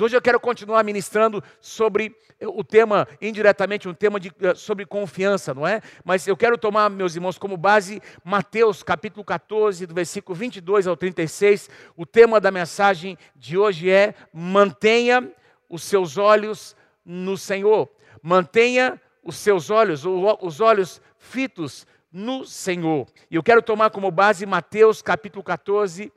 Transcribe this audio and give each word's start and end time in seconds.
Hoje 0.00 0.16
eu 0.16 0.20
quero 0.20 0.40
continuar 0.40 0.82
ministrando 0.82 1.40
sobre 1.60 2.16
o 2.40 2.64
tema, 2.64 3.06
indiretamente, 3.22 3.88
um 3.88 3.94
tema 3.94 4.18
de, 4.18 4.32
eh, 4.40 4.52
sobre 4.56 4.84
confiança, 4.84 5.54
não 5.54 5.64
é? 5.64 5.80
Mas 6.04 6.26
eu 6.26 6.36
quero 6.36 6.58
tomar, 6.58 6.90
meus 6.90 7.14
irmãos, 7.14 7.38
como 7.38 7.56
base 7.56 8.02
Mateus 8.24 8.82
capítulo 8.82 9.24
14, 9.24 9.86
do 9.86 9.94
versículo 9.94 10.34
22 10.34 10.88
ao 10.88 10.96
36. 10.96 11.70
O 11.96 12.04
tema 12.04 12.40
da 12.40 12.50
mensagem 12.50 13.16
de 13.36 13.56
hoje 13.56 13.88
é: 13.88 14.16
mantenha 14.32 15.32
os 15.70 15.84
seus 15.84 16.18
olhos 16.18 16.74
no 17.04 17.38
Senhor. 17.38 17.88
Mantenha 18.20 19.00
os 19.22 19.36
seus 19.36 19.70
olhos, 19.70 20.04
os 20.04 20.60
olhos 20.60 21.00
fitos 21.20 21.86
no 22.12 22.44
Senhor. 22.44 23.06
E 23.30 23.36
eu 23.36 23.44
quero 23.44 23.62
tomar 23.62 23.90
como 23.90 24.10
base 24.10 24.44
Mateus 24.44 25.00
capítulo 25.00 25.44
14, 25.44 26.12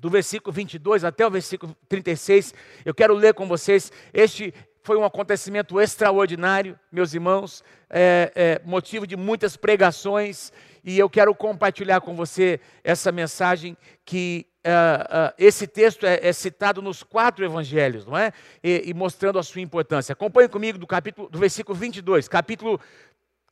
do 0.00 0.08
versículo 0.08 0.52
22 0.52 1.04
até 1.04 1.26
o 1.26 1.30
versículo 1.30 1.76
36. 1.88 2.54
Eu 2.84 2.94
quero 2.94 3.14
ler 3.14 3.34
com 3.34 3.46
vocês. 3.46 3.92
Este 4.12 4.54
foi 4.82 4.96
um 4.96 5.04
acontecimento 5.04 5.78
extraordinário, 5.78 6.78
meus 6.90 7.12
irmãos, 7.12 7.62
é, 7.90 8.32
é, 8.34 8.60
motivo 8.64 9.06
de 9.06 9.14
muitas 9.14 9.56
pregações, 9.56 10.50
e 10.82 10.98
eu 10.98 11.10
quero 11.10 11.34
compartilhar 11.34 12.00
com 12.00 12.16
você 12.16 12.58
essa 12.82 13.12
mensagem 13.12 13.76
que 14.04 14.46
uh, 14.66 15.28
uh, 15.28 15.34
esse 15.38 15.66
texto 15.66 16.06
é, 16.06 16.20
é, 16.22 16.32
citado 16.32 16.80
nos 16.80 17.02
quatro 17.02 17.44
evangelhos, 17.44 18.06
não 18.06 18.16
é? 18.16 18.32
E, 18.62 18.84
e, 18.86 18.94
mostrando 18.94 19.38
a 19.38 19.42
sua 19.42 19.60
importância. 19.60 20.12
Acompanhe 20.12 20.48
comigo 20.48 20.78
do 20.78 20.86
capítulo, 20.86 21.28
do 21.28 21.38
versículo 21.38 21.76
22, 21.76 22.28
capítulo 22.28 22.80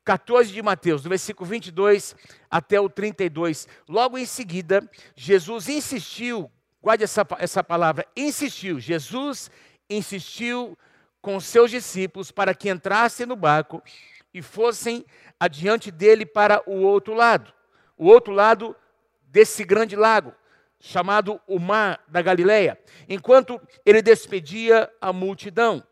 14 0.08 0.50
de 0.50 0.62
Mateus, 0.62 1.02
do 1.02 1.10
versículo 1.10 1.46
22 1.50 2.16
até 2.50 2.80
o 2.80 2.88
32. 2.88 3.68
Logo 3.86 4.16
em 4.16 4.24
seguida, 4.24 4.88
Jesus 5.14 5.68
insistiu, 5.68 6.50
guarde 6.80 7.04
essa, 7.04 7.26
essa 7.38 7.62
palavra, 7.62 8.06
insistiu. 8.16 8.80
Jesus 8.80 9.50
insistiu 9.90 10.78
com 11.20 11.38
seus 11.38 11.70
discípulos 11.70 12.30
para 12.30 12.54
que 12.54 12.70
entrassem 12.70 13.26
no 13.26 13.36
barco 13.36 13.82
e 14.32 14.40
fossem 14.40 15.04
adiante 15.38 15.90
dele 15.90 16.24
para 16.24 16.62
o 16.66 16.80
outro 16.80 17.12
lado. 17.12 17.52
O 17.94 18.06
outro 18.06 18.32
lado 18.32 18.74
desse 19.24 19.62
grande 19.62 19.94
lago, 19.94 20.32
chamado 20.80 21.38
o 21.46 21.58
Mar 21.58 22.02
da 22.08 22.22
Galileia, 22.22 22.80
enquanto 23.06 23.60
ele 23.84 24.00
despedia 24.00 24.90
a 25.02 25.12
multidão. 25.12 25.84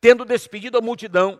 Tendo 0.00 0.24
despedido 0.24 0.78
a 0.78 0.80
multidão, 0.80 1.38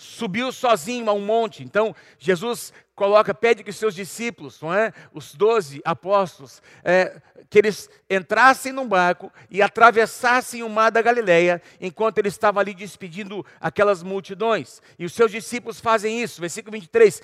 subiu 0.00 0.52
sozinho 0.52 1.10
a 1.10 1.12
um 1.12 1.20
monte. 1.20 1.64
Então, 1.64 1.94
Jesus 2.20 2.72
coloca, 2.94 3.34
pede 3.34 3.64
que 3.64 3.70
os 3.70 3.76
seus 3.76 3.96
discípulos, 3.96 4.60
não 4.62 4.72
é? 4.72 4.92
Os 5.12 5.34
doze 5.34 5.82
apóstolos, 5.84 6.62
é, 6.84 7.20
que 7.50 7.58
eles 7.58 7.90
entrassem 8.08 8.72
num 8.72 8.86
barco 8.86 9.32
e 9.50 9.60
atravessassem 9.60 10.62
o 10.62 10.68
mar 10.68 10.90
da 10.90 11.02
Galileia, 11.02 11.60
enquanto 11.80 12.18
ele 12.18 12.28
estava 12.28 12.60
ali 12.60 12.74
despedindo 12.74 13.44
aquelas 13.60 14.00
multidões. 14.04 14.80
E 14.96 15.04
os 15.04 15.12
seus 15.12 15.32
discípulos 15.32 15.80
fazem 15.80 16.22
isso. 16.22 16.40
Versículo 16.40 16.72
23. 16.74 17.20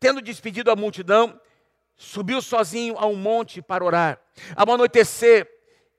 Tendo 0.00 0.22
despedido 0.22 0.70
a 0.70 0.76
multidão, 0.76 1.38
subiu 1.98 2.40
sozinho 2.40 2.96
a 2.96 3.06
um 3.06 3.16
monte 3.16 3.60
para 3.60 3.84
orar. 3.84 4.18
Ao 4.56 4.72
anoitecer, 4.72 5.46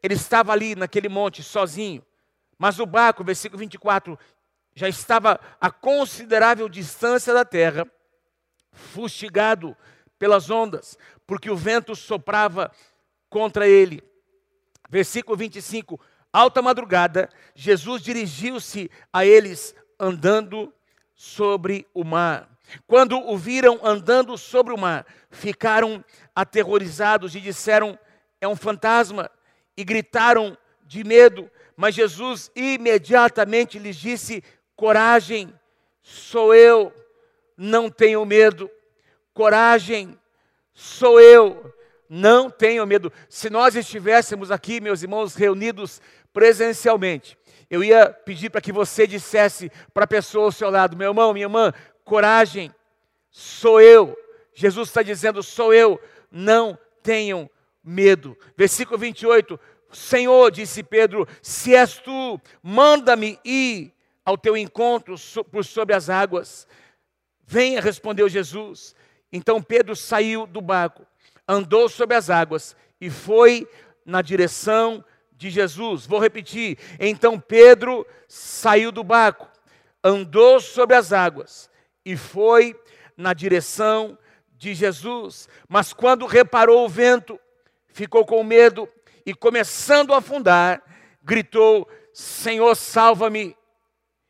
ele 0.01 0.15
estava 0.15 0.51
ali 0.51 0.75
naquele 0.75 1.09
monte 1.09 1.43
sozinho. 1.43 2.03
Mas 2.57 2.79
o 2.79 2.87
barco, 2.87 3.23
versículo 3.23 3.59
24, 3.59 4.17
já 4.77 4.87
estava 4.87 5.39
a 5.59 5.71
considerável 5.71 6.69
distância 6.69 7.33
da 7.33 7.43
terra, 7.43 7.83
fustigado 8.71 9.75
pelas 10.19 10.51
ondas, 10.51 10.95
porque 11.25 11.49
o 11.49 11.55
vento 11.55 11.95
soprava 11.95 12.71
contra 13.27 13.67
ele. 13.67 14.03
Versículo 14.87 15.35
25: 15.35 15.99
Alta 16.31 16.61
madrugada, 16.61 17.27
Jesus 17.55 18.03
dirigiu-se 18.03 18.87
a 19.11 19.25
eles 19.25 19.73
andando 19.99 20.71
sobre 21.15 21.87
o 21.91 22.03
mar. 22.03 22.47
Quando 22.85 23.17
o 23.17 23.35
viram 23.35 23.79
andando 23.81 24.37
sobre 24.37 24.75
o 24.75 24.77
mar, 24.77 25.07
ficaram 25.31 26.05
aterrorizados 26.35 27.33
e 27.33 27.41
disseram: 27.41 27.97
É 28.39 28.47
um 28.47 28.55
fantasma, 28.55 29.27
e 29.75 29.83
gritaram 29.83 30.55
de 30.85 31.03
medo. 31.03 31.49
Mas 31.75 31.95
Jesus 31.95 32.51
imediatamente 32.55 33.79
lhes 33.79 33.95
disse: 33.95 34.43
Coragem, 34.77 35.51
sou 36.03 36.53
eu, 36.53 36.93
não 37.57 37.89
tenho 37.89 38.23
medo. 38.23 38.69
Coragem, 39.33 40.15
sou 40.71 41.19
eu, 41.19 41.73
não 42.07 42.47
tenho 42.47 42.85
medo. 42.85 43.11
Se 43.27 43.49
nós 43.49 43.75
estivéssemos 43.75 44.51
aqui, 44.51 44.79
meus 44.79 45.01
irmãos, 45.01 45.33
reunidos 45.33 45.99
presencialmente, 46.31 47.35
eu 47.71 47.83
ia 47.83 48.07
pedir 48.07 48.51
para 48.51 48.61
que 48.61 48.71
você 48.71 49.07
dissesse 49.07 49.71
para 49.95 50.03
a 50.03 50.07
pessoa 50.07 50.45
ao 50.45 50.51
seu 50.51 50.69
lado: 50.69 50.95
meu 50.95 51.09
irmão, 51.09 51.33
minha 51.33 51.45
irmã, 51.45 51.73
coragem, 52.03 52.71
sou 53.31 53.81
eu. 53.81 54.15
Jesus 54.53 54.89
está 54.89 55.01
dizendo: 55.01 55.41
sou 55.41 55.73
eu, 55.73 55.99
não 56.31 56.77
tenham 57.01 57.49
medo. 57.83 58.37
Versículo 58.55 58.99
28. 58.99 59.59
Senhor, 59.91 60.51
disse 60.51 60.83
Pedro, 60.83 61.27
se 61.41 61.73
és 61.73 61.97
tu, 61.97 62.39
manda-me 62.61 63.39
ir 63.43 63.96
ao 64.27 64.37
teu 64.37 64.57
encontro 64.57 65.15
por 65.49 65.63
sobre 65.63 65.95
as 65.95 66.09
águas. 66.09 66.67
Venha, 67.45 67.79
respondeu 67.79 68.27
Jesus. 68.27 68.93
Então 69.31 69.63
Pedro 69.63 69.95
saiu 69.95 70.45
do 70.45 70.59
barco, 70.59 71.07
andou 71.47 71.87
sobre 71.87 72.13
as 72.17 72.29
águas 72.29 72.75
e 72.99 73.09
foi 73.09 73.65
na 74.05 74.21
direção 74.21 75.01
de 75.31 75.49
Jesus. 75.49 76.05
Vou 76.05 76.19
repetir. 76.19 76.77
Então 76.99 77.39
Pedro 77.39 78.05
saiu 78.27 78.91
do 78.91 79.01
barco, 79.01 79.47
andou 80.03 80.59
sobre 80.59 80.97
as 80.97 81.13
águas 81.13 81.69
e 82.03 82.17
foi 82.17 82.77
na 83.15 83.33
direção 83.33 84.17
de 84.57 84.73
Jesus. 84.73 85.47
Mas 85.69 85.93
quando 85.93 86.25
reparou 86.25 86.83
o 86.83 86.89
vento, 86.89 87.39
ficou 87.87 88.25
com 88.25 88.43
medo 88.43 88.89
e, 89.25 89.33
começando 89.33 90.13
a 90.13 90.17
afundar, 90.17 90.83
gritou: 91.23 91.87
Senhor, 92.11 92.75
salva-me. 92.75 93.55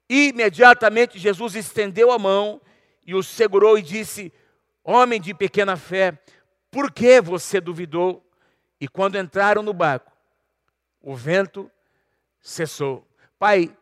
Imediatamente 0.09 1.19
Jesus 1.19 1.56
estendeu 1.56 2.12
a 2.12 2.19
mão 2.19 2.62
e 3.06 3.13
o 3.13 3.22
segurou 3.22 3.78
e 3.78 3.81
disse: 3.81 4.31
Homem 4.84 5.19
de 5.19 5.34
pequena 5.34 5.75
fé, 5.75 6.18
por 6.72 6.91
que 6.91 7.22
você 7.22 7.59
duvidou? 7.59 8.23
E 8.79 8.88
quando 8.88 9.17
entraram 9.17 9.63
no 9.63 9.73
barco, 9.73 10.12
o 11.01 11.16
vento 11.16 11.69
cessou. 12.40 13.07
Pai, 13.40 13.75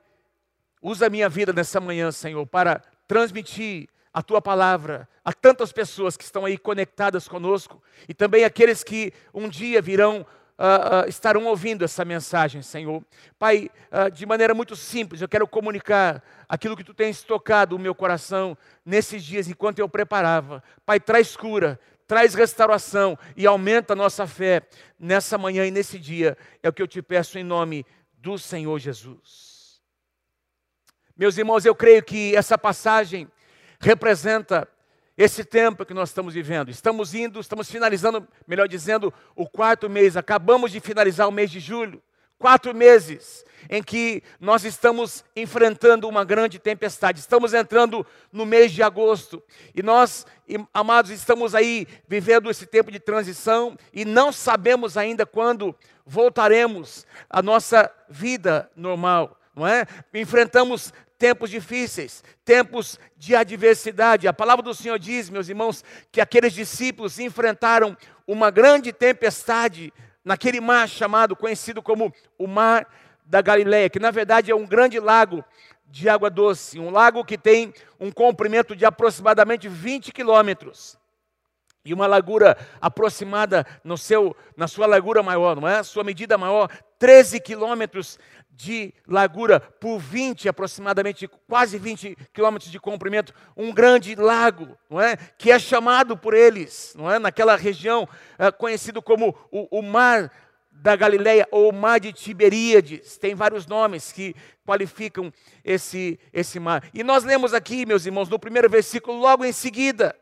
usa 0.81 1.07
a 1.07 1.09
minha 1.09 1.27
vida 1.27 1.51
nessa 1.51 1.79
manhã, 1.79 2.11
Senhor, 2.11 2.45
para 2.45 2.81
transmitir 3.07 3.87
a 4.13 4.21
tua 4.21 4.41
palavra 4.41 5.07
a 5.23 5.33
tantas 5.33 5.71
pessoas 5.71 6.15
que 6.15 6.23
estão 6.23 6.45
aí 6.45 6.57
conectadas 6.57 7.27
conosco 7.27 7.83
e 8.07 8.13
também 8.13 8.45
aqueles 8.45 8.83
que 8.83 9.11
um 9.33 9.49
dia 9.49 9.81
virão 9.81 10.25
uh, 10.57 11.05
uh, 11.05 11.09
estarão 11.09 11.45
ouvindo 11.45 11.83
essa 11.83 12.03
mensagem, 12.05 12.61
Senhor. 12.61 13.03
Pai, 13.37 13.69
uh, 13.91 14.09
de 14.11 14.25
maneira 14.25 14.53
muito 14.53 14.75
simples, 14.75 15.21
eu 15.21 15.27
quero 15.27 15.47
comunicar 15.47 16.23
aquilo 16.47 16.75
que 16.75 16.83
tu 16.83 16.93
tens 16.93 17.23
tocado 17.23 17.75
o 17.75 17.79
meu 17.79 17.93
coração 17.93 18.57
nesses 18.85 19.23
dias 19.23 19.47
enquanto 19.47 19.79
eu 19.79 19.89
preparava. 19.89 20.63
Pai, 20.85 20.99
traz 20.99 21.35
cura, 21.35 21.79
traz 22.07 22.33
restauração 22.33 23.17
e 23.35 23.45
aumenta 23.45 23.93
a 23.93 23.95
nossa 23.95 24.25
fé 24.27 24.61
nessa 24.99 25.37
manhã 25.37 25.65
e 25.65 25.71
nesse 25.71 25.99
dia. 25.99 26.37
É 26.61 26.69
o 26.69 26.73
que 26.73 26.81
eu 26.81 26.87
te 26.87 27.01
peço 27.01 27.37
em 27.37 27.43
nome 27.43 27.85
do 28.17 28.37
Senhor 28.37 28.79
Jesus. 28.79 29.81
Meus 31.17 31.37
irmãos, 31.37 31.65
eu 31.65 31.73
creio 31.73 32.03
que 32.03 32.35
essa 32.35 32.57
passagem 32.57 33.27
representa 33.79 34.67
esse 35.17 35.43
tempo 35.43 35.85
que 35.85 35.93
nós 35.93 36.09
estamos 36.09 36.33
vivendo. 36.33 36.69
Estamos 36.69 37.13
indo, 37.13 37.39
estamos 37.39 37.69
finalizando, 37.69 38.27
melhor 38.47 38.67
dizendo, 38.67 39.13
o 39.35 39.47
quarto 39.47 39.89
mês. 39.89 40.17
Acabamos 40.17 40.71
de 40.71 40.79
finalizar 40.79 41.27
o 41.27 41.31
mês 41.31 41.49
de 41.49 41.59
julho. 41.59 42.01
Quatro 42.37 42.75
meses 42.75 43.45
em 43.69 43.81
que 43.81 44.21
nós 44.39 44.65
estamos 44.65 45.23
enfrentando 45.35 46.07
uma 46.07 46.25
grande 46.25 46.59
tempestade. 46.59 47.19
Estamos 47.19 47.53
entrando 47.53 48.05
no 48.31 48.45
mês 48.45 48.73
de 48.73 48.83
agosto. 48.83 49.41
E 49.73 49.81
nós, 49.81 50.25
amados, 50.73 51.11
estamos 51.11 51.55
aí 51.55 51.87
vivendo 52.07 52.49
esse 52.49 52.65
tempo 52.65 52.91
de 52.91 52.99
transição 52.99 53.77
e 53.93 54.03
não 54.03 54.33
sabemos 54.33 54.97
ainda 54.97 55.25
quando 55.25 55.73
voltaremos 56.05 57.07
à 57.29 57.41
nossa 57.41 57.89
vida 58.09 58.69
normal. 58.75 59.39
Não 59.55 59.65
é? 59.65 59.87
Enfrentamos 60.13 60.93
tempos 61.17 61.49
difíceis, 61.49 62.23
tempos 62.43 62.99
de 63.17 63.35
adversidade. 63.35 64.27
A 64.27 64.33
palavra 64.33 64.63
do 64.63 64.73
Senhor 64.73 64.99
diz, 64.99 65.29
meus 65.29 65.49
irmãos, 65.49 65.83
que 66.11 66.21
aqueles 66.21 66.53
discípulos 66.53 67.19
enfrentaram 67.19 67.95
uma 68.27 68.49
grande 68.51 68.91
tempestade 68.91 69.93
naquele 70.23 70.59
mar 70.59 70.89
chamado, 70.89 71.35
conhecido 71.35 71.81
como 71.81 72.13
o 72.37 72.47
Mar 72.47 72.87
da 73.25 73.41
Galileia, 73.41 73.89
que 73.89 73.99
na 73.99 74.11
verdade 74.11 74.51
é 74.51 74.55
um 74.55 74.65
grande 74.65 74.99
lago 74.99 75.43
de 75.87 76.09
água 76.09 76.29
doce, 76.29 76.79
um 76.79 76.89
lago 76.89 77.23
que 77.23 77.37
tem 77.37 77.73
um 77.99 78.11
comprimento 78.11 78.75
de 78.75 78.85
aproximadamente 78.85 79.67
20 79.69 80.11
quilômetros. 80.11 80.97
E 81.85 81.93
uma 81.93 82.07
largura 82.07 82.57
aproximada 82.81 83.65
no 83.83 83.97
seu, 83.97 84.35
na 84.57 84.67
sua 84.67 84.87
largura 84.87 85.21
maior, 85.21 85.55
não 85.55 85.67
é? 85.67 85.83
Sua 85.83 86.03
medida 86.03 86.37
maior, 86.37 86.67
13 86.97 87.39
quilômetros 87.39 88.17
de 88.49 88.93
largura 89.07 89.59
por 89.59 89.99
20 89.99 90.49
aproximadamente, 90.49 91.27
quase 91.47 91.77
20 91.77 92.17
quilômetros 92.33 92.71
de 92.71 92.79
comprimento, 92.79 93.33
um 93.55 93.71
grande 93.71 94.15
lago, 94.15 94.77
não 94.89 94.99
é? 94.99 95.15
Que 95.37 95.51
é 95.51 95.59
chamado 95.59 96.17
por 96.17 96.33
eles, 96.33 96.93
não 96.97 97.11
é? 97.11 97.19
Naquela 97.19 97.55
região 97.55 98.07
é, 98.39 98.51
conhecido 98.51 99.01
como 99.01 99.35
o, 99.51 99.79
o 99.79 99.81
Mar 99.81 100.31
da 100.71 100.95
Galileia 100.95 101.47
ou 101.51 101.69
o 101.69 101.73
Mar 101.73 101.99
de 101.99 102.11
Tiberíades. 102.11 103.17
Tem 103.17 103.35
vários 103.35 103.67
nomes 103.67 104.11
que 104.11 104.35
qualificam 104.65 105.31
esse 105.63 106.19
esse 106.33 106.59
mar. 106.59 106.83
E 106.93 107.03
nós 107.03 107.23
lemos 107.23 107.53
aqui, 107.53 107.85
meus 107.85 108.05
irmãos, 108.05 108.29
no 108.29 108.39
primeiro 108.39 108.69
versículo, 108.69 109.17
logo 109.17 109.45
em 109.45 109.51
seguida, 109.51 110.15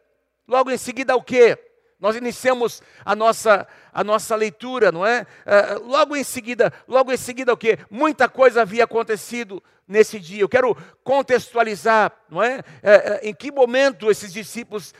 logo 0.47 0.71
em 0.71 0.77
seguida 0.77 1.15
o 1.15 1.23
quê? 1.23 1.57
Nós 2.03 2.17
iniciamos 2.17 2.81
a 3.05 3.15
nossa, 3.15 3.65
a 3.93 4.03
nossa 4.03 4.35
leitura, 4.35 4.91
não 4.91 5.05
é? 5.05 5.21
Uh, 5.21 5.87
logo 5.87 6.17
em 6.17 6.23
seguida, 6.23 6.73
logo 6.85 7.13
em 7.13 7.15
seguida 7.17 7.53
o 7.53 7.57
que? 7.57 7.79
Muita 7.89 8.27
coisa 8.27 8.63
havia 8.63 8.83
acontecido 8.83 9.63
nesse 9.87 10.19
dia. 10.19 10.41
Eu 10.41 10.49
quero 10.49 10.75
contextualizar, 11.01 12.11
não 12.29 12.43
é? 12.43 12.57
Uh, 12.57 12.59
uh, 12.59 13.19
em 13.21 13.33
que 13.33 13.53
momento 13.53 14.11
esses 14.11 14.33
discípulos 14.33 14.93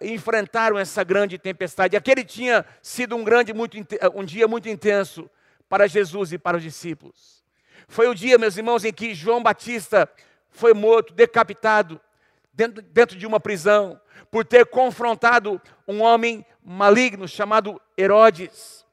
enfrentaram 0.00 0.76
essa 0.76 1.04
grande 1.04 1.38
tempestade? 1.38 1.96
Aquele 1.96 2.24
tinha 2.24 2.66
sido 2.82 3.14
um 3.14 3.22
grande, 3.22 3.54
muito, 3.54 3.76
um 4.12 4.24
dia 4.24 4.48
muito 4.48 4.68
intenso 4.68 5.30
para 5.68 5.86
Jesus 5.86 6.32
e 6.32 6.38
para 6.38 6.56
os 6.56 6.62
discípulos. 6.64 7.44
Foi 7.86 8.08
o 8.08 8.14
dia, 8.14 8.36
meus 8.36 8.56
irmãos, 8.56 8.84
em 8.84 8.92
que 8.92 9.14
João 9.14 9.40
Batista 9.40 10.10
foi 10.50 10.74
morto, 10.74 11.14
decapitado, 11.14 12.00
dentro, 12.58 12.82
dentro 12.82 13.16
de 13.16 13.24
uma 13.24 13.38
prisão 13.38 14.00
por 14.32 14.44
ter 14.44 14.66
confrontado 14.66 15.62
um 15.86 16.02
homem 16.02 16.44
maligno 16.60 17.28
chamado 17.28 17.80
Herodes. 17.96 18.84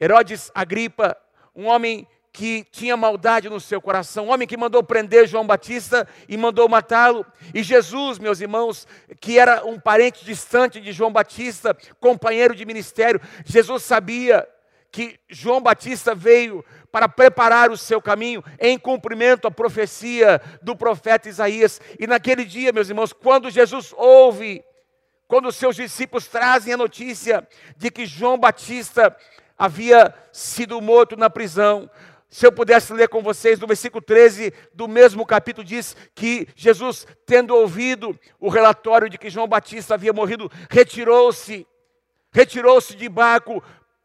Herodes 0.00 0.50
Agripa, 0.52 1.16
um 1.54 1.66
homem 1.66 2.04
que 2.32 2.64
tinha 2.72 2.96
maldade 2.96 3.48
no 3.48 3.60
seu 3.60 3.80
coração, 3.80 4.26
um 4.26 4.32
homem 4.32 4.46
que 4.46 4.56
mandou 4.56 4.82
prender 4.82 5.28
João 5.28 5.46
Batista 5.46 6.06
e 6.28 6.36
mandou 6.36 6.68
matá-lo. 6.68 7.24
E 7.54 7.62
Jesus, 7.62 8.18
meus 8.18 8.40
irmãos, 8.40 8.88
que 9.20 9.38
era 9.38 9.64
um 9.64 9.78
parente 9.78 10.24
distante 10.24 10.80
de 10.80 10.90
João 10.90 11.12
Batista, 11.12 11.76
companheiro 12.00 12.56
de 12.56 12.66
ministério, 12.66 13.20
Jesus 13.44 13.84
sabia 13.84 14.48
que 14.90 15.18
João 15.28 15.60
Batista 15.60 16.14
veio 16.14 16.64
para 16.90 17.08
preparar 17.08 17.70
o 17.70 17.76
seu 17.76 18.00
caminho 18.02 18.42
em 18.58 18.78
cumprimento 18.78 19.46
à 19.46 19.50
profecia 19.50 20.40
do 20.60 20.76
profeta 20.76 21.28
Isaías. 21.28 21.80
E 21.98 22.06
naquele 22.06 22.44
dia, 22.44 22.72
meus 22.72 22.88
irmãos, 22.88 23.12
quando 23.12 23.50
Jesus 23.50 23.94
ouve, 23.96 24.64
quando 25.28 25.46
os 25.46 25.56
seus 25.56 25.76
discípulos 25.76 26.26
trazem 26.26 26.74
a 26.74 26.76
notícia 26.76 27.46
de 27.76 27.90
que 27.90 28.04
João 28.04 28.36
Batista 28.36 29.16
havia 29.56 30.12
sido 30.32 30.80
morto 30.80 31.16
na 31.16 31.30
prisão, 31.30 31.88
se 32.28 32.46
eu 32.46 32.52
pudesse 32.52 32.92
ler 32.92 33.08
com 33.08 33.22
vocês, 33.22 33.58
no 33.58 33.66
versículo 33.66 34.00
13 34.00 34.52
do 34.72 34.86
mesmo 34.86 35.26
capítulo, 35.26 35.66
diz 35.66 35.96
que 36.14 36.46
Jesus, 36.54 37.06
tendo 37.26 37.54
ouvido 37.54 38.18
o 38.38 38.48
relatório 38.48 39.08
de 39.08 39.18
que 39.18 39.28
João 39.28 39.48
Batista 39.48 39.94
havia 39.94 40.12
morrido, 40.12 40.50
retirou-se, 40.70 41.66
retirou-se 42.32 42.94
de 42.94 43.08
barco 43.08 43.60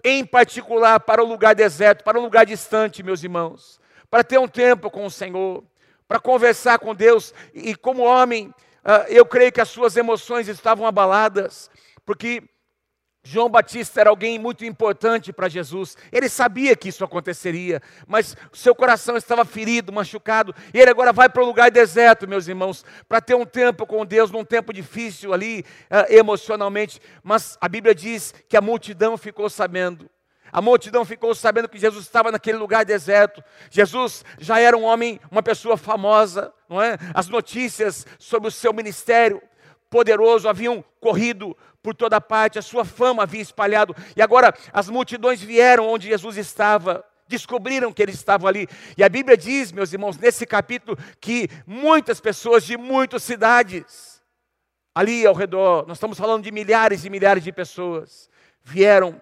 em 0.08 0.24
particular 0.24 1.00
para 1.00 1.24
o 1.24 1.28
lugar 1.28 1.56
deserto, 1.56 2.04
para 2.04 2.20
um 2.20 2.22
lugar 2.22 2.46
distante, 2.46 3.02
meus 3.02 3.24
irmãos, 3.24 3.80
para 4.08 4.24
ter 4.24 4.38
um 4.38 4.48
tempo 4.48 4.92
com 4.92 5.04
o 5.04 5.10
Senhor, 5.10 5.64
para 6.08 6.20
conversar 6.20 6.78
com 6.78 6.94
Deus. 6.94 7.34
E 7.56 7.74
como 7.76 8.04
homem, 8.04 8.54
ah, 8.84 9.04
eu 9.10 9.26
creio 9.26 9.52
que 9.52 9.60
as 9.60 9.68
suas 9.68 9.98
emoções 9.98 10.48
estavam 10.48 10.86
abaladas, 10.86 11.72
porque 12.06 12.44
João 13.28 13.50
Batista 13.50 14.02
era 14.02 14.12
alguém 14.12 14.38
muito 14.38 14.64
importante 14.64 15.34
para 15.34 15.50
Jesus. 15.50 15.98
Ele 16.12 16.30
sabia 16.30 16.76
que 16.76 16.90
isso 16.90 17.04
aconteceria, 17.04 17.82
mas 18.06 18.38
seu 18.54 18.76
coração 18.76 19.18
estava 19.18 19.44
ferido, 19.44 19.92
machucado. 19.92 20.54
E 20.72 20.80
ele 20.80 20.92
agora 20.92 21.12
vai 21.12 21.28
para 21.28 21.42
um 21.42 21.48
lugar 21.48 21.72
deserto, 21.72 22.28
meus 22.28 22.48
irmãos, 22.48 22.86
para 23.10 23.20
ter 23.20 23.34
um 23.34 23.44
tempo 23.44 23.88
com 23.88 24.06
Deus, 24.06 24.30
num 24.30 24.46
tempo 24.46 24.72
difícil 24.72 25.34
ali, 25.34 25.66
uh, 25.90 26.14
emocionalmente. 26.14 27.02
Mas 27.24 27.58
a 27.60 27.68
Bíblia 27.68 27.96
diz 27.96 28.32
que 28.48 28.56
a 28.56 28.62
multidão 28.62 29.18
ficou 29.18 29.50
sabendo. 29.50 30.08
A 30.52 30.62
multidão 30.62 31.04
ficou 31.04 31.34
sabendo 31.34 31.68
que 31.68 31.80
Jesus 31.80 32.06
estava 32.06 32.32
naquele 32.32 32.60
lugar 32.60 32.86
deserto. 32.86 33.44
Jesus 33.72 34.24
já 34.38 34.60
era 34.60 34.78
um 34.78 34.84
homem, 34.84 35.20
uma 35.32 35.42
pessoa 35.42 35.78
famosa, 35.78 36.54
não 36.70 36.80
é? 36.80 36.96
As 37.12 37.28
notícias 37.28 38.06
sobre 38.20 38.50
o 38.50 38.52
seu 38.52 38.72
ministério 38.72 39.42
poderoso 39.90 40.50
haviam 40.50 40.84
corrido 41.00 41.56
por 41.82 41.94
toda 41.94 42.20
parte, 42.20 42.58
a 42.58 42.62
sua 42.62 42.84
fama 42.84 43.24
havia 43.24 43.42
espalhado, 43.42 43.96
e 44.16 44.22
agora 44.22 44.54
as 44.74 44.90
multidões 44.90 45.42
vieram 45.42 45.88
onde 45.88 46.08
Jesus 46.08 46.36
estava, 46.36 47.06
descobriram 47.28 47.94
que 47.94 48.02
ele 48.02 48.12
estava 48.12 48.48
ali. 48.48 48.68
E 48.98 49.04
a 49.04 49.10
Bíblia 49.10 49.38
diz, 49.38 49.72
meus 49.72 49.94
irmãos, 49.94 50.18
nesse 50.18 50.46
capítulo, 50.46 50.98
que 51.22 51.48
muitas 51.66 52.20
pessoas 52.20 52.64
de 52.64 52.76
muitas 52.76 53.24
cidades, 53.24 54.22
ali 54.96 55.26
ao 55.26 55.34
redor, 55.34 55.86
nós 55.88 55.98
estamos 55.98 56.18
falando 56.18 56.44
de 56.44 56.52
milhares 56.52 57.06
e 57.06 57.10
milhares 57.10 57.44
de 57.44 57.52
pessoas, 57.52 58.30
vieram 58.64 59.22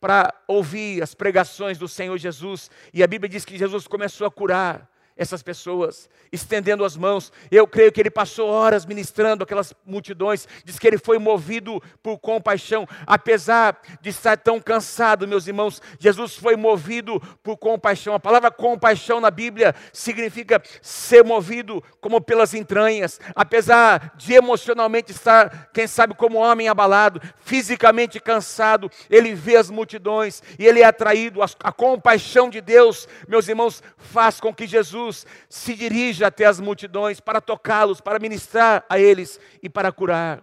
para 0.00 0.32
ouvir 0.46 1.02
as 1.02 1.14
pregações 1.14 1.76
do 1.76 1.88
Senhor 1.88 2.16
Jesus, 2.16 2.70
e 2.94 3.02
a 3.02 3.06
Bíblia 3.06 3.28
diz 3.28 3.44
que 3.44 3.58
Jesus 3.58 3.86
começou 3.86 4.26
a 4.26 4.30
curar 4.30 4.88
essas 5.18 5.42
pessoas, 5.42 6.08
estendendo 6.30 6.84
as 6.84 6.96
mãos. 6.96 7.32
Eu 7.50 7.66
creio 7.66 7.90
que 7.90 8.00
ele 8.00 8.10
passou 8.10 8.48
horas 8.48 8.86
ministrando 8.86 9.42
aquelas 9.42 9.74
multidões, 9.84 10.46
diz 10.64 10.78
que 10.78 10.86
ele 10.86 10.96
foi 10.96 11.18
movido 11.18 11.82
por 12.00 12.18
compaixão, 12.18 12.88
apesar 13.04 13.82
de 14.00 14.10
estar 14.10 14.36
tão 14.36 14.60
cansado, 14.60 15.26
meus 15.26 15.48
irmãos. 15.48 15.82
Jesus 15.98 16.36
foi 16.36 16.54
movido 16.54 17.20
por 17.42 17.56
compaixão. 17.56 18.14
A 18.14 18.20
palavra 18.20 18.50
compaixão 18.50 19.20
na 19.20 19.30
Bíblia 19.30 19.74
significa 19.92 20.62
ser 20.80 21.24
movido 21.24 21.82
como 22.00 22.20
pelas 22.20 22.54
entranhas, 22.54 23.20
apesar 23.34 24.14
de 24.16 24.34
emocionalmente 24.34 25.10
estar, 25.10 25.70
quem 25.74 25.88
sabe, 25.88 26.14
como 26.14 26.38
homem 26.38 26.68
abalado, 26.68 27.20
fisicamente 27.40 28.20
cansado, 28.20 28.88
ele 29.10 29.34
vê 29.34 29.56
as 29.56 29.68
multidões 29.68 30.42
e 30.58 30.64
ele 30.64 30.80
é 30.80 30.84
atraído. 30.84 31.40
A, 31.42 31.72
compaixão 31.72 32.48
de 32.48 32.60
Deus, 32.60 33.08
meus 33.26 33.48
irmãos, 33.48 33.82
faz 33.96 34.38
com 34.40 34.54
que 34.54 34.66
Jesus 34.66 35.07
Jesus 35.08 35.26
se 35.48 35.74
dirige 35.74 36.24
até 36.24 36.44
as 36.44 36.60
multidões 36.60 37.20
para 37.20 37.40
tocá-los, 37.40 38.00
para 38.00 38.18
ministrar 38.18 38.84
a 38.88 38.98
eles 38.98 39.40
e 39.62 39.68
para 39.68 39.90
curar. 39.90 40.42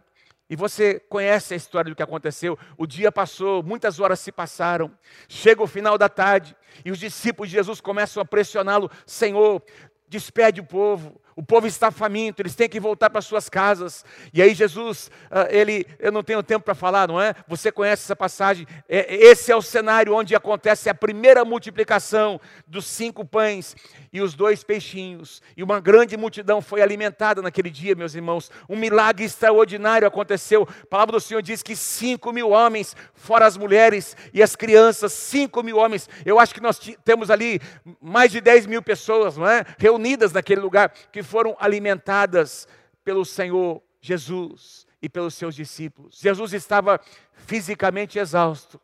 E 0.50 0.56
você 0.56 1.00
conhece 1.00 1.54
a 1.54 1.58
história 1.58 1.90
do 1.90 1.96
que 1.96 2.04
aconteceu. 2.04 2.58
O 2.78 2.86
dia 2.86 3.12
passou, 3.12 3.64
muitas 3.64 4.00
horas 4.00 4.20
se 4.20 4.32
passaram. 4.32 4.92
Chega 5.28 5.64
o 5.64 5.68
final 5.68 5.98
da 5.98 6.08
tarde 6.08 6.56
e 6.84 6.92
os 6.92 7.00
discípulos 7.00 7.50
de 7.50 7.56
Jesus 7.56 7.82
começam 7.82 8.22
a 8.22 8.26
pressioná-lo: 8.26 8.92
Senhor, 9.06 9.62
despede 10.08 10.62
o 10.62 10.66
povo, 10.66 11.20
o 11.36 11.44
povo 11.44 11.68
está 11.68 11.92
faminto, 11.92 12.42
eles 12.42 12.56
têm 12.56 12.70
que 12.70 12.80
voltar 12.80 13.10
para 13.10 13.22
suas 13.22 13.50
casas. 13.50 14.06
E 14.34 14.42
aí 14.42 14.54
Jesus, 14.54 15.12
ah, 15.30 15.48
ele, 15.50 15.86
eu 16.00 16.12
não 16.12 16.24
tenho 16.24 16.42
tempo 16.42 16.64
para 16.64 16.74
falar, 16.74 17.08
não 17.10 17.20
é? 17.20 17.36
Você 17.48 17.72
conhece 17.72 18.04
essa 18.04 18.16
passagem? 18.16 18.66
É, 18.88 19.14
esse 19.14 19.52
é 19.52 19.56
o 19.56 19.62
cenário 19.62 20.16
onde 20.16 20.34
acontece 20.34 20.90
a 20.90 20.94
primeira 20.94 21.44
multiplicação 21.44 22.40
dos 22.66 22.86
cinco 22.86 23.26
pães 23.26 23.76
e 24.14 24.22
os 24.22 24.34
dois 24.34 24.64
peixinhos. 24.64 25.42
E 25.58 25.64
uma 25.64 25.82
grande 25.82 26.16
multidão 26.16 26.62
foi 26.62 26.82
alimentada 26.82 27.42
naquele 27.42 27.70
dia, 27.70 27.96
meus 27.96 28.16
irmãos. 28.16 28.50
Um 28.70 28.78
milagre 28.78 29.26
extraordinário 29.26 30.08
aconteceu. 30.08 30.66
A 30.84 30.86
palavra 30.86 31.18
do 31.18 31.20
Senhor 31.20 31.42
diz 31.42 31.62
que 31.62 31.76
cinco 31.76 32.32
mil 32.32 32.52
homens, 32.52 32.96
fora 33.14 33.46
as 33.46 33.58
mulheres 33.58 34.16
e 34.34 34.42
as 34.42 34.56
crianças, 34.56 35.12
cinco 35.12 35.62
mil 35.62 35.78
homens. 35.78 36.08
Eu 36.26 36.40
acho 36.40 36.54
que 36.54 36.62
nós 36.62 36.80
temos 37.04 37.30
ali 37.30 37.60
mais 38.02 38.32
de 38.32 38.40
dez 38.40 38.66
mil 38.66 38.82
pessoas, 38.82 39.36
não 39.36 39.46
é? 39.46 39.66
Reunidas 39.78 40.32
naquele 40.32 40.62
lugar 40.62 40.94
que 41.12 41.25
foram 41.26 41.56
alimentadas 41.60 42.68
pelo 43.04 43.26
Senhor 43.26 43.82
Jesus 44.00 44.86
e 45.02 45.10
pelos 45.10 45.34
seus 45.36 45.56
discípulos. 45.56 46.20
Jesus 46.20 46.54
estava 46.54 47.00
fisicamente 47.34 48.18
exausto, 48.18 48.80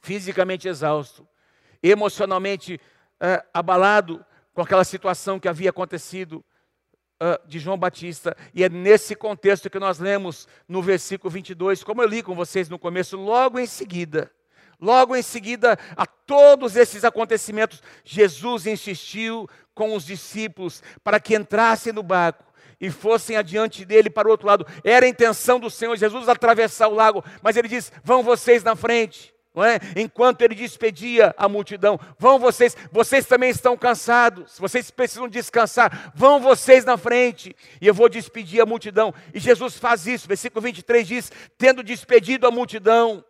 fisicamente 0.00 0.68
exausto, 0.68 1.26
emocionalmente 1.82 2.74
uh, 2.74 3.46
abalado 3.52 4.24
com 4.54 4.62
aquela 4.62 4.84
situação 4.84 5.38
que 5.38 5.48
havia 5.48 5.70
acontecido 5.70 6.44
uh, 7.22 7.46
de 7.46 7.58
João 7.58 7.78
Batista, 7.78 8.36
e 8.54 8.64
é 8.64 8.68
nesse 8.68 9.14
contexto 9.14 9.70
que 9.70 9.78
nós 9.78 9.98
lemos 9.98 10.48
no 10.68 10.82
versículo 10.82 11.30
22, 11.30 11.82
como 11.84 12.02
eu 12.02 12.08
li 12.08 12.22
com 12.22 12.34
vocês 12.34 12.68
no 12.68 12.78
começo, 12.78 13.16
logo 13.16 13.58
em 13.58 13.66
seguida. 13.66 14.30
Logo 14.82 15.14
em 15.14 15.22
seguida 15.22 15.78
a 15.96 16.04
todos 16.04 16.74
esses 16.74 17.04
acontecimentos, 17.04 17.80
Jesus 18.04 18.66
insistiu 18.66 19.48
com 19.76 19.94
os 19.94 20.04
discípulos 20.04 20.82
para 21.04 21.20
que 21.20 21.36
entrassem 21.36 21.92
no 21.92 22.02
barco 22.02 22.44
e 22.80 22.90
fossem 22.90 23.36
adiante 23.36 23.84
dele 23.84 24.10
para 24.10 24.26
o 24.26 24.32
outro 24.32 24.48
lado. 24.48 24.66
Era 24.82 25.06
a 25.06 25.08
intenção 25.08 25.60
do 25.60 25.70
Senhor 25.70 25.96
Jesus 25.96 26.28
atravessar 26.28 26.88
o 26.88 26.94
lago, 26.94 27.24
mas 27.40 27.56
ele 27.56 27.68
diz: 27.68 27.92
vão 28.02 28.24
vocês 28.24 28.64
na 28.64 28.74
frente, 28.74 29.32
não 29.54 29.62
é? 29.62 29.78
Enquanto 29.94 30.42
ele 30.42 30.56
despedia 30.56 31.32
a 31.38 31.48
multidão, 31.48 31.96
vão 32.18 32.40
vocês, 32.40 32.76
vocês 32.90 33.24
também 33.24 33.50
estão 33.50 33.76
cansados, 33.76 34.58
vocês 34.58 34.90
precisam 34.90 35.28
descansar, 35.28 36.10
vão 36.12 36.40
vocês 36.40 36.84
na 36.84 36.96
frente, 36.96 37.54
e 37.80 37.86
eu 37.86 37.94
vou 37.94 38.08
despedir 38.08 38.60
a 38.60 38.66
multidão. 38.66 39.14
E 39.32 39.38
Jesus 39.38 39.78
faz 39.78 40.08
isso, 40.08 40.26
versículo 40.26 40.60
23 40.60 41.06
diz: 41.06 41.32
tendo 41.56 41.84
despedido 41.84 42.48
a 42.48 42.50
multidão, 42.50 43.24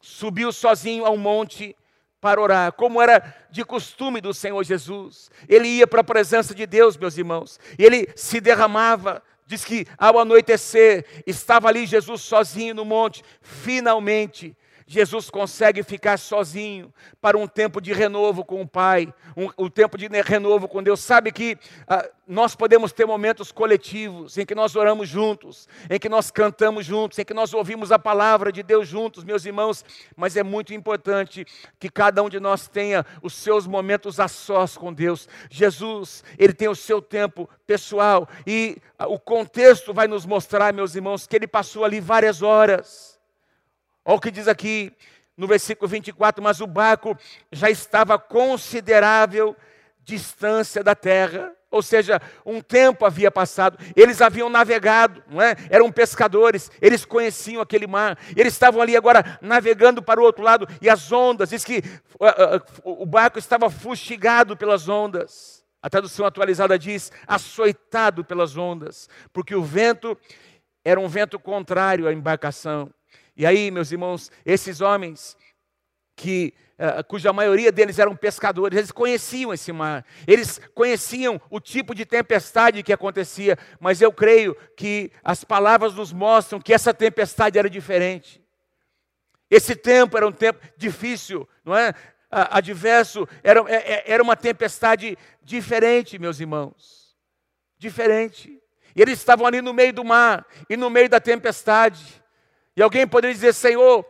subiu 0.00 0.52
sozinho 0.52 1.04
ao 1.04 1.16
monte 1.16 1.76
para 2.20 2.40
orar, 2.40 2.72
como 2.72 3.00
era 3.00 3.34
de 3.50 3.64
costume 3.64 4.20
do 4.20 4.34
Senhor 4.34 4.62
Jesus. 4.64 5.30
Ele 5.48 5.68
ia 5.68 5.86
para 5.86 6.00
a 6.00 6.04
presença 6.04 6.54
de 6.54 6.66
Deus, 6.66 6.96
meus 6.96 7.16
irmãos, 7.16 7.60
e 7.78 7.84
ele 7.84 8.08
se 8.16 8.40
derramava. 8.40 9.22
Diz 9.46 9.64
que 9.64 9.86
ao 9.96 10.18
anoitecer, 10.18 11.06
estava 11.26 11.68
ali 11.68 11.86
Jesus 11.86 12.20
sozinho 12.22 12.74
no 12.74 12.84
monte, 12.84 13.24
finalmente 13.40 14.56
Jesus 14.90 15.28
consegue 15.28 15.82
ficar 15.82 16.16
sozinho 16.16 16.90
para 17.20 17.36
um 17.36 17.46
tempo 17.46 17.78
de 17.78 17.92
renovo 17.92 18.42
com 18.42 18.62
o 18.62 18.66
Pai, 18.66 19.12
um, 19.36 19.66
um 19.66 19.68
tempo 19.68 19.98
de 19.98 20.08
renovo 20.22 20.66
com 20.66 20.82
Deus. 20.82 21.00
Sabe 21.00 21.30
que 21.30 21.58
ah, 21.86 22.08
nós 22.26 22.56
podemos 22.56 22.90
ter 22.90 23.04
momentos 23.04 23.52
coletivos 23.52 24.38
em 24.38 24.46
que 24.46 24.54
nós 24.54 24.74
oramos 24.74 25.06
juntos, 25.06 25.68
em 25.90 25.98
que 25.98 26.08
nós 26.08 26.30
cantamos 26.30 26.86
juntos, 26.86 27.18
em 27.18 27.24
que 27.24 27.34
nós 27.34 27.52
ouvimos 27.52 27.92
a 27.92 27.98
palavra 27.98 28.50
de 28.50 28.62
Deus 28.62 28.88
juntos, 28.88 29.24
meus 29.24 29.44
irmãos, 29.44 29.84
mas 30.16 30.38
é 30.38 30.42
muito 30.42 30.72
importante 30.72 31.44
que 31.78 31.90
cada 31.90 32.22
um 32.22 32.30
de 32.30 32.40
nós 32.40 32.66
tenha 32.66 33.04
os 33.22 33.34
seus 33.34 33.66
momentos 33.66 34.18
a 34.18 34.26
sós 34.26 34.74
com 34.74 34.90
Deus. 34.90 35.28
Jesus, 35.50 36.24
ele 36.38 36.54
tem 36.54 36.68
o 36.68 36.74
seu 36.74 37.02
tempo 37.02 37.46
pessoal 37.66 38.26
e 38.46 38.78
ah, 38.98 39.06
o 39.06 39.18
contexto 39.18 39.92
vai 39.92 40.08
nos 40.08 40.24
mostrar, 40.24 40.72
meus 40.72 40.94
irmãos, 40.94 41.26
que 41.26 41.36
ele 41.36 41.46
passou 41.46 41.84
ali 41.84 42.00
várias 42.00 42.40
horas 42.40 43.17
Olha 44.08 44.16
o 44.16 44.20
que 44.20 44.30
diz 44.30 44.48
aqui 44.48 44.90
no 45.36 45.46
versículo 45.46 45.86
24: 45.86 46.42
Mas 46.42 46.62
o 46.62 46.66
barco 46.66 47.14
já 47.52 47.68
estava 47.68 48.14
a 48.14 48.18
considerável 48.18 49.54
distância 50.02 50.82
da 50.82 50.94
terra, 50.94 51.52
ou 51.70 51.82
seja, 51.82 52.18
um 52.46 52.62
tempo 52.62 53.04
havia 53.04 53.30
passado, 53.30 53.78
eles 53.94 54.22
haviam 54.22 54.48
navegado, 54.48 55.22
não 55.28 55.42
é? 55.42 55.54
Eram 55.68 55.92
pescadores, 55.92 56.70
eles 56.80 57.04
conheciam 57.04 57.60
aquele 57.60 57.86
mar, 57.86 58.18
eles 58.34 58.54
estavam 58.54 58.80
ali 58.80 58.96
agora 58.96 59.38
navegando 59.42 60.00
para 60.00 60.18
o 60.18 60.24
outro 60.24 60.42
lado 60.42 60.66
e 60.80 60.88
as 60.88 61.12
ondas, 61.12 61.50
diz 61.50 61.62
que 61.62 61.82
uh, 62.18 62.88
uh, 62.88 63.02
o 63.02 63.04
barco 63.04 63.38
estava 63.38 63.68
fustigado 63.68 64.56
pelas 64.56 64.88
ondas. 64.88 65.62
A 65.82 65.90
tradução 65.90 66.24
atualizada 66.24 66.78
diz 66.78 67.12
açoitado 67.26 68.24
pelas 68.24 68.56
ondas, 68.56 69.06
porque 69.34 69.54
o 69.54 69.62
vento 69.62 70.16
era 70.82 70.98
um 70.98 71.08
vento 71.08 71.38
contrário 71.38 72.08
à 72.08 72.12
embarcação. 72.14 72.90
E 73.38 73.46
aí, 73.46 73.70
meus 73.70 73.92
irmãos, 73.92 74.32
esses 74.44 74.80
homens 74.80 75.36
que 76.16 76.52
uh, 76.76 77.04
cuja 77.04 77.32
maioria 77.32 77.70
deles 77.70 78.00
eram 78.00 78.16
pescadores, 78.16 78.76
eles 78.76 78.90
conheciam 78.90 79.54
esse 79.54 79.70
mar, 79.70 80.04
eles 80.26 80.60
conheciam 80.74 81.40
o 81.48 81.60
tipo 81.60 81.94
de 81.94 82.04
tempestade 82.04 82.82
que 82.82 82.92
acontecia, 82.92 83.56
mas 83.78 84.02
eu 84.02 84.12
creio 84.12 84.56
que 84.76 85.12
as 85.22 85.44
palavras 85.44 85.94
nos 85.94 86.12
mostram 86.12 86.60
que 86.60 86.74
essa 86.74 86.92
tempestade 86.92 87.56
era 87.56 87.70
diferente. 87.70 88.44
Esse 89.48 89.76
tempo 89.76 90.16
era 90.16 90.26
um 90.26 90.32
tempo 90.32 90.60
difícil, 90.76 91.48
não 91.64 91.76
é? 91.76 91.94
Adverso, 92.30 93.26
era, 93.42 93.60
é, 93.70 93.92
é, 93.92 94.12
era 94.12 94.22
uma 94.22 94.34
tempestade 94.34 95.16
diferente, 95.44 96.18
meus 96.18 96.40
irmãos. 96.40 97.16
Diferente. 97.78 98.60
E 98.96 99.00
eles 99.00 99.16
estavam 99.16 99.46
ali 99.46 99.62
no 99.62 99.72
meio 99.72 99.92
do 99.92 100.04
mar 100.04 100.44
e 100.68 100.76
no 100.76 100.90
meio 100.90 101.08
da 101.08 101.20
tempestade. 101.20 102.20
E 102.78 102.82
alguém 102.82 103.08
poderia 103.08 103.34
dizer: 103.34 103.52
Senhor, 103.52 104.06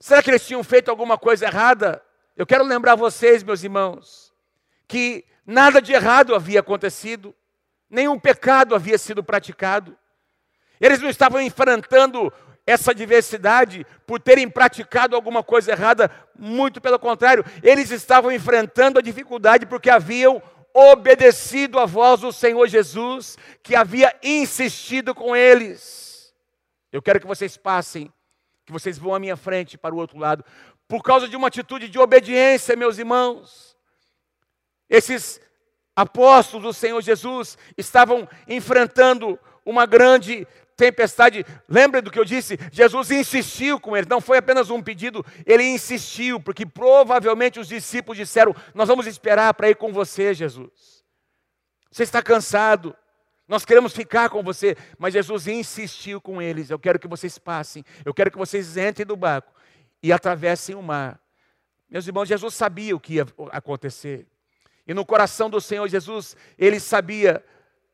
será 0.00 0.22
que 0.22 0.30
eles 0.30 0.46
tinham 0.46 0.64
feito 0.64 0.90
alguma 0.90 1.18
coisa 1.18 1.44
errada? 1.44 2.02
Eu 2.34 2.46
quero 2.46 2.64
lembrar 2.64 2.94
vocês, 2.94 3.42
meus 3.42 3.62
irmãos, 3.62 4.32
que 4.88 5.22
nada 5.44 5.82
de 5.82 5.92
errado 5.92 6.34
havia 6.34 6.60
acontecido, 6.60 7.34
nenhum 7.90 8.18
pecado 8.18 8.74
havia 8.74 8.96
sido 8.96 9.22
praticado. 9.22 9.94
Eles 10.80 10.98
não 10.98 11.10
estavam 11.10 11.38
enfrentando 11.38 12.32
essa 12.66 12.94
diversidade 12.94 13.86
por 14.06 14.18
terem 14.18 14.48
praticado 14.48 15.14
alguma 15.14 15.42
coisa 15.42 15.72
errada, 15.72 16.10
muito 16.38 16.80
pelo 16.80 16.98
contrário, 16.98 17.44
eles 17.62 17.90
estavam 17.90 18.32
enfrentando 18.32 18.98
a 18.98 19.02
dificuldade 19.02 19.66
porque 19.66 19.90
haviam 19.90 20.42
obedecido 20.72 21.78
à 21.78 21.84
voz 21.84 22.22
do 22.22 22.32
Senhor 22.32 22.66
Jesus, 22.66 23.36
que 23.62 23.76
havia 23.76 24.16
insistido 24.22 25.14
com 25.14 25.36
eles. 25.36 26.05
Eu 26.92 27.02
quero 27.02 27.20
que 27.20 27.26
vocês 27.26 27.56
passem, 27.56 28.12
que 28.64 28.72
vocês 28.72 28.98
vão 28.98 29.14
à 29.14 29.18
minha 29.18 29.36
frente 29.36 29.76
para 29.76 29.94
o 29.94 29.98
outro 29.98 30.18
lado, 30.18 30.44
por 30.88 31.02
causa 31.02 31.28
de 31.28 31.36
uma 31.36 31.48
atitude 31.48 31.88
de 31.88 31.98
obediência, 31.98 32.76
meus 32.76 32.98
irmãos. 32.98 33.76
Esses 34.88 35.40
apóstolos 35.94 36.62
do 36.62 36.72
Senhor 36.72 37.00
Jesus 37.00 37.56
estavam 37.76 38.28
enfrentando 38.46 39.38
uma 39.64 39.86
grande 39.86 40.46
tempestade. 40.76 41.44
Lembra 41.68 42.02
do 42.02 42.10
que 42.10 42.18
eu 42.18 42.24
disse? 42.24 42.58
Jesus 42.70 43.10
insistiu 43.10 43.80
com 43.80 43.96
eles, 43.96 44.08
não 44.08 44.20
foi 44.20 44.38
apenas 44.38 44.70
um 44.70 44.82
pedido, 44.82 45.24
ele 45.44 45.64
insistiu, 45.64 46.38
porque 46.38 46.66
provavelmente 46.66 47.58
os 47.58 47.66
discípulos 47.66 48.18
disseram: 48.18 48.54
Nós 48.74 48.88
vamos 48.88 49.06
esperar 49.06 49.54
para 49.54 49.70
ir 49.70 49.76
com 49.76 49.92
você, 49.92 50.34
Jesus. 50.34 51.04
Você 51.90 52.02
está 52.02 52.22
cansado, 52.22 52.94
nós 53.48 53.64
queremos 53.64 53.92
ficar 53.92 54.28
com 54.28 54.42
você, 54.42 54.76
mas 54.98 55.14
Jesus 55.14 55.46
insistiu 55.46 56.20
com 56.20 56.42
eles. 56.42 56.70
Eu 56.70 56.78
quero 56.78 56.98
que 56.98 57.06
vocês 57.06 57.38
passem, 57.38 57.84
eu 58.04 58.12
quero 58.12 58.30
que 58.30 58.38
vocês 58.38 58.76
entrem 58.76 59.06
do 59.06 59.16
barco 59.16 59.52
e 60.02 60.12
atravessem 60.12 60.74
o 60.74 60.82
mar. 60.82 61.20
Meus 61.88 62.06
irmãos, 62.06 62.28
Jesus 62.28 62.54
sabia 62.54 62.96
o 62.96 63.00
que 63.00 63.14
ia 63.14 63.26
acontecer. 63.52 64.26
E 64.86 64.92
no 64.92 65.06
coração 65.06 65.48
do 65.48 65.60
Senhor 65.60 65.86
Jesus, 65.88 66.36
ele 66.58 66.80
sabia 66.80 67.44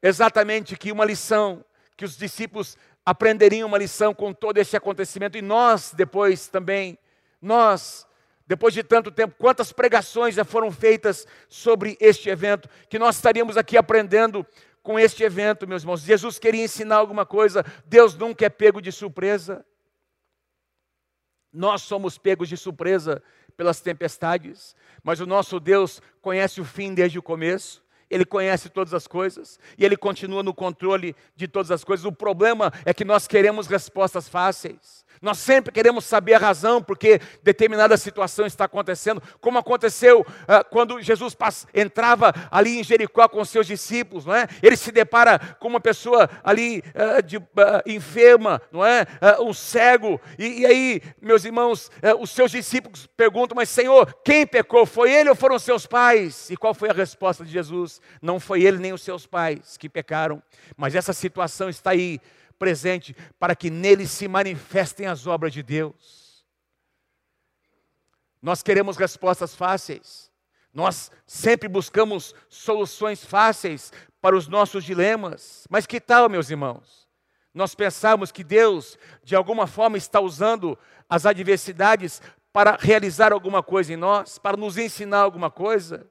exatamente 0.02 0.76
que 0.76 0.90
uma 0.90 1.04
lição, 1.04 1.64
que 1.96 2.04
os 2.04 2.16
discípulos 2.16 2.76
aprenderiam 3.04 3.68
uma 3.68 3.78
lição 3.78 4.14
com 4.14 4.32
todo 4.32 4.58
esse 4.58 4.76
acontecimento. 4.76 5.36
E 5.36 5.42
nós, 5.42 5.92
depois 5.94 6.48
também, 6.48 6.98
nós, 7.40 8.06
depois 8.46 8.72
de 8.72 8.82
tanto 8.82 9.10
tempo, 9.10 9.34
quantas 9.38 9.72
pregações 9.72 10.34
já 10.34 10.44
foram 10.44 10.70
feitas 10.72 11.26
sobre 11.48 11.96
este 12.00 12.28
evento, 12.28 12.68
que 12.88 12.98
nós 12.98 13.16
estaríamos 13.16 13.56
aqui 13.56 13.76
aprendendo 13.76 14.46
com 14.82 14.98
este 14.98 15.22
evento, 15.22 15.66
meus 15.66 15.82
irmãos. 15.82 16.02
Jesus 16.02 16.38
queria 16.38 16.64
ensinar 16.64 16.96
alguma 16.96 17.24
coisa, 17.24 17.64
Deus 17.86 18.14
nunca 18.14 18.46
é 18.46 18.48
pego 18.48 18.80
de 18.80 18.90
surpresa. 18.90 19.64
Nós 21.52 21.82
somos 21.82 22.16
pegos 22.16 22.48
de 22.48 22.56
surpresa 22.56 23.22
pelas 23.56 23.80
tempestades, 23.80 24.74
mas 25.02 25.20
o 25.20 25.26
nosso 25.26 25.60
Deus 25.60 26.00
conhece 26.20 26.60
o 26.60 26.64
fim 26.64 26.94
desde 26.94 27.18
o 27.18 27.22
começo. 27.22 27.81
Ele 28.12 28.26
conhece 28.26 28.68
todas 28.68 28.92
as 28.92 29.06
coisas 29.06 29.58
e 29.78 29.84
Ele 29.84 29.96
continua 29.96 30.42
no 30.42 30.52
controle 30.52 31.16
de 31.34 31.48
todas 31.48 31.70
as 31.70 31.82
coisas. 31.82 32.04
O 32.04 32.12
problema 32.12 32.70
é 32.84 32.92
que 32.92 33.04
nós 33.04 33.26
queremos 33.26 33.66
respostas 33.66 34.28
fáceis. 34.28 35.02
Nós 35.22 35.38
sempre 35.38 35.72
queremos 35.72 36.04
saber 36.04 36.34
a 36.34 36.38
razão 36.38 36.82
porque 36.82 37.20
determinada 37.44 37.96
situação 37.96 38.44
está 38.44 38.64
acontecendo, 38.64 39.22
como 39.40 39.56
aconteceu 39.56 40.22
uh, 40.22 40.68
quando 40.68 41.00
Jesus 41.00 41.36
entrava 41.72 42.34
ali 42.50 42.80
em 42.80 42.82
Jericó 42.82 43.28
com 43.28 43.44
seus 43.44 43.68
discípulos, 43.68 44.26
não 44.26 44.34
é? 44.34 44.48
Ele 44.60 44.76
se 44.76 44.90
depara 44.90 45.38
com 45.60 45.68
uma 45.68 45.80
pessoa 45.80 46.28
ali 46.42 46.82
uh, 46.88 47.22
de, 47.22 47.36
uh, 47.36 47.42
enferma, 47.86 48.60
não 48.72 48.84
é? 48.84 49.06
um 49.40 49.54
cego, 49.54 50.20
e, 50.36 50.62
e, 50.62 50.66
aí, 50.66 51.02
meus 51.20 51.44
irmãos, 51.44 51.90
os 52.18 52.30
seus 52.30 52.50
discípulos 52.50 53.06
perguntam: 53.16 53.54
Mas 53.54 53.68
Senhor, 53.68 54.12
quem 54.24 54.44
pecou? 54.44 54.84
Foi 54.84 55.12
ele 55.12 55.30
ou 55.30 55.36
foram 55.36 55.58
seus 55.58 55.86
pais? 55.86 56.50
E 56.50 56.56
qual 56.56 56.74
foi 56.74 56.90
a 56.90 56.92
resposta 56.92 57.44
de 57.44 57.52
Jesus? 57.52 58.00
Não 58.20 58.38
foi 58.40 58.62
ele 58.62 58.78
nem 58.78 58.92
os 58.92 59.02
seus 59.02 59.26
pais 59.26 59.76
que 59.76 59.88
pecaram, 59.88 60.42
mas 60.76 60.94
essa 60.94 61.12
situação 61.12 61.68
está 61.68 61.90
aí 61.90 62.20
presente 62.58 63.16
para 63.38 63.56
que 63.56 63.70
nele 63.70 64.06
se 64.06 64.28
manifestem 64.28 65.06
as 65.06 65.26
obras 65.26 65.52
de 65.52 65.62
Deus. 65.62 66.44
Nós 68.40 68.62
queremos 68.62 68.96
respostas 68.96 69.54
fáceis. 69.54 70.30
Nós 70.72 71.10
sempre 71.26 71.68
buscamos 71.68 72.34
soluções 72.48 73.24
fáceis 73.24 73.92
para 74.20 74.36
os 74.36 74.48
nossos 74.48 74.84
dilemas. 74.84 75.66
Mas 75.68 75.86
que 75.86 76.00
tal, 76.00 76.28
meus 76.28 76.50
irmãos? 76.50 77.08
Nós 77.54 77.74
pensamos 77.74 78.32
que 78.32 78.42
Deus, 78.42 78.98
de 79.22 79.36
alguma 79.36 79.66
forma, 79.66 79.98
está 79.98 80.20
usando 80.20 80.78
as 81.08 81.26
adversidades 81.26 82.22
para 82.52 82.76
realizar 82.78 83.32
alguma 83.32 83.62
coisa 83.62 83.92
em 83.92 83.96
nós, 83.96 84.38
para 84.38 84.56
nos 84.56 84.78
ensinar 84.78 85.18
alguma 85.18 85.50
coisa. 85.50 86.06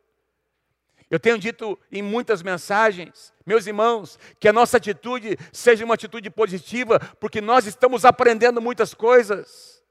Eu 1.11 1.19
tenho 1.19 1.37
dito 1.37 1.77
em 1.91 2.01
muitas 2.01 2.41
mensagens, 2.41 3.33
meus 3.45 3.67
irmãos, 3.67 4.17
que 4.39 4.47
a 4.47 4.53
nossa 4.53 4.77
atitude 4.77 5.37
seja 5.51 5.83
uma 5.83 5.95
atitude 5.95 6.29
positiva, 6.29 7.01
porque 7.19 7.41
nós 7.41 7.65
estamos 7.67 8.05
aprendendo 8.05 8.61
muitas 8.61 8.93
coisas. 8.93 9.83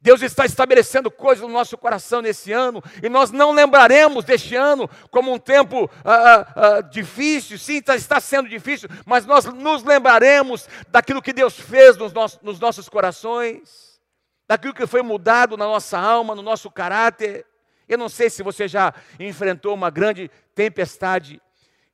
Deus 0.00 0.22
está 0.22 0.46
estabelecendo 0.46 1.10
coisas 1.10 1.46
no 1.46 1.52
nosso 1.52 1.76
coração 1.76 2.22
nesse 2.22 2.50
ano, 2.50 2.82
e 3.02 3.10
nós 3.10 3.30
não 3.30 3.52
lembraremos 3.52 4.24
deste 4.24 4.56
ano 4.56 4.88
como 5.10 5.30
um 5.30 5.38
tempo 5.38 5.90
ah, 6.02 6.14
ah, 6.14 6.52
ah, 6.56 6.80
difícil, 6.80 7.58
sim, 7.58 7.76
está, 7.76 7.94
está, 7.94 8.18
sendo 8.18 8.48
difícil, 8.48 8.88
mas 9.04 9.26
nós 9.26 9.44
nos 9.44 9.84
lembraremos 9.84 10.66
daquilo 10.88 11.20
que 11.20 11.34
Deus 11.34 11.60
fez 11.60 11.98
nos, 11.98 12.14
nos 12.40 12.58
nossos 12.58 12.88
corações. 12.88 14.00
daquilo 14.48 14.72
que 14.72 14.86
foi 14.86 15.02
mudado 15.02 15.54
na 15.54 15.66
nossa 15.66 15.98
alma, 15.98 16.34
no 16.34 16.40
nosso 16.40 16.70
caráter. 16.70 17.46
Eu 17.90 17.98
não 17.98 18.08
sei 18.08 18.30
se 18.30 18.40
você 18.40 18.68
já 18.68 18.94
enfrentou 19.18 19.74
uma 19.74 19.90
grande 19.90 20.30
tempestade 20.54 21.42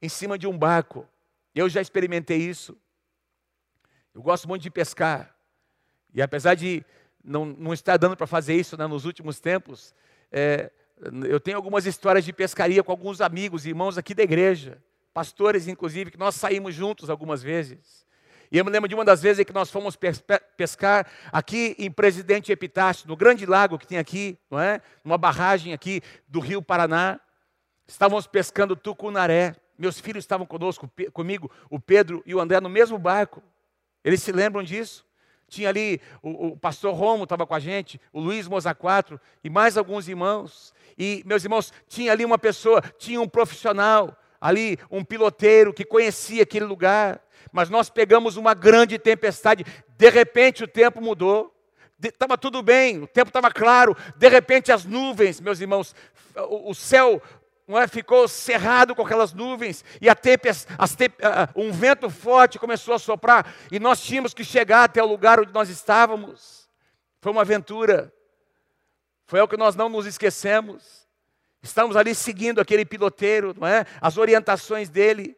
em 0.00 0.10
cima 0.10 0.38
de 0.38 0.46
um 0.46 0.56
barco. 0.56 1.08
Eu 1.54 1.70
já 1.70 1.80
experimentei 1.80 2.36
isso. 2.36 2.76
Eu 4.14 4.20
gosto 4.20 4.46
muito 4.46 4.60
de 4.60 4.70
pescar. 4.70 5.34
E 6.12 6.20
apesar 6.20 6.54
de 6.54 6.84
não, 7.24 7.46
não 7.46 7.72
estar 7.72 7.96
dando 7.96 8.14
para 8.14 8.26
fazer 8.26 8.54
isso 8.54 8.76
né, 8.76 8.86
nos 8.86 9.06
últimos 9.06 9.40
tempos, 9.40 9.94
é, 10.30 10.70
eu 11.26 11.40
tenho 11.40 11.56
algumas 11.56 11.86
histórias 11.86 12.26
de 12.26 12.32
pescaria 12.32 12.82
com 12.82 12.92
alguns 12.92 13.22
amigos, 13.22 13.64
irmãos 13.64 13.96
aqui 13.96 14.14
da 14.14 14.22
igreja, 14.22 14.82
pastores 15.14 15.66
inclusive, 15.66 16.10
que 16.10 16.18
nós 16.18 16.34
saímos 16.34 16.74
juntos 16.74 17.08
algumas 17.08 17.42
vezes. 17.42 18.05
E 18.50 18.58
eu 18.58 18.64
me 18.64 18.70
lembro 18.70 18.88
de 18.88 18.94
uma 18.94 19.04
das 19.04 19.22
vezes 19.22 19.44
que 19.44 19.52
nós 19.52 19.70
fomos 19.70 19.96
pescar 20.56 21.06
aqui 21.32 21.74
em 21.78 21.90
Presidente 21.90 22.52
Epitácio, 22.52 23.08
no 23.08 23.16
grande 23.16 23.46
lago 23.46 23.78
que 23.78 23.86
tem 23.86 23.98
aqui, 23.98 24.38
não 24.50 24.60
é? 24.60 24.80
Uma 25.04 25.18
barragem 25.18 25.72
aqui 25.72 26.02
do 26.28 26.40
Rio 26.40 26.62
Paraná. 26.62 27.20
Estávamos 27.86 28.26
pescando 28.26 28.76
tucunaré. 28.76 29.56
Meus 29.78 30.00
filhos 30.00 30.24
estavam 30.24 30.46
conosco, 30.46 30.90
comigo, 31.12 31.50
o 31.68 31.78
Pedro 31.78 32.22
e 32.24 32.34
o 32.34 32.40
André 32.40 32.60
no 32.60 32.68
mesmo 32.68 32.98
barco. 32.98 33.42
Eles 34.02 34.22
se 34.22 34.32
lembram 34.32 34.62
disso? 34.62 35.04
Tinha 35.48 35.68
ali 35.68 36.00
o, 36.22 36.48
o 36.48 36.56
pastor 36.56 36.94
Romo 36.94 37.24
estava 37.24 37.46
com 37.46 37.54
a 37.54 37.60
gente, 37.60 38.00
o 38.12 38.20
Luiz 38.20 38.48
Moza 38.48 38.74
4 38.74 39.20
e 39.44 39.50
mais 39.50 39.76
alguns 39.76 40.08
irmãos. 40.08 40.74
E 40.98 41.22
meus 41.26 41.44
irmãos, 41.44 41.72
tinha 41.88 42.10
ali 42.12 42.24
uma 42.24 42.38
pessoa, 42.38 42.82
tinha 42.98 43.20
um 43.20 43.28
profissional, 43.28 44.16
ali 44.40 44.78
um 44.90 45.04
piloteiro 45.04 45.72
que 45.72 45.84
conhecia 45.84 46.42
aquele 46.42 46.64
lugar. 46.64 47.20
Mas 47.56 47.70
nós 47.70 47.88
pegamos 47.88 48.36
uma 48.36 48.52
grande 48.52 48.98
tempestade, 48.98 49.64
de 49.96 50.10
repente 50.10 50.62
o 50.62 50.68
tempo 50.68 51.00
mudou. 51.00 51.54
Estava 51.98 52.36
tudo 52.36 52.62
bem, 52.62 53.02
o 53.02 53.06
tempo 53.06 53.30
estava 53.30 53.50
claro, 53.50 53.96
de 54.14 54.28
repente 54.28 54.70
as 54.70 54.84
nuvens, 54.84 55.40
meus 55.40 55.58
irmãos, 55.58 55.94
o, 56.36 56.72
o 56.72 56.74
céu 56.74 57.22
não 57.66 57.78
é, 57.78 57.88
ficou 57.88 58.28
cerrado 58.28 58.94
com 58.94 59.00
aquelas 59.00 59.32
nuvens, 59.32 59.82
e 60.02 60.06
a 60.06 60.14
tempest, 60.14 60.66
temp, 60.98 61.14
um 61.56 61.72
vento 61.72 62.10
forte 62.10 62.58
começou 62.58 62.92
a 62.92 62.98
soprar, 62.98 63.50
e 63.72 63.80
nós 63.80 64.02
tínhamos 64.02 64.34
que 64.34 64.44
chegar 64.44 64.84
até 64.84 65.02
o 65.02 65.06
lugar 65.06 65.40
onde 65.40 65.54
nós 65.54 65.70
estávamos. 65.70 66.68
Foi 67.22 67.32
uma 67.32 67.40
aventura, 67.40 68.12
foi 69.24 69.40
algo 69.40 69.50
que 69.50 69.58
nós 69.58 69.74
não 69.74 69.88
nos 69.88 70.04
esquecemos. 70.04 71.08
Estamos 71.62 71.96
ali 71.96 72.14
seguindo 72.14 72.60
aquele 72.60 72.84
piloteiro, 72.84 73.54
não 73.58 73.66
é? 73.66 73.86
as 73.98 74.18
orientações 74.18 74.90
dele. 74.90 75.34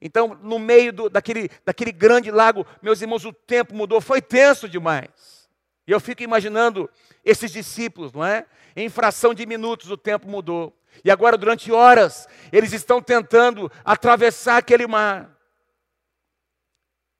Então, 0.00 0.38
no 0.42 0.58
meio 0.58 0.92
do, 0.92 1.10
daquele, 1.10 1.50
daquele 1.64 1.92
grande 1.92 2.30
lago, 2.30 2.66
meus 2.80 3.02
irmãos, 3.02 3.24
o 3.24 3.32
tempo 3.32 3.74
mudou, 3.74 4.00
foi 4.00 4.22
tenso 4.22 4.68
demais. 4.68 5.48
E 5.86 5.92
eu 5.92 6.00
fico 6.00 6.22
imaginando 6.22 6.88
esses 7.24 7.50
discípulos, 7.50 8.12
não 8.12 8.24
é? 8.24 8.46
Em 8.74 8.88
fração 8.88 9.34
de 9.34 9.44
minutos 9.44 9.90
o 9.90 9.96
tempo 9.96 10.28
mudou. 10.28 10.76
E 11.04 11.10
agora, 11.10 11.36
durante 11.36 11.70
horas, 11.70 12.26
eles 12.52 12.72
estão 12.72 13.02
tentando 13.02 13.70
atravessar 13.84 14.56
aquele 14.56 14.86
mar. 14.86 15.36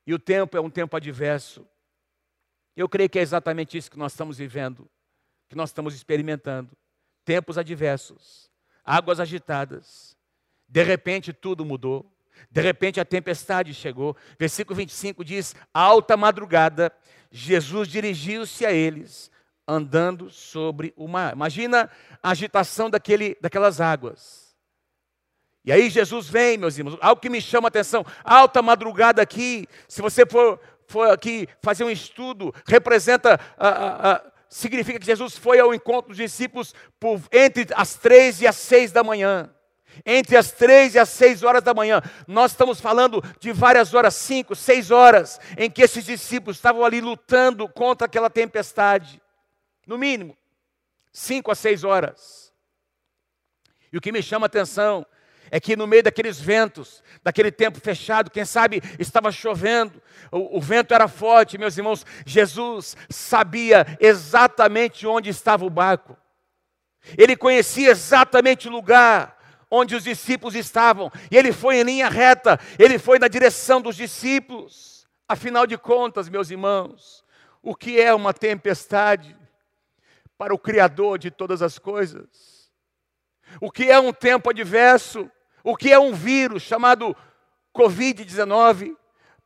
E 0.06 0.14
o 0.14 0.18
tempo 0.18 0.56
é 0.56 0.60
um 0.60 0.70
tempo 0.70 0.96
adverso. 0.96 1.66
Eu 2.76 2.88
creio 2.88 3.10
que 3.10 3.18
é 3.18 3.22
exatamente 3.22 3.76
isso 3.76 3.90
que 3.90 3.98
nós 3.98 4.12
estamos 4.12 4.38
vivendo, 4.38 4.88
que 5.48 5.56
nós 5.56 5.70
estamos 5.70 5.94
experimentando. 5.94 6.70
Tempos 7.24 7.58
adversos, 7.58 8.50
águas 8.84 9.20
agitadas. 9.20 10.16
De 10.68 10.82
repente 10.82 11.32
tudo 11.32 11.64
mudou. 11.64 12.10
De 12.50 12.60
repente 12.60 13.00
a 13.00 13.04
tempestade 13.04 13.74
chegou. 13.74 14.16
Versículo 14.38 14.76
25 14.76 15.24
diz: 15.24 15.54
Alta 15.74 16.16
madrugada, 16.16 16.92
Jesus 17.30 17.88
dirigiu-se 17.88 18.64
a 18.64 18.72
eles 18.72 19.30
andando 19.66 20.30
sobre 20.30 20.92
o 20.96 21.06
mar. 21.06 21.32
Imagina 21.32 21.90
a 22.22 22.30
agitação 22.30 22.90
daquele, 22.90 23.36
daquelas 23.40 23.80
águas. 23.80 24.50
E 25.64 25.70
aí 25.70 25.90
Jesus 25.90 26.28
vem, 26.28 26.56
meus 26.56 26.76
irmãos, 26.76 26.98
algo 27.00 27.20
que 27.20 27.28
me 27.28 27.40
chama 27.40 27.68
a 27.68 27.70
atenção, 27.70 28.04
alta 28.24 28.62
madrugada 28.62 29.20
aqui, 29.20 29.66
se 29.86 30.00
você 30.00 30.24
for, 30.24 30.58
for 30.86 31.10
aqui 31.10 31.46
fazer 31.62 31.84
um 31.84 31.90
estudo, 31.90 32.52
representa, 32.66 33.38
significa 34.48 34.98
que 34.98 35.06
Jesus 35.06 35.36
foi 35.36 35.60
ao 35.60 35.74
encontro 35.74 36.08
dos 36.08 36.16
discípulos 36.16 36.74
por, 36.98 37.20
entre 37.30 37.66
as 37.74 37.94
três 37.94 38.40
e 38.40 38.46
as 38.46 38.56
seis 38.56 38.90
da 38.90 39.04
manhã. 39.04 39.50
Entre 40.04 40.36
as 40.36 40.50
três 40.52 40.94
e 40.94 40.98
as 40.98 41.08
seis 41.08 41.42
horas 41.42 41.62
da 41.62 41.74
manhã, 41.74 42.00
nós 42.26 42.52
estamos 42.52 42.80
falando 42.80 43.22
de 43.38 43.52
várias 43.52 43.92
horas, 43.92 44.14
cinco, 44.14 44.54
seis 44.54 44.90
horas, 44.90 45.40
em 45.56 45.70
que 45.70 45.82
esses 45.82 46.04
discípulos 46.04 46.56
estavam 46.56 46.84
ali 46.84 47.00
lutando 47.00 47.68
contra 47.68 48.06
aquela 48.06 48.30
tempestade. 48.30 49.20
No 49.86 49.98
mínimo, 49.98 50.36
cinco 51.12 51.50
a 51.50 51.54
seis 51.54 51.84
horas. 51.84 52.52
E 53.92 53.98
o 53.98 54.00
que 54.00 54.12
me 54.12 54.22
chama 54.22 54.46
a 54.46 54.48
atenção 54.48 55.04
é 55.50 55.58
que 55.58 55.74
no 55.74 55.86
meio 55.86 56.04
daqueles 56.04 56.40
ventos, 56.40 57.02
daquele 57.22 57.50
tempo 57.50 57.80
fechado, 57.80 58.30
quem 58.30 58.44
sabe 58.44 58.80
estava 58.98 59.32
chovendo, 59.32 60.00
o, 60.30 60.58
o, 60.58 60.60
vento 60.60 60.94
era 60.94 61.08
forte, 61.08 61.58
meus 61.58 61.76
irmãos, 61.76 62.06
Jesus 62.24 62.96
sabia 63.08 63.84
exatamente 63.98 65.06
onde 65.06 65.28
estava 65.28 65.64
o 65.64 65.70
barco, 65.70 66.16
ele 67.18 67.36
conhecia 67.36 67.90
exatamente 67.90 68.68
o 68.68 68.70
lugar 68.70 69.39
onde 69.70 69.94
os 69.94 70.04
discípulos 70.04 70.54
estavam, 70.54 71.10
e 71.30 71.36
ele 71.36 71.52
foi 71.52 71.76
em 71.76 71.82
linha 71.82 72.08
reta, 72.08 72.58
ele 72.78 72.98
foi 72.98 73.18
na 73.18 73.28
direção 73.28 73.80
dos 73.80 73.96
discípulos. 73.96 75.06
Afinal 75.28 75.66
de 75.66 75.78
contas, 75.78 76.28
meus 76.28 76.50
irmãos, 76.50 77.24
o 77.62 77.74
que 77.74 78.00
é 78.00 78.12
uma 78.12 78.34
tempestade? 78.34 79.36
para 80.40 80.54
o 80.54 80.58
Criador 80.58 81.18
de 81.18 81.30
todas 81.30 81.60
as 81.60 81.78
coisas. 81.78 82.72
O 83.60 83.70
que 83.70 83.90
é 83.90 84.00
um 84.00 84.10
tempo 84.10 84.48
adverso? 84.48 85.30
O 85.62 85.76
que 85.76 85.92
é 85.92 85.98
um 85.98 86.14
vírus 86.14 86.62
chamado 86.62 87.14
Covid-19 87.76 88.96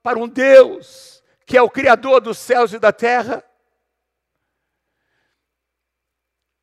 para 0.01 0.21
um 0.21 0.29
Deus 0.29 1.21
que 1.45 1.59
é 1.59 1.63
o 1.63 1.69
Criador 1.69 2.21
dos 2.21 2.39
céus 2.39 2.73
e 2.73 2.79
da 2.79 2.93
terra? 2.93 3.43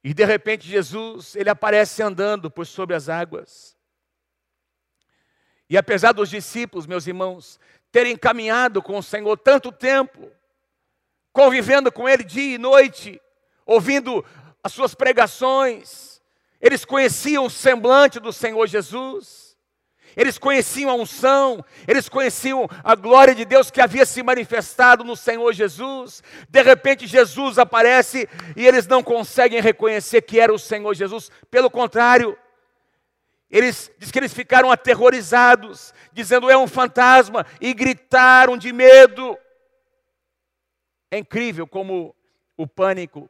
E 0.03 0.13
de 0.13 0.25
repente 0.25 0.67
Jesus, 0.67 1.35
ele 1.35 1.49
aparece 1.49 2.01
andando 2.01 2.49
por 2.49 2.65
sobre 2.65 2.95
as 2.95 3.07
águas. 3.07 3.77
E 5.69 5.77
apesar 5.77 6.11
dos 6.11 6.29
discípulos, 6.29 6.87
meus 6.87 7.07
irmãos, 7.07 7.59
terem 7.91 8.17
caminhado 8.17 8.81
com 8.81 8.97
o 8.97 9.03
Senhor 9.03 9.37
tanto 9.37 9.71
tempo, 9.71 10.31
convivendo 11.31 11.91
com 11.91 12.09
Ele 12.09 12.23
dia 12.23 12.55
e 12.55 12.57
noite, 12.57 13.21
ouvindo 13.65 14.25
as 14.63 14.73
suas 14.73 14.93
pregações, 14.93 16.21
eles 16.59 16.83
conheciam 16.83 17.45
o 17.45 17.49
semblante 17.49 18.19
do 18.19 18.33
Senhor 18.33 18.67
Jesus, 18.67 19.50
eles 20.15 20.37
conheciam 20.37 20.89
a 20.89 20.95
unção, 20.95 21.63
eles 21.87 22.09
conheciam 22.09 22.67
a 22.83 22.95
glória 22.95 23.33
de 23.33 23.45
Deus 23.45 23.71
que 23.71 23.81
havia 23.81 24.05
se 24.05 24.21
manifestado 24.21 25.03
no 25.03 25.15
Senhor 25.15 25.53
Jesus. 25.53 26.23
De 26.49 26.61
repente, 26.61 27.07
Jesus 27.07 27.57
aparece 27.57 28.27
e 28.55 28.65
eles 28.65 28.87
não 28.87 29.03
conseguem 29.03 29.61
reconhecer 29.61 30.21
que 30.21 30.39
era 30.39 30.53
o 30.53 30.59
Senhor 30.59 30.93
Jesus, 30.93 31.31
pelo 31.49 31.69
contrário, 31.69 32.37
eles 33.49 33.91
diz 33.97 34.11
que 34.11 34.19
eles 34.19 34.33
ficaram 34.33 34.71
aterrorizados, 34.71 35.93
dizendo 36.13 36.49
é 36.49 36.57
um 36.57 36.67
fantasma, 36.67 37.45
e 37.59 37.73
gritaram 37.73 38.57
de 38.57 38.71
medo. 38.71 39.37
É 41.11 41.17
incrível 41.17 41.67
como 41.67 42.15
o 42.55 42.65
pânico 42.65 43.29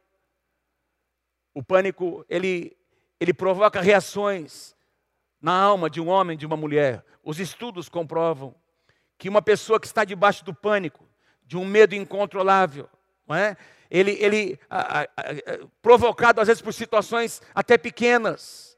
o 1.54 1.62
pânico, 1.62 2.24
ele, 2.28 2.76
ele 3.20 3.34
provoca 3.34 3.80
reações 3.80 4.74
na 5.42 5.52
alma 5.52 5.90
de 5.90 6.00
um 6.00 6.08
homem, 6.08 6.38
de 6.38 6.46
uma 6.46 6.56
mulher. 6.56 7.04
Os 7.22 7.40
estudos 7.40 7.88
comprovam 7.88 8.54
que 9.18 9.28
uma 9.28 9.42
pessoa 9.42 9.80
que 9.80 9.86
está 9.86 10.04
debaixo 10.04 10.44
do 10.44 10.54
pânico, 10.54 11.04
de 11.44 11.56
um 11.56 11.64
medo 11.64 11.94
incontrolável, 11.94 12.88
não 13.26 13.36
é? 13.36 13.56
ele, 13.92 14.12
ele 14.18 14.58
a, 14.70 15.00
a, 15.00 15.02
a, 15.02 15.08
provocado 15.82 16.40
às 16.40 16.48
vezes 16.48 16.62
por 16.62 16.72
situações 16.72 17.42
até 17.54 17.76
pequenas, 17.76 18.71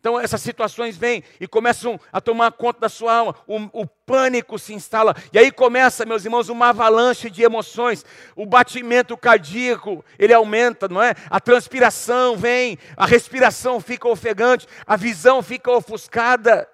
então 0.00 0.18
essas 0.18 0.40
situações 0.40 0.96
vêm 0.96 1.22
e 1.38 1.46
começam 1.46 2.00
a 2.10 2.22
tomar 2.22 2.52
conta 2.52 2.80
da 2.80 2.88
sua 2.88 3.14
alma, 3.14 3.36
o, 3.46 3.82
o, 3.82 3.86
pânico 3.86 4.58
se 4.58 4.72
instala, 4.72 5.14
e 5.30 5.38
aí 5.38 5.52
começa, 5.52 6.06
meus 6.06 6.24
irmãos, 6.24 6.48
uma 6.48 6.70
avalanche 6.70 7.28
de 7.28 7.42
emoções, 7.42 8.02
o 8.34 8.46
batimento 8.46 9.14
cardíaco, 9.14 10.02
ele 10.18 10.32
aumenta, 10.32 10.88
não 10.88 11.02
é? 11.02 11.14
A 11.28 11.38
transpiração 11.38 12.34
vem, 12.34 12.78
a 12.96 13.04
respiração 13.04 13.78
fica 13.78 14.08
ofegante, 14.08 14.66
a 14.86 14.96
visão 14.96 15.42
fica 15.42 15.70
ofuscada, 15.70 16.66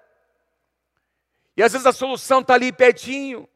e 1.57 1.61
às 1.61 1.73
vezes 1.73 1.85
a 1.85 1.91
solução 1.91 2.39
está 2.39 2.53
ali 2.53 2.71
pertinho, 2.71 3.47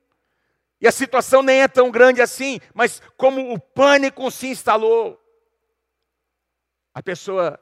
e 0.81 0.88
a 0.88 0.91
situação 0.91 1.41
nem 1.41 1.62
é 1.62 1.67
tão 1.69 1.89
grande 1.89 2.21
assim, 2.21 2.60
mas 2.73 3.01
como 3.15 3.53
o 3.53 3.57
pânico 3.60 4.29
se 4.29 4.47
instalou, 4.47 5.17
a 6.93 7.01
pessoa, 7.01 7.57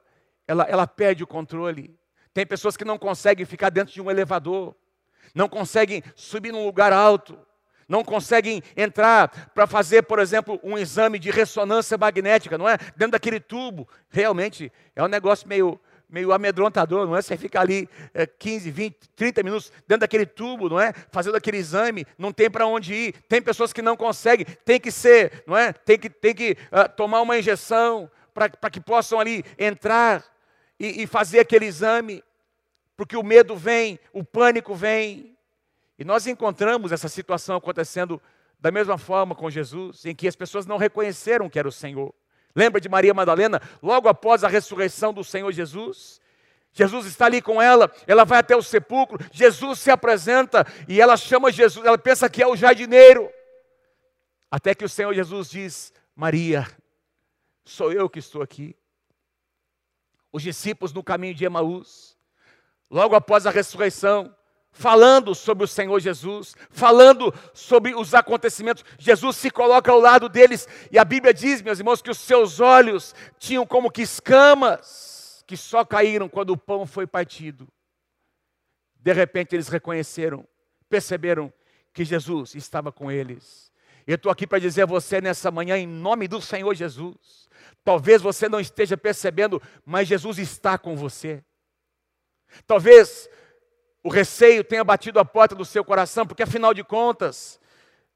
ela, 0.48 0.64
ela 0.64 0.88
perde 0.88 1.24
o 1.24 1.28
controle, 1.28 1.99
tem 2.40 2.46
pessoas 2.46 2.78
que 2.78 2.86
não 2.86 2.98
conseguem 2.98 3.46
ficar 3.46 3.70
dentro 3.70 3.94
de 3.94 4.02
um 4.02 4.10
elevador, 4.10 4.74
não 5.36 5.50
conseguem 5.50 6.02
subir 6.16 6.54
num 6.54 6.66
lugar 6.66 6.94
alto, 6.94 7.38
não 7.86 8.02
conseguem 8.02 8.64
entrar 8.78 9.52
para 9.54 9.68
fazer, 9.68 10.04
por 10.04 10.20
exemplo, 10.20 10.58
um 10.64 10.78
exame 10.78 11.20
de 11.20 11.30
ressonância 11.32 11.98
magnética, 11.98 12.58
não 12.58 12.70
é? 12.70 12.78
Dentro 12.96 13.12
daquele 13.12 13.42
tubo. 13.42 13.90
Realmente 14.08 14.72
é 14.96 15.04
um 15.04 15.10
negócio 15.10 15.50
meio, 15.50 15.78
meio 16.10 16.32
amedrontador, 16.32 17.06
não 17.06 17.18
é? 17.18 17.22
Você 17.22 17.36
fica 17.36 17.60
ali 17.60 17.90
é, 18.14 18.26
15, 18.26 18.72
20, 18.72 19.10
30 19.18 19.44
minutos 19.44 19.70
dentro 19.86 20.00
daquele 20.00 20.26
tubo, 20.26 20.70
não 20.70 20.80
é? 20.80 20.94
Fazendo 21.12 21.36
aquele 21.36 21.58
exame, 21.58 22.08
não 22.18 22.32
tem 22.32 22.50
para 22.50 22.66
onde 22.66 22.94
ir. 22.94 23.16
Tem 23.28 23.42
pessoas 23.42 23.74
que 23.74 23.82
não 23.82 23.98
conseguem, 23.98 24.46
tem 24.64 24.80
que 24.80 24.92
ser, 24.94 25.44
não 25.46 25.58
é? 25.58 25.74
Tem 25.74 26.00
que, 26.00 26.10
tem 26.10 26.34
que 26.34 26.56
uh, 26.72 26.88
tomar 26.96 27.20
uma 27.20 27.38
injeção 27.38 28.10
para 28.34 28.70
que 28.72 28.80
possam 28.80 29.20
ali 29.20 29.44
entrar 29.58 30.24
e, 30.80 31.04
e 31.04 31.08
fazer 31.08 31.42
aquele 31.42 31.66
exame, 31.66 32.24
porque 33.00 33.16
o 33.16 33.24
medo 33.24 33.56
vem, 33.56 33.98
o 34.12 34.26
pânico 34.26 34.76
vem. 34.76 35.34
E 35.98 36.04
nós 36.04 36.28
encontramos 36.28 36.92
essa 36.92 37.08
situação 37.08 37.56
acontecendo 37.56 38.22
da 38.60 38.72
mesma 38.72 38.98
forma 38.98 39.34
com 39.34 39.50
Jesus, 39.50 40.06
em 40.06 40.14
que 40.14 40.28
as 40.28 40.36
pessoas 40.36 40.66
não 40.66 40.76
reconheceram 40.76 41.50
que 41.50 41.58
era 41.58 41.66
o 41.66 41.72
Senhor. 41.72 42.14
Lembra 42.54 42.82
de 42.82 42.90
Maria 42.90 43.14
Madalena? 43.14 43.62
Logo 43.82 44.10
após 44.10 44.44
a 44.44 44.50
ressurreição 44.50 45.14
do 45.14 45.24
Senhor 45.24 45.50
Jesus, 45.54 46.20
Jesus 46.74 47.06
está 47.06 47.28
ali 47.28 47.42
com 47.42 47.62
ela, 47.62 47.90
ela 48.06 48.26
vai 48.26 48.40
até 48.40 48.54
o 48.54 48.62
sepulcro, 48.62 49.18
Jesus 49.32 49.80
se 49.80 49.90
apresenta 49.90 50.68
e 50.86 51.00
ela 51.00 51.16
chama 51.16 51.54
Jesus, 51.54 51.86
ela 51.86 51.98
pensa 51.98 52.30
que 52.30 52.44
é 52.44 52.48
o 52.48 52.58
jardineiro. 52.58 53.32
Até 54.52 54.76
que 54.76 54.84
o 54.84 54.90
Senhor 54.90 55.14
Jesus 55.14 55.50
diz: 55.50 55.94
Maria, 56.14 56.68
sou 57.64 57.94
eu 57.94 58.10
que 58.10 58.20
estou 58.20 58.42
aqui 58.42 58.76
os 60.34 60.44
discípulos 60.44 60.92
no 60.92 61.02
caminho 61.02 61.34
de 61.34 61.46
Emaús, 61.46 62.19
logo 62.90 63.16
após 63.16 63.46
a 63.46 63.52
ressurreição, 63.52 64.36
falando 64.72 65.34
sobre 65.34 65.64
o 65.64 65.68
Senhor 65.68 66.00
Jesus, 66.00 66.56
falando 66.70 67.34
sobre 67.54 67.96
os 67.96 68.14
acontecimentos. 68.14 68.84
Jesus 68.98 69.36
se 69.38 69.50
coloca 69.50 69.92
ao 69.92 70.00
lado 70.00 70.30
deles 70.30 70.68
e 70.92 70.98
a 70.98 71.06
Bíblia 71.06 71.34
diz, 71.34 71.62
meus 71.62 71.80
irmãos, 71.80 72.02
que 72.02 72.12
os 72.12 72.20
seus 72.20 72.60
olhos 72.60 73.16
tinham 73.38 73.66
como 73.66 73.92
que 73.92 74.02
escamas 74.02 75.44
que 75.48 75.58
só 75.58 75.84
caíram 75.84 76.30
quando 76.30 76.52
o 76.52 76.58
pão 76.58 76.86
foi 76.86 77.08
partido. 77.08 77.68
De 78.96 79.14
repente 79.14 79.56
eles 79.56 79.68
reconheceram, 79.68 80.46
perceberam 80.88 81.52
que 81.94 82.06
Jesus 82.06 82.54
estava 82.54 82.92
com 82.92 83.12
eles. 83.12 83.72
Eu 84.06 84.16
estou 84.16 84.32
aqui 84.32 84.46
para 84.46 84.60
dizer 84.60 84.84
a 84.84 84.86
você 84.86 85.22
nessa 85.22 85.50
manhã, 85.50 85.78
em 85.78 85.88
nome 85.88 86.28
do 86.28 86.42
Senhor 86.42 86.74
Jesus, 86.76 87.50
Talvez 87.84 88.22
você 88.22 88.48
não 88.50 88.60
esteja 88.60 88.98
percebendo, 88.98 89.62
mas 89.86 90.08
Jesus 90.08 90.38
está 90.38 90.78
com 90.78 90.96
você. 90.96 91.44
Talvez 92.66 93.30
o 94.04 94.10
receio 94.10 94.64
tenha 94.64 94.84
batido 94.84 95.20
a 95.20 95.26
porta 95.26 95.56
do 95.56 95.66
seu 95.66 95.84
coração, 95.84 96.26
porque 96.26 96.44
afinal 96.44 96.74
de 96.74 96.84
contas, 96.84 97.60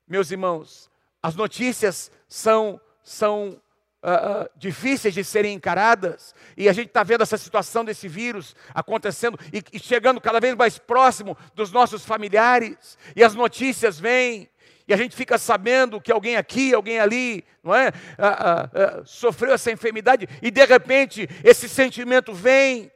meus 0.07 0.31
irmãos, 0.31 0.89
as 1.21 1.35
notícias 1.35 2.11
são, 2.27 2.79
são 3.01 3.61
uh, 4.03 4.49
difíceis 4.55 5.13
de 5.13 5.23
serem 5.23 5.53
encaradas, 5.53 6.35
e 6.55 6.67
a 6.67 6.73
gente 6.73 6.87
está 6.87 7.03
vendo 7.03 7.23
essa 7.23 7.37
situação 7.37 7.85
desse 7.85 8.07
vírus 8.07 8.55
acontecendo 8.73 9.39
e, 9.51 9.63
e 9.73 9.79
chegando 9.79 10.19
cada 10.19 10.39
vez 10.39 10.55
mais 10.55 10.77
próximo 10.77 11.37
dos 11.55 11.71
nossos 11.71 12.05
familiares, 12.05 12.97
e 13.15 13.23
as 13.23 13.33
notícias 13.33 13.99
vêm, 13.99 14.49
e 14.87 14.93
a 14.93 14.97
gente 14.97 15.15
fica 15.15 15.37
sabendo 15.37 16.01
que 16.01 16.11
alguém 16.11 16.35
aqui, 16.35 16.73
alguém 16.73 16.99
ali, 16.99 17.45
não 17.63 17.73
é? 17.73 17.91
Ah, 18.17 19.01
sofreu 19.05 19.53
essa 19.53 19.71
enfermidade 19.71 20.27
e 20.41 20.51
de 20.51 20.65
repente 20.65 21.29
esse 21.41 21.69
sentimento 21.69 22.33
vem, 22.33 22.91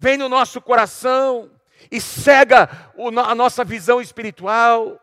vem 0.00 0.16
no 0.16 0.28
nosso 0.28 0.60
coração 0.62 1.50
e 1.90 2.00
cega 2.00 2.68
a 3.26 3.34
nossa 3.34 3.62
visão 3.62 4.00
espiritual. 4.00 4.98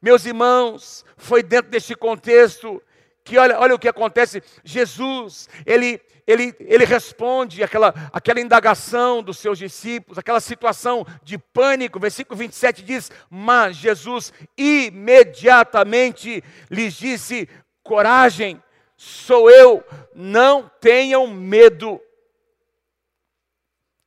Meus 0.00 0.26
irmãos, 0.26 1.04
foi 1.16 1.42
dentro 1.42 1.70
deste 1.70 1.96
contexto 1.96 2.80
que 3.24 3.38
olha, 3.38 3.58
olha 3.58 3.74
o 3.74 3.78
que 3.78 3.88
acontece. 3.88 4.42
Jesus, 4.62 5.48
ele, 5.64 6.00
ele, 6.26 6.54
ele 6.60 6.84
responde 6.84 7.62
aquela, 7.62 7.92
aquela 8.12 8.40
indagação 8.40 9.22
dos 9.22 9.38
seus 9.38 9.58
discípulos, 9.58 10.18
aquela 10.18 10.38
situação 10.38 11.04
de 11.24 11.38
pânico. 11.38 11.98
Versículo 11.98 12.38
27 12.38 12.82
diz: 12.84 13.10
Mas 13.30 13.76
Jesus 13.76 14.32
imediatamente 14.56 16.44
lhes 16.70 16.94
disse: 16.94 17.48
Coragem, 17.82 18.62
sou 18.96 19.50
eu, 19.50 19.82
não 20.14 20.70
tenham 20.80 21.26
medo. 21.26 22.00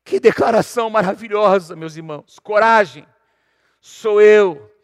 Que 0.09 0.19
declaração 0.19 0.89
maravilhosa, 0.89 1.75
meus 1.75 1.95
irmãos. 1.95 2.39
Coragem, 2.39 3.05
sou 3.79 4.19
eu, 4.19 4.75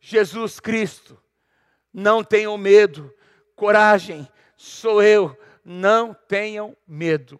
Jesus 0.00 0.58
Cristo, 0.58 1.22
não 1.92 2.24
tenham 2.24 2.56
medo. 2.56 3.12
Coragem, 3.54 4.26
sou 4.56 5.02
eu, 5.02 5.38
não 5.62 6.14
tenham 6.14 6.74
medo. 6.88 7.38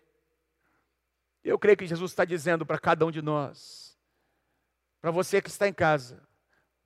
Eu 1.43 1.59
creio 1.59 1.79
que 1.79 1.87
Jesus 1.87 2.11
está 2.11 2.27
dizendo 2.27 2.67
para 2.67 2.79
cada 2.79 3.07
um 3.07 3.11
de 3.11 3.23
nós, 3.23 3.97
para 5.01 5.11
você 5.11 5.41
que 5.41 5.49
está 5.49 5.67
em 5.67 5.73
casa, 5.73 6.23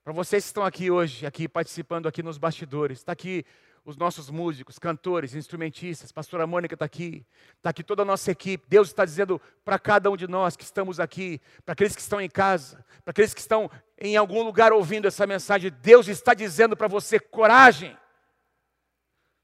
para 0.05 0.13
vocês 0.13 0.45
que 0.45 0.51
estão 0.51 0.65
aqui 0.65 0.93
hoje, 0.93 1.27
aqui 1.27 1.49
participando 1.49 2.07
aqui 2.07 2.23
nos 2.23 2.39
bastidores, 2.39 2.99
está 2.99 3.11
aqui 3.11 3.45
os 3.87 3.97
nossos 3.97 4.29
músicos, 4.29 4.81
cantores, 4.81 5.37
instrumentistas, 5.37 6.11
pastora 6.11 6.45
Mônica 6.45 6.75
está 6.75 6.85
aqui, 6.85 7.25
está 7.57 7.71
aqui 7.71 7.85
toda 7.85 8.03
a 8.03 8.05
nossa 8.05 8.33
equipe. 8.33 8.67
Deus 8.69 8.89
está 8.89 9.05
dizendo 9.05 9.41
para 9.65 9.79
cada 9.79 10.11
um 10.11 10.17
de 10.17 10.27
nós 10.27 10.57
que 10.57 10.65
estamos 10.65 10.99
aqui, 10.99 11.41
para 11.65 11.73
aqueles 11.73 11.95
que 11.95 12.03
estão 12.03 12.21
em 12.21 12.29
casa, 12.29 12.85
para 13.05 13.13
aqueles 13.13 13.33
que 13.33 13.39
estão 13.39 13.71
em 13.97 14.17
algum 14.17 14.43
lugar 14.43 14.73
ouvindo 14.73 15.07
essa 15.07 15.25
mensagem, 15.25 15.71
Deus 15.71 16.09
está 16.09 16.35
dizendo 16.35 16.77
para 16.77 16.89
você: 16.89 17.21
coragem, 17.21 17.97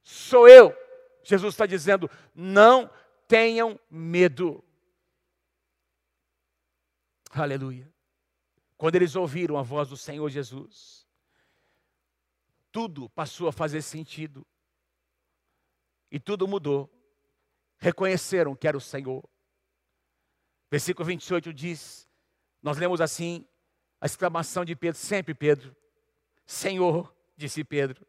sou 0.02 0.48
eu. 0.48 0.76
Jesus 1.22 1.54
está 1.54 1.64
dizendo: 1.64 2.10
não 2.34 2.90
tenham 3.28 3.78
medo. 3.88 4.62
Aleluia. 7.30 7.88
Quando 8.76 8.96
eles 8.96 9.14
ouviram 9.14 9.56
a 9.56 9.62
voz 9.62 9.88
do 9.88 9.96
Senhor 9.96 10.28
Jesus, 10.28 11.01
tudo 12.72 13.08
passou 13.10 13.46
a 13.46 13.52
fazer 13.52 13.82
sentido. 13.82 14.44
E 16.10 16.18
tudo 16.18 16.48
mudou. 16.48 16.90
Reconheceram 17.78 18.56
que 18.56 18.66
era 18.66 18.76
o 18.76 18.80
Senhor. 18.80 19.22
Versículo 20.70 21.06
28 21.06 21.52
diz: 21.52 22.08
Nós 22.62 22.78
lemos 22.78 23.00
assim 23.00 23.46
a 24.00 24.06
exclamação 24.06 24.64
de 24.64 24.74
Pedro, 24.74 24.98
sempre 24.98 25.34
Pedro. 25.34 25.76
Senhor, 26.46 27.14
disse 27.36 27.62
Pedro, 27.62 28.04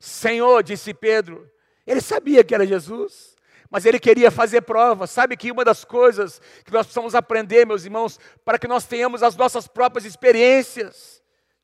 Senhor, 0.00 0.62
disse 0.64 0.92
Pedro, 0.92 1.48
ele 1.86 2.00
sabia 2.00 2.42
que 2.42 2.54
era 2.54 2.66
Jesus, 2.66 3.36
mas 3.70 3.86
ele 3.86 4.00
queria 4.00 4.30
fazer 4.30 4.62
prova. 4.62 5.06
Sabe 5.06 5.36
que 5.36 5.52
uma 5.52 5.64
das 5.64 5.84
coisas 5.84 6.40
que 6.64 6.72
nós 6.72 6.86
precisamos 6.86 7.14
aprender, 7.14 7.64
meus 7.64 7.84
irmãos, 7.84 8.18
para 8.44 8.58
que 8.58 8.66
nós 8.66 8.84
tenhamos 8.84 9.22
as 9.22 9.36
nossas 9.36 9.68
próprias 9.68 10.04
experiências 10.04 11.21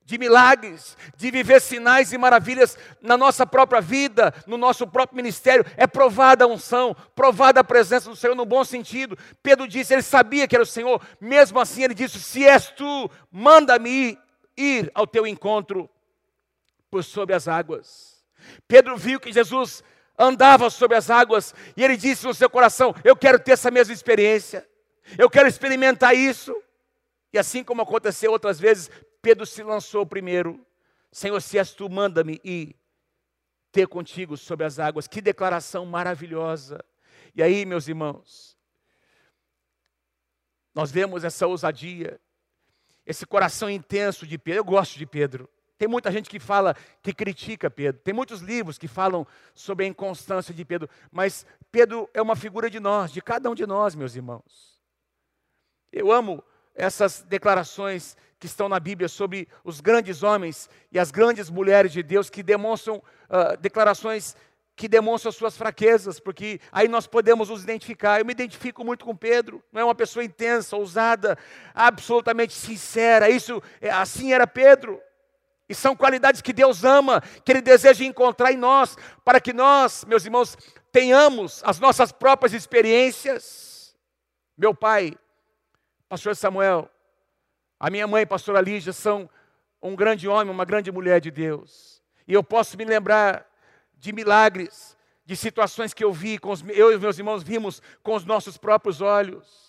de 0.09 0.17
milagres, 0.17 0.97
de 1.19 1.31
viver 1.31 1.61
sinais 1.61 2.15
e 2.15 2.17
maravilhas 2.17 2.79
na 3.03 3.15
nossa 3.15 3.47
própria 3.47 3.79
vida, 3.79 4.33
no 4.47 4.57
nosso 4.57 4.87
próprio 4.87 5.17
ministério, 5.17 5.67
é 5.77 5.87
provada 5.87 6.45
a 6.45 6.49
unção, 6.49 6.97
provada 7.15 7.61
a 7.61 7.65
presença 7.65 8.09
do 8.09 8.17
Senhor 8.17 8.35
no 8.35 8.47
bom 8.47 8.65
sentido. 8.65 9.19
Pedro 9.43 9.69
disse, 9.69 9.93
ele 9.93 10.01
sabia 10.01 10.49
que 10.49 10.57
era 10.57 10.63
o 10.63 10.67
Senhor, 10.67 10.99
mesmo 11.21 11.61
assim 11.61 11.85
ele 11.85 11.93
disse: 11.93 12.19
Se 12.19 12.43
és 12.43 12.71
tu, 12.71 13.11
manda-me 13.31 14.19
ir 14.57 14.91
ao 14.95 15.07
teu 15.07 15.27
encontro 15.27 15.91
por 16.91 17.05
sobre 17.05 17.35
as 17.35 17.47
águas. 17.47 18.25
Pedro 18.67 18.97
viu 18.97 19.21
que 19.21 19.31
Jesus 19.31 19.85
andava 20.19 20.71
sobre 20.71 20.97
as 20.97 21.11
águas 21.11 21.55
e 21.77 21.85
ele 21.85 21.99
disse 21.99 22.25
no 22.25 22.33
seu 22.33 22.49
coração: 22.49 22.95
Eu 23.05 23.15
quero 23.15 23.39
ter 23.39 23.53
essa 23.53 23.71
mesma 23.71 23.93
experiência, 23.93 24.67
eu 25.19 25.29
quero 25.29 25.47
experimentar 25.47 26.17
isso. 26.17 26.57
E 27.31 27.39
assim 27.39 27.63
como 27.63 27.83
aconteceu 27.83 28.33
outras 28.33 28.59
vezes, 28.59 28.91
Pedro 29.21 29.45
se 29.47 29.63
lançou 29.63 30.07
primeiro: 30.07 30.65
Senhor, 31.11 31.41
se 31.41 31.59
és 31.59 31.73
tu, 31.73 31.89
manda-me 31.89 32.41
ir 32.45 32.77
ter 33.73 33.87
contigo 33.87 34.37
sobre 34.37 34.67
as 34.67 34.79
águas. 34.79 35.07
Que 35.07 35.21
declaração 35.21 35.85
maravilhosa. 35.85 36.85
E 37.35 37.43
aí, 37.43 37.65
meus 37.65 37.89
irmãos, 37.89 38.57
nós 40.75 40.91
vemos 40.91 41.25
essa 41.25 41.47
ousadia, 41.47 42.21
esse 43.05 43.27
coração 43.27 43.69
intenso 43.69 44.27
de 44.27 44.39
Pedro. 44.39 44.61
Eu 44.61 44.65
gosto 44.65 44.99
de 44.99 45.07
Pedro. 45.07 45.49
Tem 45.77 45.87
muita 45.87 46.11
gente 46.11 46.29
que 46.29 46.41
fala, 46.41 46.75
que 47.03 47.13
critica 47.13 47.71
Pedro. 47.71 48.01
Tem 48.03 48.13
muitos 48.13 48.41
livros 48.41 48.79
que 48.79 48.89
falam 48.89 49.25
sobre 49.55 49.85
a 49.85 49.89
inconstância 49.89 50.53
de 50.53 50.65
Pedro. 50.65 50.89
Mas 51.11 51.47
Pedro 51.71 52.11
é 52.13 52.21
uma 52.21 52.35
figura 52.35 52.69
de 52.69 52.81
nós, 52.81 53.13
de 53.13 53.23
cada 53.23 53.49
um 53.49 53.55
de 53.55 53.65
nós, 53.65 53.95
meus 53.95 54.17
irmãos. 54.17 54.83
Eu 55.93 56.11
amo 56.11 56.43
essas 56.75 57.23
declarações 57.23 58.17
que 58.39 58.47
estão 58.47 58.69
na 58.69 58.79
Bíblia 58.79 59.09
sobre 59.09 59.49
os 59.65 59.81
grandes 59.81 60.23
homens 60.23 60.71
e 60.93 60.99
as 60.99 61.11
grandes 61.11 61.51
mulheres 61.51 61.93
de 61.93 62.03
Deus 62.03 62.31
que 62.31 62.43
demonstram 62.43 62.97
uh, 62.97 63.57
declarações 63.61 64.37
que 64.79 64.87
demonstram 64.87 65.33
suas 65.33 65.57
fraquezas, 65.57 66.21
porque 66.21 66.61
aí 66.71 66.87
nós 66.87 67.05
podemos 67.05 67.49
nos 67.49 67.65
identificar. 67.65 68.21
Eu 68.21 68.25
me 68.25 68.31
identifico 68.31 68.85
muito 68.85 69.05
com 69.05 69.15
Pedro, 69.15 69.61
não 69.73 69.81
é 69.81 69.85
uma 69.85 69.95
pessoa 69.95 70.25
intensa, 70.25 70.77
ousada, 70.77 71.37
absolutamente 71.75 72.55
sincera. 72.55 73.29
Isso, 73.29 73.61
é, 73.81 73.91
assim 73.91 74.33
era 74.33 74.47
Pedro. 74.47 75.03
E 75.69 75.75
são 75.75 75.97
qualidades 75.97 76.41
que 76.41 76.53
Deus 76.53 76.85
ama, 76.85 77.21
que 77.45 77.51
Ele 77.51 77.61
deseja 77.61 78.05
encontrar 78.05 78.53
em 78.53 78.57
nós, 78.57 78.97
para 79.25 79.41
que 79.41 79.53
nós, 79.53 80.05
meus 80.05 80.25
irmãos, 80.25 80.57
tenhamos 80.93 81.61
as 81.65 81.81
nossas 81.81 82.13
próprias 82.13 82.55
experiências. 82.55 83.97
Meu 84.57 84.73
pai, 84.73 85.13
pastor 86.09 86.37
Samuel, 86.37 86.89
a 87.79 87.91
minha 87.91 88.07
mãe, 88.07 88.27
pastora 88.27 88.61
Lígia, 88.61 88.93
são 88.93 89.29
um 89.81 89.95
grande 89.95 90.27
homem, 90.27 90.53
uma 90.53 90.65
grande 90.65 90.91
mulher 90.91 91.21
de 91.21 91.31
Deus. 91.31 92.03
E 92.27 92.33
eu 92.35 92.43
posso 92.43 92.77
me 92.77 92.85
lembrar 92.85 93.47
de 93.97 94.13
milagres, 94.13 94.97
de 95.25 95.37
situações 95.37 95.95
que 95.95 96.03
eu 96.03 96.13
vi, 96.13 96.39
os, 96.43 96.65
eu 96.69 96.93
e 96.93 96.99
meus 96.99 97.19
irmãos 97.19 97.43
vimos 97.43 97.83
com 98.03 98.15
os 98.15 98.25
nossos 98.25 98.57
próprios 98.57 99.01
olhos. 99.01 99.69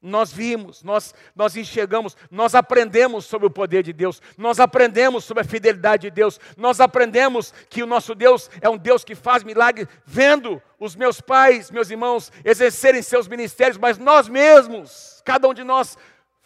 Nós 0.00 0.32
vimos, 0.32 0.84
nós, 0.84 1.14
nós 1.34 1.56
enxergamos, 1.56 2.16
nós 2.30 2.54
aprendemos 2.54 3.24
sobre 3.24 3.46
o 3.46 3.50
poder 3.50 3.82
de 3.82 3.92
Deus, 3.92 4.20
nós 4.36 4.60
aprendemos 4.60 5.24
sobre 5.24 5.42
a 5.42 5.46
fidelidade 5.46 6.02
de 6.02 6.10
Deus, 6.10 6.38
nós 6.56 6.80
aprendemos 6.80 7.52
que 7.68 7.82
o 7.82 7.86
nosso 7.86 8.14
Deus 8.14 8.48
é 8.60 8.68
um 8.68 8.76
Deus 8.76 9.02
que 9.02 9.14
faz 9.14 9.42
milagres, 9.42 9.88
vendo 10.04 10.62
os 10.78 10.94
meus 10.94 11.20
pais, 11.20 11.70
meus 11.70 11.90
irmãos, 11.90 12.30
exercerem 12.44 13.02
seus 13.02 13.26
ministérios, 13.26 13.78
mas 13.78 13.98
nós 13.98 14.28
mesmos, 14.28 15.22
cada 15.24 15.48
um 15.48 15.54
de 15.54 15.64
nós, 15.64 15.96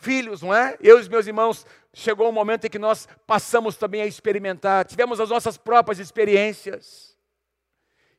filhos, 0.01 0.43
não 0.43 0.53
é? 0.53 0.77
Eu 0.81 0.99
e 0.99 1.01
os 1.01 1.09
meus 1.09 1.27
irmãos, 1.27 1.67
chegou 1.93 2.29
um 2.29 2.33
momento 2.33 2.67
em 2.67 2.71
que 2.71 2.79
nós 2.79 3.07
passamos 3.27 3.77
também 3.77 4.03
a 4.03 4.07
experimentar, 4.07 4.85
tivemos 4.85 5.21
as 5.21 5.31
nossas 5.31 5.57
próprias 5.57 5.99
experiências. 5.99 7.17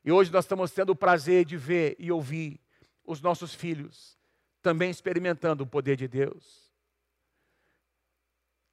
E 0.04 0.10
hoje 0.10 0.32
nós 0.32 0.44
estamos 0.44 0.70
tendo 0.70 0.90
o 0.90 0.96
prazer 0.96 1.44
de 1.44 1.56
ver 1.56 1.96
e 1.98 2.10
ouvir 2.10 2.60
os 3.04 3.20
nossos 3.20 3.54
filhos 3.54 4.16
também 4.62 4.90
experimentando 4.90 5.64
o 5.64 5.66
poder 5.66 5.96
de 5.96 6.06
Deus. 6.06 6.72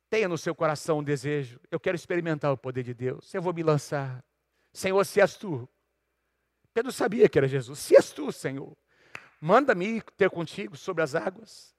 Tenha 0.10 0.28
no 0.28 0.38
seu 0.38 0.56
coração 0.56 1.00
um 1.00 1.04
desejo, 1.04 1.60
eu 1.70 1.80
quero 1.80 1.96
experimentar 1.96 2.52
o 2.52 2.58
poder 2.58 2.84
de 2.84 2.94
Deus, 2.94 3.34
eu 3.34 3.42
vou 3.42 3.54
me 3.54 3.64
lançar. 3.64 4.24
Senhor, 4.72 5.04
se 5.04 5.20
és 5.20 5.36
tu. 5.36 5.68
Pedro 6.74 6.92
sabia 6.92 7.28
que 7.28 7.38
era 7.38 7.48
Jesus, 7.48 7.80
se 7.80 7.96
és 7.96 8.12
tu, 8.12 8.32
Senhor, 8.32 8.78
manda-me 9.42 10.02
ter 10.16 10.30
contigo 10.30 10.78
sobre 10.78 11.04
as 11.04 11.16
águas. 11.16 11.76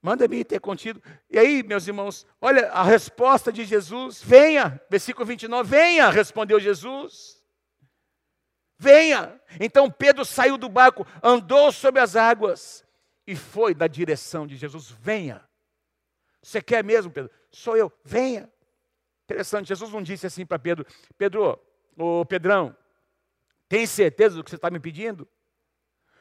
Manda-me 0.00 0.44
ter 0.44 0.60
contigo. 0.60 1.02
E 1.28 1.38
aí, 1.38 1.62
meus 1.62 1.86
irmãos, 1.86 2.26
olha 2.40 2.70
a 2.70 2.82
resposta 2.82 3.52
de 3.52 3.64
Jesus: 3.64 4.22
venha, 4.22 4.80
versículo 4.88 5.26
29, 5.26 5.68
venha, 5.68 6.10
respondeu 6.10 6.60
Jesus. 6.60 7.38
Venha! 8.78 9.40
Então 9.58 9.90
Pedro 9.90 10.24
saiu 10.24 10.56
do 10.56 10.68
barco, 10.68 11.04
andou 11.20 11.72
sobre 11.72 12.00
as 12.00 12.14
águas 12.14 12.84
e 13.26 13.34
foi 13.34 13.74
na 13.74 13.88
direção 13.88 14.46
de 14.46 14.56
Jesus. 14.56 14.88
Venha! 14.88 15.44
Você 16.40 16.62
quer 16.62 16.84
mesmo, 16.84 17.10
Pedro? 17.10 17.30
Sou 17.50 17.76
eu. 17.76 17.92
Venha! 18.04 18.50
Interessante, 19.24 19.68
Jesus 19.68 19.92
não 19.92 20.02
disse 20.02 20.26
assim 20.26 20.46
para 20.46 20.60
Pedro: 20.60 20.86
Pedro, 21.18 21.60
ô 21.98 22.24
Pedrão, 22.24 22.74
tem 23.68 23.84
certeza 23.84 24.36
do 24.36 24.44
que 24.44 24.50
você 24.50 24.56
está 24.56 24.70
me 24.70 24.78
pedindo? 24.78 25.28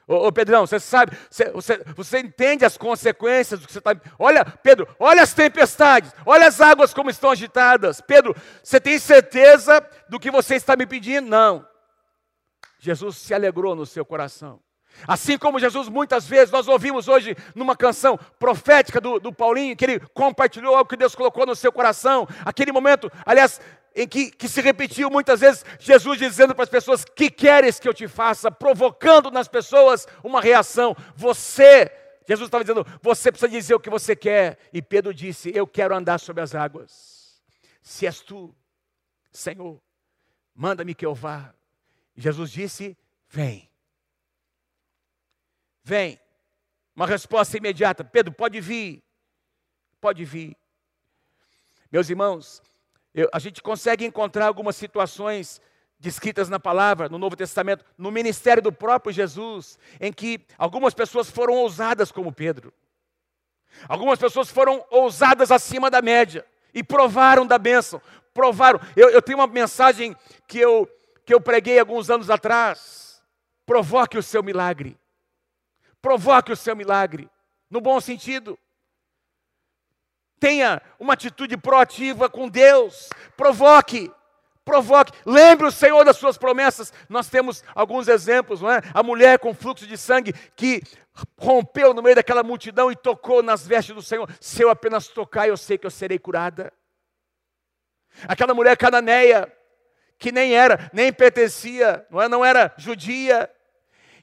Ô, 0.07 0.27
ô, 0.27 0.31
Pedrão, 0.31 0.65
você 0.65 0.79
sabe, 0.79 1.17
você, 1.29 1.51
você, 1.51 1.83
você, 1.93 2.19
entende 2.19 2.63
as 2.63 2.77
consequências 2.77 3.59
do 3.59 3.67
que 3.67 3.73
você 3.73 3.79
está. 3.79 3.93
Olha, 4.17 4.45
Pedro, 4.45 4.87
olha 4.97 5.21
as 5.21 5.33
tempestades, 5.33 6.13
olha 6.25 6.47
as 6.47 6.61
águas 6.61 6.93
como 6.93 7.09
estão 7.09 7.29
agitadas. 7.29 7.99
Pedro, 7.99 8.33
você 8.63 8.79
tem 8.79 8.97
certeza 8.99 9.85
do 10.07 10.17
que 10.17 10.31
você 10.31 10.55
está 10.55 10.77
me 10.77 10.85
pedindo? 10.85 11.27
Não. 11.27 11.67
Jesus 12.79 13.17
se 13.17 13.33
alegrou 13.33 13.75
no 13.75 13.85
seu 13.85 14.05
coração. 14.05 14.61
Assim 15.05 15.37
como 15.37 15.59
Jesus, 15.59 15.89
muitas 15.89 16.25
vezes, 16.25 16.51
nós 16.51 16.67
ouvimos 16.67 17.07
hoje 17.07 17.35
numa 17.53 17.75
canção 17.75 18.17
profética 18.39 19.01
do, 19.01 19.19
do 19.19 19.33
Paulinho, 19.33 19.75
que 19.75 19.85
ele 19.85 19.99
compartilhou 20.13 20.75
algo 20.75 20.89
que 20.89 20.95
Deus 20.95 21.13
colocou 21.13 21.45
no 21.45 21.55
seu 21.55 21.71
coração, 21.71 22.27
aquele 22.45 22.71
momento, 22.71 23.11
aliás, 23.25 23.59
em 23.95 24.07
que, 24.07 24.29
que 24.29 24.47
se 24.47 24.61
repetiu 24.61 25.09
muitas 25.09 25.39
vezes, 25.39 25.65
Jesus 25.79 26.19
dizendo 26.19 26.53
para 26.53 26.63
as 26.63 26.69
pessoas: 26.69 27.03
Que 27.03 27.31
queres 27.31 27.79
que 27.79 27.89
eu 27.89 27.93
te 27.93 28.07
faça? 28.07 28.51
Provocando 28.51 29.31
nas 29.31 29.47
pessoas 29.47 30.07
uma 30.23 30.39
reação. 30.39 30.95
Você, 31.15 31.91
Jesus 32.27 32.47
estava 32.47 32.63
dizendo, 32.63 32.85
você 33.01 33.31
precisa 33.31 33.49
dizer 33.49 33.73
o 33.73 33.79
que 33.79 33.89
você 33.89 34.15
quer. 34.15 34.59
E 34.71 34.83
Pedro 34.83 35.13
disse: 35.13 35.51
Eu 35.53 35.65
quero 35.65 35.95
andar 35.95 36.19
sobre 36.19 36.43
as 36.43 36.53
águas. 36.53 37.41
Se 37.81 38.05
és 38.05 38.21
tu, 38.21 38.55
Senhor, 39.31 39.81
manda-me 40.53 40.93
que 40.93 41.05
eu 41.05 41.15
vá. 41.15 41.53
Jesus 42.15 42.51
disse: 42.51 42.95
Vem. 43.29 43.67
Vem. 45.87 46.19
Uma 46.93 47.07
resposta 47.07 47.55
imediata: 47.55 48.03
Pedro, 48.03 48.33
pode 48.33 48.59
vir. 48.59 49.01
Pode 50.01 50.25
vir. 50.25 50.53
Meus 51.89 52.09
irmãos, 52.09 52.61
eu, 53.15 53.29
a 53.31 53.39
gente 53.39 53.63
consegue 53.63 54.03
encontrar 54.03 54.47
algumas 54.47 54.75
situações 54.75 55.61
descritas 55.97 56.49
na 56.49 56.59
palavra, 56.59 57.07
no 57.07 57.17
Novo 57.17 57.37
Testamento, 57.37 57.85
no 57.97 58.11
ministério 58.11 58.61
do 58.61 58.69
próprio 58.69 59.13
Jesus, 59.13 59.79
em 60.01 60.11
que 60.11 60.45
algumas 60.57 60.93
pessoas 60.93 61.31
foram 61.31 61.53
ousadas 61.53 62.11
como 62.11 62.33
Pedro. 62.33 62.73
Algumas 63.87 64.19
pessoas 64.19 64.49
foram 64.49 64.85
ousadas 64.91 65.51
acima 65.53 65.89
da 65.89 66.01
média 66.01 66.45
e 66.73 66.83
provaram 66.83 67.47
da 67.47 67.57
bênção. 67.57 68.01
Provaram. 68.33 68.81
Eu, 68.93 69.09
eu 69.09 69.21
tenho 69.21 69.37
uma 69.37 69.47
mensagem 69.47 70.13
que 70.49 70.59
eu 70.59 70.85
que 71.23 71.33
eu 71.33 71.39
preguei 71.39 71.79
alguns 71.79 72.09
anos 72.09 72.29
atrás. 72.29 73.23
Provoque 73.65 74.17
o 74.17 74.23
seu 74.23 74.43
milagre. 74.43 74.97
Provoque 76.07 76.53
o 76.53 76.55
seu 76.55 76.73
milagre. 76.73 77.29
No 77.69 77.81
bom 77.81 77.99
sentido. 77.99 78.57
Tenha 80.39 80.81
uma 80.97 81.15
atitude 81.15 81.57
proativa 81.57 82.29
com 82.29 82.47
Deus. 82.47 83.09
Provoque. 83.35 84.09
Provoque. 84.63 85.11
Lembre 85.25 85.67
o 85.67 85.71
Senhor 85.71 86.05
das 86.05 86.15
suas 86.15 86.37
promessas. 86.37 86.93
Nós 87.09 87.27
temos 87.27 87.61
alguns 87.75 88.07
exemplos, 88.07 88.61
não 88.61 88.71
é? 88.71 88.81
A 88.93 89.03
mulher 89.03 89.37
com 89.37 89.53
fluxo 89.53 89.85
de 89.85 89.97
sangue 89.97 90.31
que 90.55 90.81
rompeu 91.37 91.93
no 91.93 92.01
meio 92.01 92.15
daquela 92.15 92.41
multidão 92.41 92.89
e 92.89 92.95
tocou 92.95 93.43
nas 93.43 93.67
vestes 93.67 93.93
do 93.93 94.01
Senhor. 94.01 94.33
Se 94.39 94.61
eu 94.61 94.69
apenas 94.69 95.09
tocar, 95.09 95.49
eu 95.49 95.57
sei 95.57 95.77
que 95.77 95.85
eu 95.85 95.91
serei 95.91 96.17
curada. 96.17 96.71
Aquela 98.29 98.53
mulher 98.53 98.77
cananeia 98.77 99.53
que 100.17 100.31
nem 100.31 100.55
era, 100.55 100.89
nem 100.93 101.11
pertencia, 101.11 102.07
não, 102.09 102.21
é, 102.21 102.29
não 102.29 102.45
era 102.45 102.73
judia. 102.77 103.51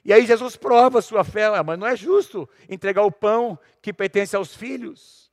E 0.05 0.13
aí 0.13 0.23
Jesus 0.23 0.55
prova 0.55 0.99
a 0.99 1.01
sua 1.01 1.23
fé, 1.23 1.49
mas 1.63 1.79
não 1.79 1.87
é 1.87 1.95
justo 1.95 2.47
entregar 2.69 3.01
o 3.01 3.11
pão 3.11 3.57
que 3.81 3.91
pertence 3.91 4.35
aos 4.35 4.55
filhos. 4.55 5.31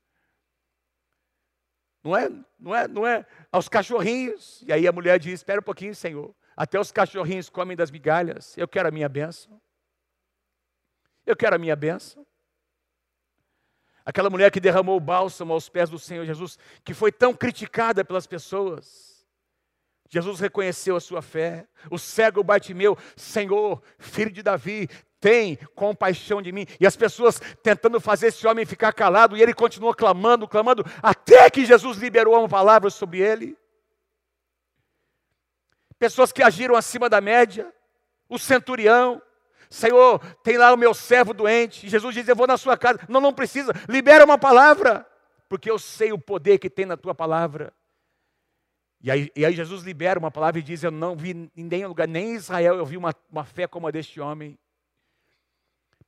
Não 2.03 2.17
é, 2.17 2.31
não 2.59 2.75
é, 2.75 2.89
não 2.89 3.07
é 3.07 3.27
aos 3.53 3.69
cachorrinhos. 3.69 4.63
E 4.67 4.73
aí 4.73 4.89
a 4.89 4.93
mulher 4.93 5.19
diz: 5.19 5.35
Espera 5.35 5.61
um 5.61 5.63
pouquinho, 5.63 5.95
Senhor. 5.95 6.35
Até 6.57 6.81
os 6.81 6.91
cachorrinhos 6.91 7.51
comem 7.51 7.77
das 7.77 7.91
migalhas. 7.91 8.57
Eu 8.57 8.67
quero 8.67 8.89
a 8.89 8.91
minha 8.91 9.11
bênção. 9.11 9.61
Eu 11.27 11.37
quero 11.37 11.55
a 11.55 11.59
minha 11.59 11.77
bênção. 11.77 12.27
Aquela 14.07 14.31
mulher 14.31 14.51
que 14.51 14.59
derramou 14.59 14.97
o 14.97 15.01
bálsamo 15.01 15.53
aos 15.53 15.69
pés 15.69 15.91
do 15.91 15.99
Senhor 15.99 16.25
Jesus, 16.25 16.59
que 16.83 16.95
foi 16.95 17.13
tão 17.13 17.35
criticada 17.35 18.03
pelas 18.05 18.27
pessoas. 18.27 19.12
Jesus 20.13 20.41
reconheceu 20.41 20.95
a 20.95 21.01
sua 21.01 21.23
fé. 21.23 21.67
O 21.91 21.99
cego 21.99 22.45
Bartimeu, 22.45 22.99
Senhor, 23.17 23.83
filho 23.99 24.31
de 24.31 24.43
Davi, 24.43 24.87
tem 25.19 25.57
compaixão 25.75 26.43
de 26.43 26.53
mim. 26.53 26.67
E 26.79 26.87
as 26.87 26.95
pessoas 26.95 27.41
tentando 27.63 27.99
fazer 27.99 28.27
esse 28.27 28.47
homem 28.47 28.67
ficar 28.67 28.93
calado, 28.93 29.39
e 29.39 29.43
ele 29.43 29.55
continua 29.55 29.95
clamando, 29.95 30.47
clamando, 30.47 30.85
até 31.03 31.49
que 31.49 31.65
Jesus 31.65 31.97
liberou 31.97 32.39
uma 32.39 32.47
palavra 32.47 32.91
sobre 32.91 33.21
ele. 33.21 33.57
Pessoas 35.99 36.31
que 36.31 36.43
agiram 36.43 36.77
acima 36.77 37.09
da 37.09 37.23
média, 37.23 37.73
o 38.29 38.39
centurião, 38.39 39.23
Senhor, 39.71 40.19
tem 40.43 40.59
lá 40.59 40.75
o 40.75 40.77
meu 40.77 40.93
servo 40.93 41.33
doente. 41.33 41.89
Jesus 41.89 42.15
diz: 42.15 42.29
Eu 42.29 42.37
vou 42.37 42.47
na 42.47 42.59
sua 42.59 42.77
casa. 42.77 43.01
Não, 43.09 43.19
não 43.19 43.33
precisa, 43.33 43.73
libera 43.89 44.27
uma 44.27 44.37
palavra, 44.37 45.07
porque 45.49 45.71
eu 45.71 45.79
sei 45.79 46.13
o 46.13 46.19
poder 46.19 46.59
que 46.59 46.69
tem 46.69 46.85
na 46.85 46.99
tua 46.99 47.15
palavra. 47.15 47.73
E 49.03 49.11
aí, 49.11 49.33
e 49.35 49.45
aí, 49.45 49.53
Jesus 49.53 49.83
libera 49.83 50.19
uma 50.19 50.31
palavra 50.31 50.61
e 50.61 50.63
diz: 50.63 50.85
Eu 50.85 50.93
não 50.93 51.17
vi 51.17 51.31
em 51.57 51.65
nenhum 51.65 51.89
lugar, 51.89 52.07
nem 52.07 52.31
em 52.31 52.35
Israel, 52.35 52.77
eu 52.77 52.87
vi 52.87 52.97
uma, 52.97 53.13
uma 53.29 53.45
fé 53.45 53.67
como 53.67 53.89
a 53.89 53.91
deste 53.91 54.21
homem. 54.21 54.57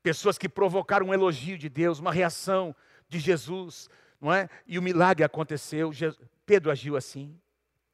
Pessoas 0.01 0.39
que 0.39 0.49
provocaram 0.49 1.07
um 1.07 1.15
elogio 1.15 1.59
de 1.59 1.69
Deus, 1.69 1.99
uma 1.99 2.13
reação 2.13 2.75
de 3.09 3.19
Jesus, 3.19 3.89
não 4.21 4.33
é? 4.33 4.49
E 4.67 4.79
o 4.79 4.83
milagre 4.83 5.25
aconteceu. 5.25 5.91
Pedro 6.47 6.71
agiu 6.71 6.97
assim, 6.97 7.37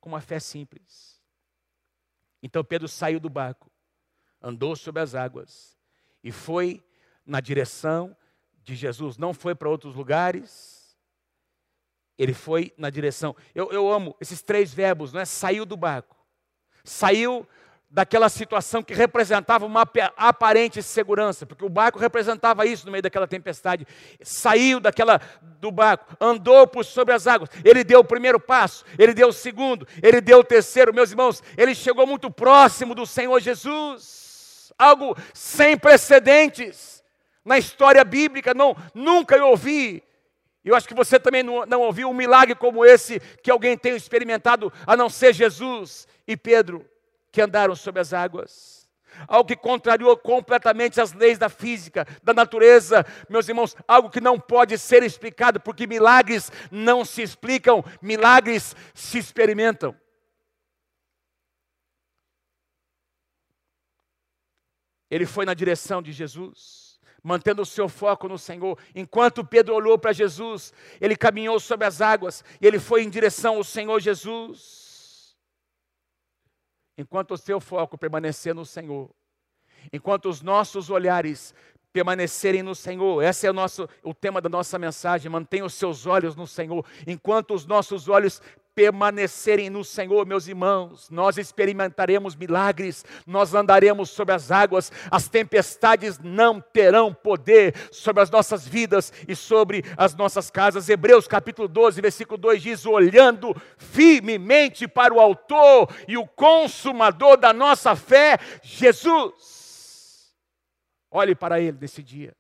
com 0.01 0.11
uma 0.11 0.21
fé 0.21 0.39
simples. 0.39 1.19
Então 2.43 2.63
Pedro 2.63 2.89
saiu 2.89 3.21
do 3.21 3.31
barco, 3.31 3.71
andou 4.43 4.77
sobre 4.77 5.01
as 5.01 5.15
águas 5.15 5.79
e 6.23 6.31
foi 6.31 6.83
na 7.25 7.41
direção 7.41 8.17
de 8.63 8.75
Jesus. 8.75 9.17
Não 9.17 9.33
foi 9.33 9.55
para 9.55 9.69
outros 9.69 9.95
lugares, 9.95 10.80
ele 12.21 12.35
foi 12.35 12.71
na 12.77 12.91
direção. 12.91 13.35
Eu, 13.55 13.73
eu 13.73 13.91
amo 13.91 14.15
esses 14.21 14.43
três 14.43 14.75
verbos, 14.75 15.11
não 15.11 15.23
é? 15.23 15.25
Saiu 15.25 15.65
do 15.65 15.75
barco, 15.75 16.15
saiu 16.85 17.49
daquela 17.89 18.29
situação 18.29 18.83
que 18.83 18.93
representava 18.93 19.65
uma 19.65 19.89
aparente 20.17 20.83
segurança, 20.83 21.47
porque 21.47 21.65
o 21.65 21.69
barco 21.69 21.99
representava 21.99 22.67
isso 22.67 22.85
no 22.85 22.93
meio 22.93 23.03
daquela 23.03 23.27
tempestade. 23.27 23.87
Saiu 24.23 24.79
daquela 24.79 25.19
do 25.61 25.73
barco, 25.73 26.15
andou 26.21 26.67
por 26.67 26.85
sobre 26.85 27.15
as 27.15 27.27
águas. 27.27 27.49
Ele 27.65 27.83
deu 27.83 28.01
o 28.01 28.05
primeiro 28.05 28.39
passo, 28.39 28.85
ele 28.99 29.15
deu 29.15 29.29
o 29.29 29.33
segundo, 29.33 29.89
ele 30.03 30.21
deu 30.21 30.41
o 30.41 30.45
terceiro, 30.45 30.95
meus 30.95 31.11
irmãos, 31.11 31.43
ele 31.57 31.75
chegou 31.75 32.07
muito 32.07 32.31
próximo 32.31 32.95
do 32.95 33.07
Senhor 33.07 33.41
Jesus. 33.41 34.73
Algo 34.79 35.17
sem 35.33 35.77
precedentes 35.77 37.03
na 37.43 37.57
história 37.57 38.05
bíblica, 38.05 38.53
não, 38.53 38.77
nunca 38.95 39.37
eu 39.37 39.49
ouvi. 39.49 40.03
Eu 40.65 40.75
acho 40.75 40.87
que 40.87 40.95
você 40.95 41.19
também 41.19 41.43
não, 41.43 41.65
não 41.65 41.81
ouviu 41.81 42.09
um 42.09 42.15
milagre 42.15 42.55
como 42.55 42.85
esse 42.85 43.19
que 43.43 43.51
alguém 43.51 43.77
tenha 43.77 43.97
experimentado, 43.97 44.73
a 44.87 44.97
não 44.97 45.09
ser 45.09 45.33
Jesus 45.33 46.07
e 46.27 46.37
Pedro 46.37 46.87
que 47.33 47.41
andaram 47.41 47.75
sobre 47.75 48.01
as 48.01 48.13
águas. 48.13 48.89
Algo 49.27 49.49
que 49.49 49.57
contrariou 49.57 50.17
completamente 50.17 51.01
as 51.01 51.13
leis 51.13 51.39
da 51.39 51.49
física, 51.49 52.07
da 52.23 52.33
natureza, 52.33 53.05
meus 53.29 53.49
irmãos, 53.49 53.77
algo 53.87 54.09
que 54.09 54.21
não 54.21 54.39
pode 54.39 54.79
ser 54.79 55.03
explicado, 55.03 55.61
porque 55.61 55.87
milagres 55.87 56.51
não 56.71 57.05
se 57.05 57.23
explicam, 57.23 57.85
milagres 58.01 58.77
se 58.95 59.19
experimentam. 59.19 59.95
Ele 65.11 65.27
foi 65.27 65.45
na 65.45 65.55
direção 65.55 66.01
de 66.01 66.13
Jesus, 66.13 66.90
mantendo 67.23 67.63
o 67.63 67.67
seu 67.67 67.89
foco 67.89 68.29
no 68.29 68.39
Senhor. 68.39 68.79
Enquanto 68.95 69.45
Pedro 69.45 69.75
olhou 69.75 69.99
para 69.99 70.13
Jesus, 70.13 70.73
ele 71.01 71.17
caminhou 71.17 71.59
sobre 71.61 71.87
as 71.87 72.01
águas 72.01 72.45
e 72.61 72.67
ele 72.67 72.79
foi 72.79 73.03
em 73.03 73.11
direção 73.11 73.57
ao 73.57 73.65
Senhor 73.65 74.01
Jesus. 74.01 75.37
Enquanto 76.97 77.33
o 77.33 77.39
seu 77.39 77.61
foco 77.61 77.97
permanecer 77.97 78.55
no 78.55 78.67
Senhor, 78.67 79.11
enquanto 79.93 80.29
os 80.29 80.43
nossos 80.43 80.91
olhares 80.91 81.55
permanecerem 81.93 82.63
no 82.63 82.75
Senhor. 82.75 83.23
Esse 83.23 83.47
é 83.47 83.51
o, 83.51 83.55
nosso, 83.55 83.89
o 84.03 84.15
tema 84.15 84.41
da 84.41 84.49
nossa 84.49 84.79
mensagem. 84.79 85.31
Mantenha 85.31 85.65
os 85.65 85.75
seus 85.75 86.07
olhos 86.07 86.37
no 86.37 86.47
Senhor. 86.47 86.85
Enquanto 87.07 87.55
os 87.55 87.67
nossos 87.67 88.09
olhos 88.09 88.41
permanecerem 88.75 89.69
no 89.69 89.85
Senhor, 89.85 90.25
meus 90.25 90.47
irmãos, 90.47 91.11
nós 91.11 91.37
experimentaremos 91.37 92.37
milagres, 92.37 93.05
nós 93.27 93.53
andaremos 93.53 94.11
sobre 94.11 94.35
as 94.35 94.51
águas, 94.51 94.93
as 95.11 95.29
tempestades 95.29 96.19
não 96.19 96.61
terão 96.61 97.13
poder 97.13 97.75
sobre 97.91 98.23
as 98.23 98.31
nossas 98.31 98.67
vidas 98.67 99.13
e 99.29 99.35
sobre 99.35 99.85
as 99.97 100.15
nossas 100.15 100.51
casas. 100.51 100.89
Hebreus 100.89 101.27
capítulo 101.27 101.69
12, 101.69 102.01
versículo 102.01 102.39
2 102.39 102.63
diz: 102.63 102.87
olhando 102.87 103.55
firmemente 103.77 104.87
para 104.87 105.13
o 105.13 105.21
Autor 105.21 105.93
e 106.07 106.17
o 106.17 106.27
Consumador 106.27 107.37
da 107.37 107.53
nossa 107.53 107.97
fé, 107.97 108.39
Jesus. 108.63 109.60
Olhe 111.11 111.35
para 111.35 111.61
Ele 111.61 111.77
nesse 111.81 112.03
dia. 112.03 112.37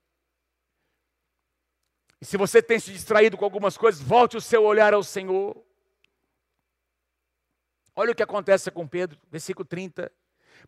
E 2.20 2.24
se 2.24 2.36
você 2.36 2.62
tem 2.62 2.78
se 2.78 2.92
distraído 2.92 3.36
com 3.36 3.44
algumas 3.44 3.76
coisas, 3.76 4.00
volte 4.00 4.36
o 4.36 4.40
seu 4.40 4.62
olhar 4.62 4.92
ao 4.92 5.02
Senhor. 5.02 5.56
Olha 7.96 8.12
o 8.12 8.14
que 8.14 8.22
acontece 8.22 8.70
com 8.70 8.86
Pedro, 8.86 9.18
versículo 9.30 9.64
30. 9.64 10.12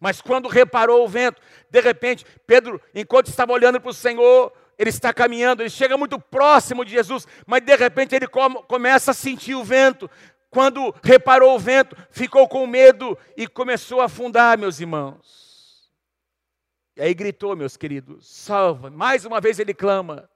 Mas 0.01 0.21
quando 0.21 0.49
reparou 0.49 1.05
o 1.05 1.09
vento, 1.09 1.41
de 1.71 1.81
repente, 1.81 2.25
Pedro, 2.47 2.81
enquanto 2.95 3.29
estava 3.29 3.53
olhando 3.53 3.81
para 3.81 3.91
o 3.91 3.95
Senhor, 3.95 4.53
ele 4.79 4.91
está 4.91 5.12
caminhando, 5.12 5.62
ele 5.62 5.71
chega 5.71 5.99
muito 5.99 6.19
próximo 6.19 6.85
de 6.85 6.91
Jesus, 6.91 7.29
mas 7.47 7.62
de 7.62 7.77
repente 7.77 8.15
ele 8.15 8.27
começa 8.27 9.11
a 9.11 9.15
sentir 9.15 9.55
o 9.55 9.62
vento. 9.62 10.11
Quando 10.51 10.95
reparou 11.03 11.55
o 11.55 11.59
vento, 11.59 11.97
ficou 12.11 12.49
com 12.49 12.67
medo 12.67 13.17
e 13.37 13.47
começou 13.47 14.01
a 14.01 14.07
afundar, 14.07 14.59
meus 14.59 14.81
irmãos. 14.81 15.41
E 16.96 17.02
aí 17.02 17.14
gritou, 17.14 17.57
meus 17.57 17.76
queridos: 17.76 18.26
salva. 18.28 18.90
Mais 18.90 19.24
uma 19.24 19.40
vez 19.40 19.59
ele 19.59 19.74
clama. 19.74 20.28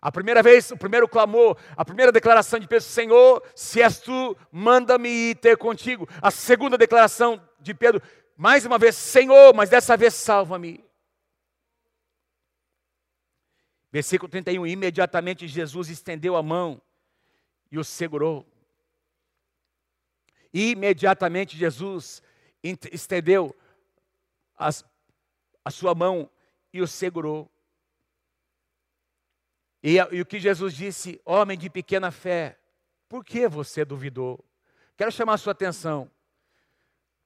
A 0.00 0.10
primeira 0.10 0.42
vez, 0.42 0.70
o 0.70 0.78
primeiro 0.78 1.06
clamor, 1.06 1.58
a 1.76 1.84
primeira 1.84 2.10
declaração 2.10 2.58
de 2.58 2.66
Pedro, 2.66 2.84
Senhor, 2.84 3.42
se 3.54 3.82
és 3.82 4.00
tu, 4.00 4.34
manda-me 4.50 5.08
ir 5.08 5.34
ter 5.34 5.58
contigo. 5.58 6.08
A 6.22 6.30
segunda 6.30 6.78
declaração 6.78 7.40
de 7.60 7.74
Pedro, 7.74 8.00
mais 8.34 8.64
uma 8.64 8.78
vez, 8.78 8.96
Senhor, 8.96 9.54
mas 9.54 9.68
dessa 9.68 9.98
vez 9.98 10.14
salva-me. 10.14 10.82
Versículo 13.92 14.30
31, 14.30 14.66
imediatamente 14.66 15.46
Jesus 15.46 15.90
estendeu 15.90 16.34
a 16.34 16.42
mão 16.42 16.80
e 17.70 17.78
o 17.78 17.84
segurou. 17.84 18.46
Imediatamente 20.52 21.58
Jesus 21.58 22.22
estendeu 22.62 23.54
as, 24.56 24.84
a 25.64 25.70
sua 25.70 25.94
mão 25.94 26.30
e 26.72 26.80
o 26.80 26.86
segurou. 26.86 27.50
E, 29.82 29.96
e 29.96 30.20
o 30.20 30.26
que 30.26 30.38
Jesus 30.38 30.74
disse, 30.74 31.20
homem 31.24 31.56
de 31.56 31.70
pequena 31.70 32.10
fé, 32.10 32.58
por 33.08 33.24
que 33.24 33.48
você 33.48 33.84
duvidou? 33.84 34.44
Quero 34.96 35.10
chamar 35.10 35.34
a 35.34 35.38
sua 35.38 35.52
atenção. 35.52 36.10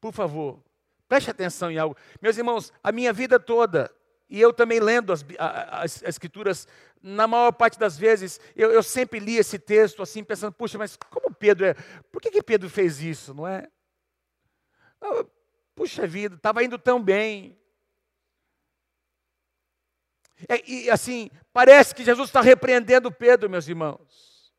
Por 0.00 0.12
favor, 0.12 0.62
preste 1.08 1.30
atenção 1.30 1.70
em 1.70 1.78
algo. 1.78 1.96
Meus 2.20 2.36
irmãos, 2.36 2.72
a 2.82 2.92
minha 2.92 3.12
vida 3.12 3.40
toda, 3.40 3.90
e 4.28 4.40
eu 4.40 4.52
também 4.52 4.80
lendo 4.80 5.12
as, 5.12 5.24
as, 5.38 6.02
as 6.02 6.02
escrituras, 6.02 6.68
na 7.02 7.26
maior 7.26 7.52
parte 7.52 7.78
das 7.78 7.98
vezes, 7.98 8.40
eu, 8.54 8.70
eu, 8.70 8.82
sempre 8.82 9.18
li 9.18 9.36
esse 9.36 9.58
texto 9.58 10.02
assim, 10.02 10.22
pensando, 10.22 10.52
puxa, 10.52 10.78
mas 10.78 10.96
como 10.96 11.34
Pedro 11.34 11.66
é? 11.66 11.74
Por 12.10 12.22
que, 12.22 12.30
que 12.30 12.42
Pedro 12.42 12.70
fez 12.70 13.00
isso, 13.02 13.34
não 13.34 13.46
é? 13.46 13.68
Ah, 15.00 15.24
puxa 15.74 16.06
vida, 16.06 16.36
estava 16.36 16.62
indo 16.64 16.78
tão 16.78 17.02
bem. 17.02 17.58
É, 20.48 20.68
e 20.68 20.90
assim, 20.90 21.30
parece 21.52 21.94
que 21.94 22.04
Jesus 22.04 22.28
está 22.28 22.40
repreendendo 22.40 23.10
Pedro, 23.10 23.48
meus 23.48 23.68
irmãos. 23.68 24.52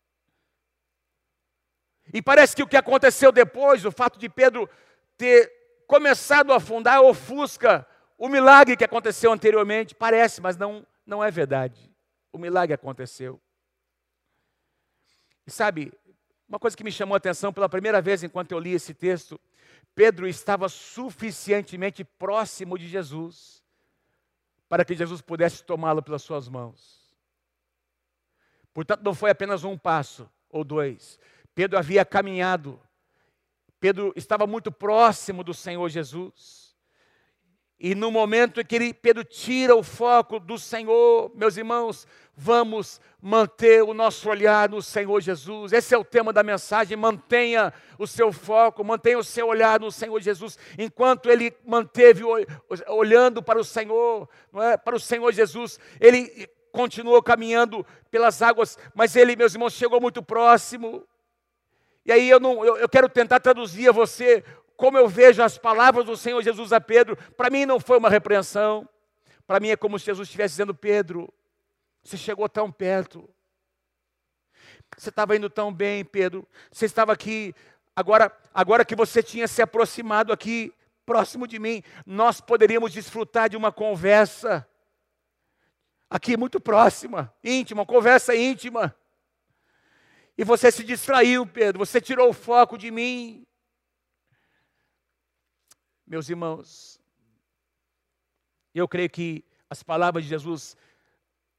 E 2.14 2.22
parece 2.22 2.56
que 2.56 2.64
o 2.64 2.68
que 2.68 2.78
aconteceu 2.78 3.32
depois, 3.32 3.86
o 3.86 3.92
fato 3.92 4.18
de 4.18 4.30
Pedro 4.30 4.70
ter 5.18 5.52
começado 5.88 6.54
a 6.54 6.58
afundar, 6.58 7.02
ofusca 7.02 7.86
o 8.18 8.30
milagre 8.30 8.78
que 8.78 8.84
aconteceu 8.84 9.32
anteriormente. 9.32 9.94
Parece, 9.94 10.42
mas 10.42 10.56
não, 10.56 10.86
não 11.06 11.24
é 11.24 11.30
verdade. 11.30 11.92
O 12.32 12.38
milagre 12.38 12.74
aconteceu. 12.74 13.42
E 15.46 15.52
sabe, 15.52 15.92
uma 16.48 16.60
coisa 16.60 16.76
que 16.76 16.84
me 16.84 16.92
chamou 16.92 17.16
a 17.16 17.18
atenção 17.18 17.52
pela 17.52 17.70
primeira 17.70 18.02
vez 18.02 18.24
enquanto 18.24 18.52
eu 18.52 18.60
li 18.60 18.74
esse 18.74 18.94
texto, 18.94 19.40
Pedro 19.94 20.28
estava 20.28 20.70
suficientemente 20.70 22.04
próximo 22.04 22.78
de 22.78 22.88
Jesus 22.88 23.65
para 24.68 24.84
que 24.84 24.96
Jesus 24.96 25.22
pudesse 25.22 25.64
tomá-lo 25.64 26.02
pelas 26.02 26.24
suas 26.24 26.48
mãos. 26.48 27.06
Portanto, 28.74 29.04
não 29.04 29.14
foi 29.14 29.30
apenas 29.32 29.64
um 29.64 29.78
passo 29.78 30.30
ou 30.50 30.64
dois. 30.64 31.20
Pedro 31.54 31.78
havia 31.78 32.04
caminhado. 32.04 32.80
Pedro 33.80 34.12
estava 34.16 34.48
muito 34.48 34.72
próximo 34.72 35.44
do 35.44 35.54
Senhor 35.54 35.88
Jesus. 35.90 36.65
E 37.80 37.94
no 37.94 38.10
momento 38.10 38.62
em 38.62 38.66
que 38.66 38.76
ele, 38.76 38.94
Pedro 38.94 39.24
tira 39.24 39.76
o 39.76 39.84
foco 39.84 40.40
do 40.40 40.58
Senhor, 40.58 41.30
meus 41.36 41.58
irmãos, 41.58 42.08
vamos 42.36 43.02
manter 43.22 43.84
o 43.84 43.94
nosso 43.94 44.30
olhar 44.30 44.70
no 44.70 44.82
Senhor 44.82 45.20
Jesus. 45.20 45.74
Esse 45.74 45.94
é 45.94 45.98
o 45.98 46.04
tema 46.04 46.32
da 46.32 46.42
mensagem. 46.42 46.96
Mantenha 46.96 47.74
o 48.00 48.08
seu 48.08 48.32
foco, 48.32 48.84
mantenha 48.84 49.18
o 49.18 49.24
seu 49.24 49.48
olhar 49.48 49.80
no 49.80 49.92
Senhor 49.92 50.22
Jesus. 50.22 50.58
Enquanto 50.78 51.30
ele 51.30 51.54
manteve 51.66 52.24
olhando 52.88 53.44
para 53.44 53.60
o 53.60 53.64
Senhor, 53.64 54.30
é? 54.56 54.78
para 54.78 54.96
o 54.96 55.00
Senhor 55.00 55.32
Jesus, 55.34 55.78
ele 56.00 56.50
continuou 56.72 57.22
caminhando 57.24 57.86
pelas 58.10 58.42
águas, 58.42 58.78
mas 58.94 59.16
ele, 59.16 59.36
meus 59.36 59.54
irmãos, 59.54 59.74
chegou 59.74 60.00
muito 60.00 60.24
próximo. 60.24 61.06
E 62.06 62.12
aí 62.12 62.30
eu, 62.30 62.40
não, 62.40 62.64
eu, 62.64 62.78
eu 62.78 62.88
quero 62.88 63.10
tentar 63.10 63.40
traduzir 63.40 63.90
a 63.90 63.92
você 63.92 64.44
como 64.76 64.98
eu 64.98 65.08
vejo 65.08 65.42
as 65.42 65.58
palavras 65.58 66.06
do 66.06 66.18
Senhor 66.18 66.42
Jesus 66.42 66.74
a 66.74 66.82
Pedro, 66.82 67.16
para 67.38 67.50
mim 67.50 67.66
não 67.66 67.80
foi 67.80 67.98
uma 67.98 68.10
repreensão. 68.10 68.88
Para 69.48 69.60
mim 69.60 69.70
é 69.70 69.76
como 69.76 69.98
se 70.00 70.06
Jesus 70.06 70.28
estivesse 70.28 70.54
dizendo: 70.54 70.74
Pedro, 70.74 71.32
você 72.04 72.18
chegou 72.18 72.48
tão 72.50 72.72
perto. 72.72 73.30
Você 74.98 75.10
estava 75.10 75.36
indo 75.36 75.50
tão 75.50 75.74
bem, 75.74 76.04
Pedro. 76.04 76.48
Você 76.72 76.86
estava 76.86 77.14
aqui. 77.14 77.54
Agora, 77.96 78.32
agora 78.54 78.86
que 78.86 78.96
você 78.96 79.24
tinha 79.24 79.48
se 79.48 79.62
aproximado 79.62 80.34
aqui, 80.34 80.74
próximo 81.06 81.48
de 81.48 81.60
mim, 81.60 81.84
nós 82.06 82.42
poderíamos 82.42 82.92
desfrutar 82.92 83.50
de 83.50 83.56
uma 83.56 83.72
conversa 83.72 84.68
aqui 86.10 86.36
muito 86.38 86.60
próxima, 86.60 87.34
íntima, 87.44 87.86
conversa 87.86 88.36
íntima. 88.36 88.96
E 90.38 90.44
você 90.44 90.72
se 90.72 90.84
distraiu, 90.84 91.46
Pedro. 91.46 91.80
Você 91.80 92.02
tirou 92.02 92.30
o 92.30 92.34
foco 92.34 92.78
de 92.78 92.92
mim. 92.92 93.46
Meus 96.08 96.30
irmãos, 96.30 97.00
eu 98.74 98.88
creio 98.88 99.10
que 99.10 99.44
as 99.70 99.82
palavras 99.82 100.24
de 100.24 100.30
Jesus 100.30 100.78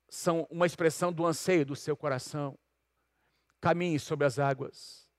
são 0.08 0.46
uma 0.50 0.66
expressão 0.66 1.12
do 1.12 1.26
anseio 1.26 1.66
do 1.66 1.74
seu 1.74 1.96
coração. 1.96 2.56
Caminhe 3.60 3.98
sobre 3.98 4.24
as 4.24 4.38
águas, 4.38 5.10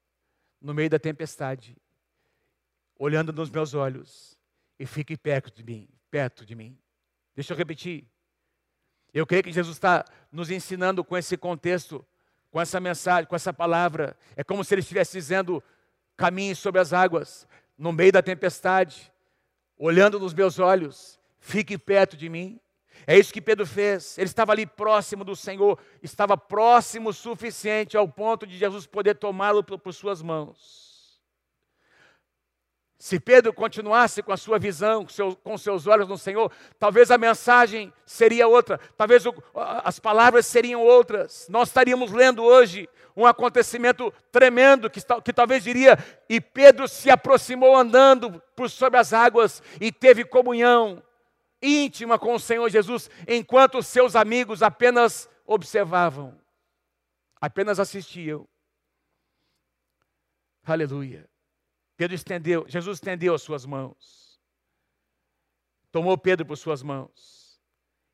no 0.62 0.74
meio 0.74 0.90
da 0.90 0.98
tempestade, 0.98 1.76
olhando 2.98 3.34
nos 3.34 3.50
meus 3.50 3.74
olhos 3.74 4.38
e 4.80 4.86
fique 4.86 5.18
perto 5.18 5.52
de 5.52 5.64
mim, 5.64 5.90
perto 6.10 6.46
de 6.46 6.56
mim. 6.56 6.78
Deixa 7.36 7.54
eu 7.54 7.58
repetir. 7.58 8.08
Eu 9.14 9.26
creio 9.26 9.44
que 9.44 9.52
Jesus 9.52 9.76
está 9.76 10.06
nos 10.32 10.50
ensinando 10.50 11.04
com 11.04 11.18
esse 11.18 11.36
contexto, 11.36 12.06
com 12.50 12.62
essa 12.62 12.80
mensagem, 12.80 13.28
com 13.28 13.36
essa 13.36 13.52
palavra. 13.52 14.16
É 14.36 14.44
como 14.44 14.64
se 14.64 14.74
ele 14.74 14.82
estivesse 14.82 15.14
dizendo: 15.14 15.62
caminhe 16.16 16.56
sobre 16.56 16.80
as 16.80 16.94
águas, 16.94 17.48
no 17.78 17.92
meio 17.92 18.12
da 18.12 18.22
tempestade, 18.22 19.12
olhando 19.78 20.20
nos 20.20 20.34
meus 20.34 20.60
olhos, 20.60 21.20
fique 21.40 21.78
perto 21.78 22.18
de 22.18 22.30
mim. 22.30 22.60
É 23.06 23.18
isso 23.18 23.34
que 23.34 23.42
Pedro 23.42 23.66
fez. 23.66 24.18
Ele 24.18 24.26
estava 24.26 24.52
ali 24.52 24.66
próximo 24.66 25.24
do 25.24 25.36
Senhor, 25.36 25.80
estava 26.02 26.36
próximo 26.36 27.10
o 27.10 27.14
suficiente 27.14 27.96
ao 27.96 28.08
ponto 28.08 28.48
de 28.48 28.58
Jesus 28.58 28.86
poder 28.86 29.16
tomá-lo 29.16 29.64
por 29.64 29.94
suas 29.94 30.22
mãos. 30.22 30.87
Se 32.98 33.20
Pedro 33.20 33.54
continuasse 33.54 34.24
com 34.24 34.32
a 34.32 34.38
sua 34.38 34.58
visão, 34.58 35.06
com, 35.06 35.36
com 35.36 35.58
seus 35.58 35.86
olhos 35.86 36.08
no 36.08 36.18
Senhor, 36.18 36.52
talvez 36.80 37.12
a 37.12 37.18
mensagem 37.18 37.94
seria 38.06 38.48
outra, 38.48 38.80
talvez 38.98 39.24
o, 39.26 39.34
as 39.54 40.00
palavras 40.00 40.48
seriam 40.48 40.82
outras. 40.82 41.48
Nós 41.48 41.70
estaríamos 41.70 42.12
lendo 42.12 42.44
hoje 42.44 42.90
um 43.16 43.26
acontecimento 43.26 44.12
tremendo 44.32 44.90
que, 44.90 45.00
que 45.24 45.32
talvez 45.32 45.64
diria: 45.64 45.98
e 46.28 46.42
Pedro 46.42 46.88
se 46.88 47.12
aproximou 47.12 47.76
andando 47.76 48.42
por 48.56 48.68
sobre 48.68 49.00
as 49.00 49.14
águas 49.14 49.62
e 49.80 49.92
teve 49.92 50.26
comunhão 50.26 51.04
íntima 51.62 52.18
com 52.18 52.34
o 52.34 52.40
Senhor 52.40 52.68
Jesus, 52.70 53.10
enquanto 53.28 53.82
seus 53.84 54.16
amigos 54.16 54.64
apenas 54.64 55.30
observavam, 55.46 56.40
apenas 57.40 57.80
assistiam. 57.80 58.48
Aleluia. 60.66 61.28
Pedro 61.98 62.16
estendeu, 62.16 62.64
Jesus 62.68 62.98
estendeu 62.98 63.34
as 63.34 63.42
suas 63.42 63.66
mãos, 63.66 64.40
tomou 65.92 66.16
Pedro 66.16 66.46
por 66.46 66.56
suas 66.56 66.84
mãos 66.84 67.60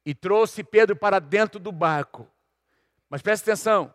e 0.06 0.16
trouxe 0.16 0.64
Pedro 0.64 0.96
para 0.96 1.20
dentro 1.20 1.60
do 1.60 1.72
barco. 1.72 2.26
Mas 3.10 3.22
preste 3.22 3.44
atenção, 3.44 3.94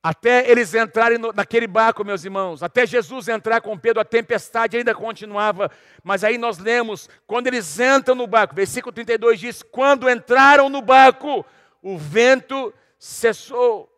até 0.00 0.48
eles 0.48 0.72
entrarem 0.74 1.18
no, 1.18 1.32
naquele 1.32 1.66
barco, 1.66 2.04
meus 2.04 2.24
irmãos, 2.24 2.62
até 2.62 2.86
Jesus 2.86 3.26
entrar 3.26 3.60
com 3.60 3.76
Pedro, 3.76 4.00
a 4.00 4.04
tempestade 4.04 4.76
ainda 4.76 4.94
continuava. 4.94 5.70
Mas 6.04 6.22
aí 6.22 6.38
nós 6.38 6.58
lemos, 6.58 7.10
quando 7.26 7.48
eles 7.48 7.80
entram 7.80 8.14
no 8.14 8.28
barco, 8.28 8.54
versículo 8.54 8.92
32 8.92 9.40
diz: 9.40 9.62
Quando 9.62 10.08
entraram 10.08 10.68
no 10.68 10.80
barco, 10.80 11.44
o 11.82 11.98
vento 11.98 12.72
cessou. 12.96 13.92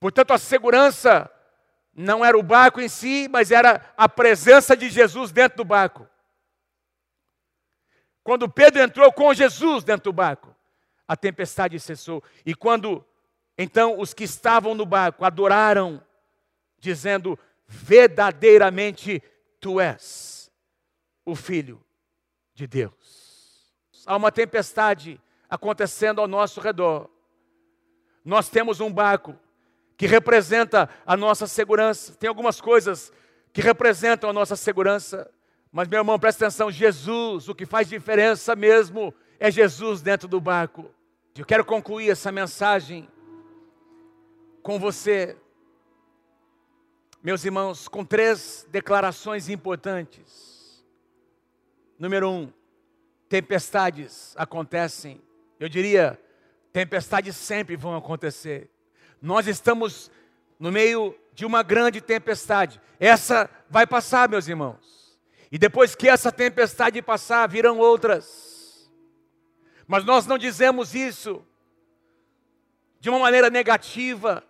Portanto, 0.00 0.32
a 0.32 0.38
segurança 0.38 1.31
não 1.94 2.24
era 2.24 2.38
o 2.38 2.42
barco 2.42 2.80
em 2.80 2.88
si, 2.88 3.28
mas 3.30 3.50
era 3.50 3.92
a 3.96 4.08
presença 4.08 4.76
de 4.76 4.88
Jesus 4.88 5.30
dentro 5.30 5.58
do 5.58 5.64
barco. 5.64 6.08
Quando 8.22 8.48
Pedro 8.48 8.80
entrou 8.80 9.12
com 9.12 9.34
Jesus 9.34 9.84
dentro 9.84 10.04
do 10.04 10.12
barco, 10.12 10.54
a 11.06 11.16
tempestade 11.16 11.78
cessou. 11.78 12.22
E 12.46 12.54
quando 12.54 13.04
então 13.58 13.98
os 13.98 14.14
que 14.14 14.24
estavam 14.24 14.74
no 14.74 14.86
barco 14.86 15.24
adoraram, 15.24 16.02
dizendo: 16.78 17.38
verdadeiramente 17.66 19.22
tu 19.60 19.80
és 19.80 20.50
o 21.24 21.34
Filho 21.34 21.84
de 22.54 22.66
Deus. 22.66 23.72
Há 24.06 24.16
uma 24.16 24.32
tempestade 24.32 25.20
acontecendo 25.48 26.20
ao 26.20 26.26
nosso 26.26 26.60
redor. 26.60 27.10
Nós 28.24 28.48
temos 28.48 28.80
um 28.80 28.92
barco 28.92 29.38
que 30.02 30.06
representa 30.08 30.90
a 31.06 31.16
nossa 31.16 31.46
segurança. 31.46 32.12
Tem 32.14 32.26
algumas 32.26 32.60
coisas 32.60 33.12
que 33.52 33.60
representam 33.60 34.28
a 34.28 34.32
nossa 34.32 34.56
segurança. 34.56 35.30
Mas, 35.70 35.86
meu 35.86 36.00
irmão, 36.00 36.18
presta 36.18 36.44
atenção: 36.44 36.72
Jesus, 36.72 37.48
o 37.48 37.54
que 37.54 37.64
faz 37.64 37.88
diferença 37.88 38.56
mesmo 38.56 39.14
é 39.38 39.48
Jesus 39.48 40.02
dentro 40.02 40.26
do 40.26 40.40
barco. 40.40 40.90
Eu 41.38 41.46
quero 41.46 41.64
concluir 41.64 42.10
essa 42.10 42.32
mensagem 42.32 43.08
com 44.60 44.76
você, 44.76 45.36
meus 47.22 47.44
irmãos, 47.44 47.86
com 47.86 48.04
três 48.04 48.66
declarações 48.72 49.48
importantes. 49.48 50.84
Número 51.96 52.28
um, 52.28 52.52
tempestades 53.28 54.34
acontecem. 54.36 55.22
Eu 55.60 55.68
diria, 55.68 56.20
tempestades 56.72 57.36
sempre 57.36 57.76
vão 57.76 57.94
acontecer. 57.94 58.68
Nós 59.22 59.46
estamos 59.46 60.10
no 60.58 60.72
meio 60.72 61.16
de 61.32 61.46
uma 61.46 61.62
grande 61.62 62.00
tempestade. 62.00 62.80
Essa 62.98 63.48
vai 63.70 63.86
passar, 63.86 64.28
meus 64.28 64.48
irmãos. 64.48 65.16
E 65.50 65.56
depois 65.58 65.94
que 65.94 66.08
essa 66.08 66.32
tempestade 66.32 67.00
passar, 67.00 67.48
virão 67.48 67.78
outras. 67.78 68.90
Mas 69.86 70.04
nós 70.04 70.26
não 70.26 70.36
dizemos 70.36 70.92
isso 70.94 71.46
de 72.98 73.08
uma 73.08 73.18
maneira 73.20 73.48
negativa. 73.48 74.44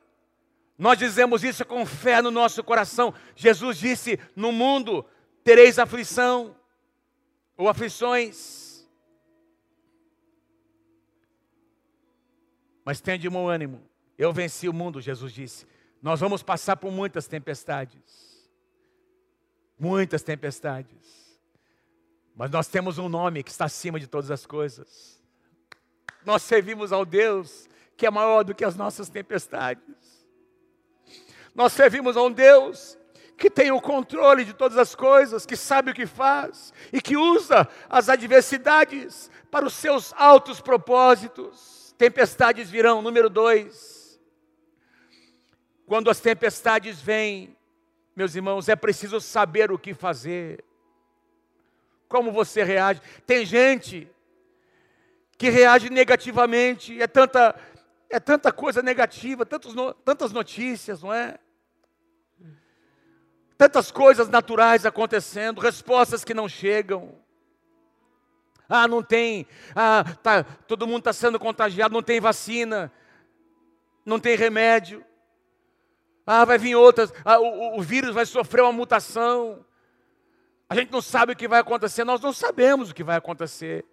Nós 0.78 0.98
dizemos 0.98 1.44
isso 1.44 1.66
com 1.66 1.84
fé 1.84 2.22
no 2.22 2.30
nosso 2.30 2.64
coração. 2.64 3.12
Jesus 3.36 3.76
disse: 3.76 4.18
No 4.34 4.52
mundo 4.52 5.04
tereis 5.44 5.78
aflição 5.78 6.56
ou 7.56 7.68
aflições. 7.68 8.88
Mas 12.84 13.00
tenha 13.00 13.18
de 13.18 13.28
bom 13.28 13.48
ânimo. 13.48 13.91
Eu 14.18 14.32
venci 14.32 14.68
o 14.68 14.72
mundo, 14.72 15.00
Jesus 15.00 15.32
disse. 15.32 15.66
Nós 16.02 16.20
vamos 16.20 16.42
passar 16.42 16.76
por 16.76 16.90
muitas 16.90 17.26
tempestades. 17.26 18.50
Muitas 19.78 20.22
tempestades. 20.22 21.40
Mas 22.34 22.50
nós 22.50 22.66
temos 22.66 22.98
um 22.98 23.08
nome 23.08 23.42
que 23.42 23.50
está 23.50 23.66
acima 23.66 24.00
de 24.00 24.06
todas 24.06 24.30
as 24.30 24.46
coisas. 24.46 25.22
Nós 26.24 26.42
servimos 26.42 26.92
ao 26.92 27.04
Deus 27.04 27.68
que 27.96 28.06
é 28.06 28.10
maior 28.10 28.42
do 28.42 28.54
que 28.54 28.64
as 28.64 28.74
nossas 28.74 29.08
tempestades. 29.08 30.26
Nós 31.54 31.72
servimos 31.72 32.16
a 32.16 32.22
um 32.22 32.32
Deus 32.32 32.98
que 33.36 33.50
tem 33.50 33.70
o 33.70 33.80
controle 33.80 34.44
de 34.44 34.52
todas 34.52 34.78
as 34.78 34.94
coisas, 34.94 35.44
que 35.44 35.56
sabe 35.56 35.90
o 35.90 35.94
que 35.94 36.06
faz 36.06 36.72
e 36.92 37.00
que 37.00 37.16
usa 37.16 37.68
as 37.88 38.08
adversidades 38.08 39.30
para 39.50 39.66
os 39.66 39.74
seus 39.74 40.12
altos 40.14 40.60
propósitos. 40.60 41.94
Tempestades 41.98 42.70
virão, 42.70 43.02
número 43.02 43.28
dois. 43.28 44.01
Quando 45.92 46.08
as 46.08 46.20
tempestades 46.20 47.02
vêm, 47.02 47.54
meus 48.16 48.34
irmãos, 48.34 48.66
é 48.66 48.74
preciso 48.74 49.20
saber 49.20 49.70
o 49.70 49.78
que 49.78 49.92
fazer. 49.92 50.64
Como 52.08 52.32
você 52.32 52.64
reage? 52.64 53.02
Tem 53.26 53.44
gente 53.44 54.10
que 55.36 55.50
reage 55.50 55.90
negativamente, 55.90 56.98
é 56.98 57.06
tanta, 57.06 57.54
é 58.08 58.18
tanta 58.18 58.50
coisa 58.50 58.80
negativa, 58.80 59.44
tantos, 59.44 59.74
tantas 60.02 60.32
notícias, 60.32 61.02
não 61.02 61.12
é? 61.12 61.38
Tantas 63.58 63.90
coisas 63.90 64.30
naturais 64.30 64.86
acontecendo, 64.86 65.60
respostas 65.60 66.24
que 66.24 66.32
não 66.32 66.48
chegam. 66.48 67.14
Ah, 68.66 68.88
não 68.88 69.02
tem, 69.02 69.46
ah, 69.76 70.04
tá, 70.22 70.42
todo 70.42 70.86
mundo 70.86 71.00
está 71.00 71.12
sendo 71.12 71.38
contagiado, 71.38 71.92
não 71.92 72.02
tem 72.02 72.18
vacina, 72.18 72.90
não 74.06 74.18
tem 74.18 74.36
remédio. 74.36 75.04
Ah, 76.26 76.44
vai 76.44 76.58
vir 76.58 76.76
outras, 76.76 77.12
ah, 77.24 77.38
o, 77.38 77.78
o 77.78 77.82
vírus 77.82 78.14
vai 78.14 78.24
sofrer 78.24 78.62
uma 78.62 78.72
mutação. 78.72 79.64
A 80.68 80.74
gente 80.74 80.90
não 80.90 81.02
sabe 81.02 81.32
o 81.32 81.36
que 81.36 81.48
vai 81.48 81.60
acontecer, 81.60 82.04
nós 82.04 82.20
não 82.20 82.32
sabemos 82.32 82.90
o 82.90 82.94
que 82.94 83.04
vai 83.04 83.16
acontecer, 83.16 83.84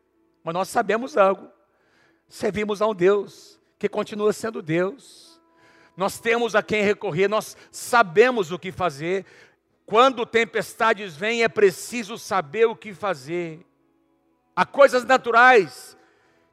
mas 0.43 0.53
nós 0.53 0.69
sabemos 0.69 1.17
algo. 1.17 1.49
Servimos 2.27 2.81
a 2.81 2.87
um 2.87 2.93
Deus 2.93 3.59
que 3.77 3.89
continua 3.89 4.31
sendo 4.31 4.61
Deus. 4.61 5.41
Nós 5.97 6.19
temos 6.19 6.55
a 6.55 6.61
quem 6.61 6.83
recorrer, 6.83 7.27
nós 7.27 7.57
sabemos 7.71 8.51
o 8.51 8.59
que 8.59 8.71
fazer. 8.71 9.25
Quando 9.85 10.25
tempestades 10.25 11.15
vêm, 11.15 11.43
é 11.43 11.49
preciso 11.49 12.17
saber 12.17 12.65
o 12.65 12.75
que 12.75 12.93
fazer. 12.93 13.65
Há 14.55 14.65
coisas 14.65 15.03
naturais 15.03 15.97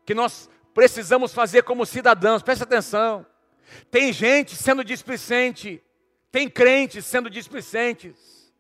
que 0.05 0.15
nós 0.15 0.49
precisamos 0.73 1.35
fazer 1.35 1.63
como 1.63 1.85
cidadãos, 1.85 2.43
preste 2.43 2.63
atenção. 2.63 3.27
Tem 3.91 4.13
gente 4.13 4.55
sendo 4.55 4.85
displicente, 4.85 5.83
tem 6.31 6.49
crentes 6.49 7.05
sendo 7.05 7.31
displicentes, 7.31 8.53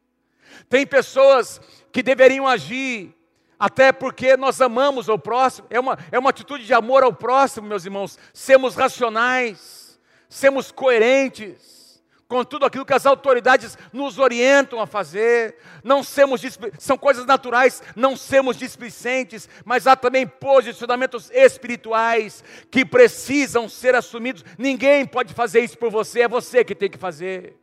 tem 0.68 0.86
pessoas 0.86 1.60
que 1.92 2.02
deveriam 2.02 2.46
agir, 2.46 3.14
até 3.58 3.92
porque 3.92 4.36
nós 4.36 4.60
amamos 4.60 5.08
o 5.08 5.18
próximo, 5.18 5.66
é 5.70 5.80
uma, 5.80 5.98
é 6.10 6.18
uma 6.18 6.30
atitude 6.30 6.66
de 6.66 6.74
amor 6.74 7.02
ao 7.02 7.12
próximo, 7.12 7.66
meus 7.66 7.84
irmãos, 7.84 8.18
sermos 8.32 8.74
racionais, 8.74 9.98
sermos 10.28 10.70
coerentes, 10.70 11.85
com 12.28 12.44
tudo 12.44 12.66
aquilo 12.66 12.84
que 12.84 12.92
as 12.92 13.06
autoridades 13.06 13.78
nos 13.92 14.18
orientam 14.18 14.80
a 14.80 14.86
fazer. 14.86 15.56
Não 15.82 16.02
sermos 16.02 16.42
são 16.78 16.98
coisas 16.98 17.24
naturais, 17.24 17.82
não 17.94 18.16
sermos 18.16 18.56
displicentes, 18.56 19.48
mas 19.64 19.86
há 19.86 19.94
também 19.94 20.26
posicionamentos 20.26 21.30
espirituais 21.30 22.42
que 22.70 22.84
precisam 22.84 23.68
ser 23.68 23.94
assumidos. 23.94 24.44
Ninguém 24.58 25.06
pode 25.06 25.32
fazer 25.34 25.60
isso 25.60 25.78
por 25.78 25.90
você, 25.90 26.22
é 26.22 26.28
você 26.28 26.64
que 26.64 26.74
tem 26.74 26.90
que 26.90 26.98
fazer. 26.98 27.56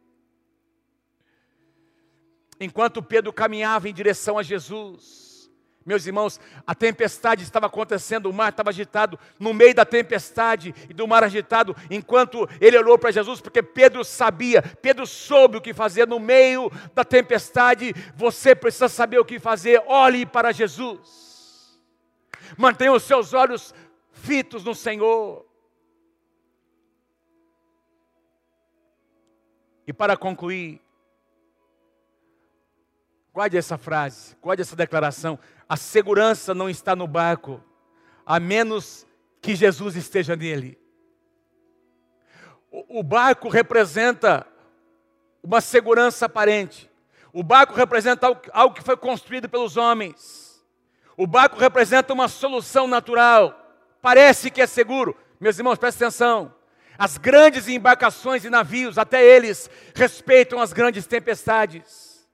enquanto 2.59 3.03
Pedro 3.03 3.33
caminhava 3.33 3.89
em 3.89 3.93
direção 3.93 4.37
a 4.37 4.43
Jesus, 4.43 5.22
meus 5.85 6.05
irmãos, 6.05 6.39
a 6.65 6.73
tempestade 6.73 7.43
estava 7.43 7.67
acontecendo, 7.67 8.29
o 8.29 8.33
mar 8.33 8.49
estava 8.49 8.69
agitado, 8.69 9.19
no 9.37 9.53
meio 9.53 9.75
da 9.75 9.85
tempestade 9.85 10.73
e 10.89 10.93
do 10.93 11.07
mar 11.07 11.23
agitado, 11.23 11.75
enquanto 11.89 12.47
ele 12.61 12.77
olhou 12.77 12.97
para 12.97 13.11
Jesus, 13.11 13.41
porque 13.41 13.61
Pedro 13.61 14.03
sabia, 14.03 14.61
Pedro 14.61 15.05
soube 15.05 15.57
o 15.57 15.61
que 15.61 15.73
fazer 15.73 16.07
no 16.07 16.19
meio 16.19 16.71
da 16.95 17.03
tempestade. 17.03 17.93
Você 18.15 18.55
precisa 18.55 18.87
saber 18.87 19.19
o 19.19 19.25
que 19.25 19.39
fazer, 19.39 19.83
olhe 19.85 20.25
para 20.25 20.53
Jesus, 20.53 21.79
mantenha 22.57 22.93
os 22.93 23.03
seus 23.03 23.33
olhos 23.33 23.73
fitos 24.11 24.63
no 24.63 24.73
Senhor. 24.73 25.45
E 29.85 29.91
para 29.91 30.15
concluir, 30.15 30.81
guarde 33.33 33.57
essa 33.57 33.77
frase, 33.77 34.35
guarde 34.41 34.61
essa 34.61 34.75
declaração. 34.77 35.37
A 35.73 35.75
segurança 35.75 36.53
não 36.53 36.69
está 36.69 36.95
no 36.95 37.07
barco, 37.07 37.59
a 38.23 38.39
menos 38.39 39.07
que 39.41 39.55
Jesus 39.55 39.95
esteja 39.95 40.35
nele. 40.35 40.77
O, 42.69 43.01
barco 43.01 43.49
representa 43.49 44.45
uma 45.41 45.61
segurança 45.61 46.27
aparente. 46.27 46.91
O 47.33 47.41
barco 47.41 47.73
representa 47.73 48.39
algo 48.51 48.75
que 48.75 48.83
foi 48.83 48.95
construído 48.95 49.49
pelos 49.49 49.75
homens. 49.75 50.63
O 51.17 51.25
barco 51.25 51.57
representa 51.57 52.13
uma 52.13 52.27
solução 52.27 52.85
natural. 52.85 53.59
Parece 53.99 54.51
que 54.51 54.61
é 54.61 54.67
seguro. 54.67 55.17
Meus 55.39 55.57
irmãos, 55.57 55.79
prestem 55.79 56.05
atenção. 56.05 56.53
As 56.99 57.17
grandes 57.17 57.67
embarcações 57.67 58.45
e 58.45 58.49
navios, 58.51 58.99
até 58.99 59.25
eles, 59.25 59.67
respeitam 59.95 60.61
as 60.61 60.71
grandes 60.71 61.07
tempestades. 61.07 62.29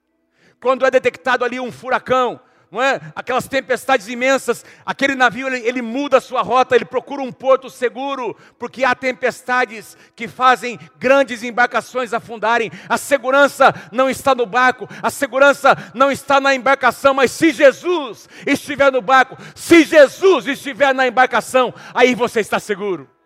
Quando 0.60 0.84
é 0.84 0.90
detectado 0.90 1.42
ali 1.42 1.58
um 1.58 1.72
furacão, 1.72 2.38
não 2.70 2.80
é? 2.80 3.00
Aquelas 3.16 3.48
tempestades 3.48 4.06
imensas, 4.06 4.64
aquele 4.86 5.16
navio 5.16 5.48
ele, 5.48 5.66
ele, 5.66 5.82
muda 5.82 6.18
a 6.18 6.20
sua 6.20 6.40
rota, 6.40 6.76
ele 6.76 6.84
procura 6.84 7.20
um 7.20 7.32
porto 7.32 7.68
seguro, 7.68 8.36
porque 8.58 8.84
há 8.84 8.94
tempestades 8.94 9.96
que 10.14 10.28
fazem 10.28 10.78
grandes 10.96 11.42
embarcações 11.42 12.12
afundarem. 12.12 12.70
A 12.88 12.96
segurança 12.96 13.74
não 13.90 14.08
está 14.08 14.34
no 14.34 14.46
barco, 14.46 14.88
a 15.02 15.10
segurança 15.10 15.76
não 15.94 16.12
está 16.12 16.40
na 16.40 16.54
embarcação, 16.54 17.12
mas 17.12 17.32
se 17.32 17.50
Jesus 17.50 18.28
estiver 18.46 18.92
no 18.92 19.02
barco, 19.02 19.36
se 19.54 19.82
Jesus 19.82 20.46
estiver 20.46 20.94
na 20.94 21.08
embarcação, 21.08 21.74
aí 21.92 22.14
você 22.14 22.38
está 22.38 22.60
seguro. 22.60 23.19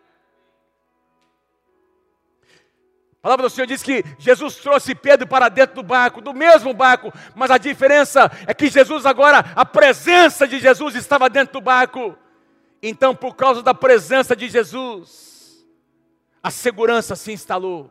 A 3.25 3.33
palavra 3.33 3.49
do 3.49 3.51
Senhor 3.51 3.67
diz 3.67 3.83
que 3.83 4.05
Jesus 4.19 4.57
trouxe 4.57 4.95
Pedro 4.95 5.27
para 5.27 5.49
dentro 5.49 5.77
do 5.77 5.83
barco, 5.83 6.21
do 6.21 6.35
mesmo 6.35 6.75
barco, 6.75 7.11
mas 7.35 7.51
a 7.51 7.57
diferença 7.57 8.31
é 8.47 8.53
que 8.53 8.69
Jesus 8.69 9.07
agora, 9.07 9.39
a 9.57 9.65
presença 9.65 10.47
de 10.47 10.59
Jesus 10.59 10.95
estava 10.95 11.31
dentro 11.31 11.55
do 11.55 11.61
barco. 11.63 12.19
Então, 12.83 13.17
por 13.17 13.35
causa 13.35 13.63
da 13.63 13.73
presença 13.73 14.37
de 14.37 14.47
Jesus, 14.47 15.67
a 16.43 16.51
segurança 16.51 17.17
se 17.17 17.33
instalou. 17.33 17.91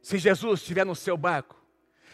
Se 0.00 0.16
Jesus 0.16 0.60
estiver 0.60 0.86
no 0.86 0.94
seu 0.94 1.16
barco, 1.16 1.56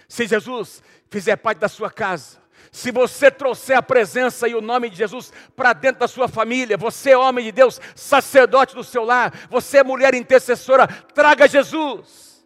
se 0.08 0.26
Jesus 0.26 0.82
fizer 1.10 1.36
parte 1.36 1.58
da 1.58 1.68
sua 1.68 1.90
casa, 1.90 2.38
se 2.72 2.90
você 2.90 3.30
trouxer 3.30 3.76
a 3.76 3.82
presença 3.82 4.48
e 4.48 4.54
o 4.54 4.62
nome 4.62 4.88
de 4.88 4.96
Jesus 4.96 5.30
para 5.54 5.74
dentro 5.74 6.00
da 6.00 6.08
sua 6.08 6.26
família, 6.26 6.78
você 6.78 7.14
homem 7.14 7.44
de 7.44 7.52
Deus, 7.52 7.78
sacerdote 7.94 8.74
do 8.74 8.82
seu 8.82 9.04
lar, 9.04 9.46
você 9.50 9.82
mulher 9.82 10.14
intercessora, 10.14 10.88
traga 10.88 11.46
Jesus 11.46 12.42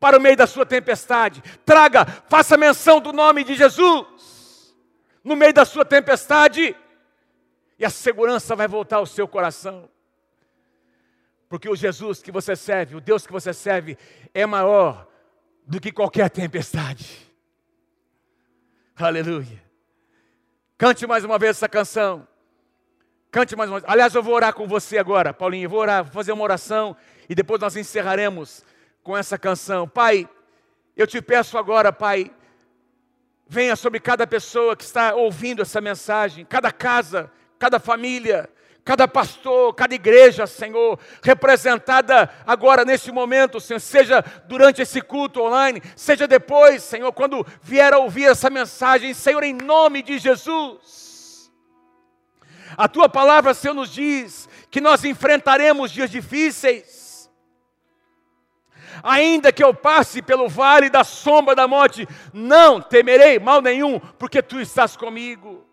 para 0.00 0.16
o 0.16 0.20
meio 0.20 0.34
da 0.34 0.46
sua 0.46 0.64
tempestade. 0.64 1.42
Traga, 1.66 2.06
faça 2.06 2.56
menção 2.56 3.00
do 3.00 3.12
nome 3.12 3.44
de 3.44 3.54
Jesus 3.54 4.74
no 5.22 5.36
meio 5.36 5.52
da 5.52 5.64
sua 5.64 5.84
tempestade, 5.84 6.74
e 7.78 7.84
a 7.84 7.90
segurança 7.90 8.54
vai 8.54 8.68
voltar 8.68 8.98
ao 8.98 9.06
seu 9.06 9.26
coração. 9.26 9.90
Porque 11.48 11.68
o 11.68 11.76
Jesus 11.76 12.22
que 12.22 12.30
você 12.30 12.54
serve, 12.54 12.94
o 12.94 13.00
Deus 13.00 13.26
que 13.26 13.32
você 13.32 13.52
serve, 13.52 13.98
é 14.32 14.46
maior 14.46 15.06
do 15.66 15.80
que 15.80 15.90
qualquer 15.90 16.30
tempestade. 16.30 17.30
Aleluia. 18.96 19.65
Cante 20.78 21.06
mais 21.06 21.24
uma 21.24 21.38
vez 21.38 21.56
essa 21.56 21.68
canção. 21.68 22.28
Cante 23.30 23.56
mais 23.56 23.70
uma 23.70 23.80
vez. 23.80 23.90
Aliás, 23.90 24.14
eu 24.14 24.22
vou 24.22 24.34
orar 24.34 24.52
com 24.52 24.68
você 24.68 24.98
agora, 24.98 25.32
Paulinho. 25.32 25.64
Eu 25.64 25.70
vou 25.70 25.80
orar, 25.80 26.04
vou 26.04 26.12
fazer 26.12 26.32
uma 26.32 26.44
oração 26.44 26.94
e 27.28 27.34
depois 27.34 27.60
nós 27.60 27.76
encerraremos 27.76 28.62
com 29.02 29.16
essa 29.16 29.38
canção. 29.38 29.88
Pai, 29.88 30.28
eu 30.94 31.06
te 31.06 31.22
peço 31.22 31.56
agora, 31.56 31.90
Pai, 31.92 32.30
venha 33.48 33.74
sobre 33.74 34.00
cada 34.00 34.26
pessoa 34.26 34.76
que 34.76 34.84
está 34.84 35.14
ouvindo 35.14 35.62
essa 35.62 35.80
mensagem, 35.80 36.44
cada 36.44 36.70
casa, 36.70 37.32
cada 37.58 37.80
família, 37.80 38.46
cada 38.86 39.08
pastor, 39.08 39.74
cada 39.74 39.96
igreja, 39.96 40.46
Senhor, 40.46 40.96
representada 41.20 42.30
agora 42.46 42.84
neste 42.84 43.10
momento, 43.10 43.60
Senhor, 43.60 43.80
seja 43.80 44.24
durante 44.46 44.80
esse 44.80 45.02
culto 45.02 45.42
online, 45.42 45.82
seja 45.96 46.28
depois, 46.28 46.84
Senhor, 46.84 47.12
quando 47.12 47.44
vier 47.60 47.92
a 47.92 47.98
ouvir 47.98 48.26
essa 48.26 48.48
mensagem, 48.48 49.12
Senhor, 49.12 49.42
em 49.42 49.52
nome 49.52 50.04
de 50.04 50.20
Jesus. 50.20 51.50
A 52.76 52.86
tua 52.86 53.08
palavra, 53.08 53.54
Senhor, 53.54 53.74
nos 53.74 53.92
diz 53.92 54.48
que 54.70 54.80
nós 54.80 55.04
enfrentaremos 55.04 55.90
dias 55.90 56.08
difíceis. 56.08 57.28
Ainda 59.02 59.52
que 59.52 59.64
eu 59.64 59.74
passe 59.74 60.22
pelo 60.22 60.48
vale 60.48 60.88
da 60.88 61.02
sombra 61.02 61.56
da 61.56 61.66
morte, 61.66 62.06
não 62.32 62.80
temerei 62.80 63.40
mal 63.40 63.60
nenhum, 63.60 63.98
porque 63.98 64.40
tu 64.40 64.60
estás 64.60 64.96
comigo. 64.96 65.66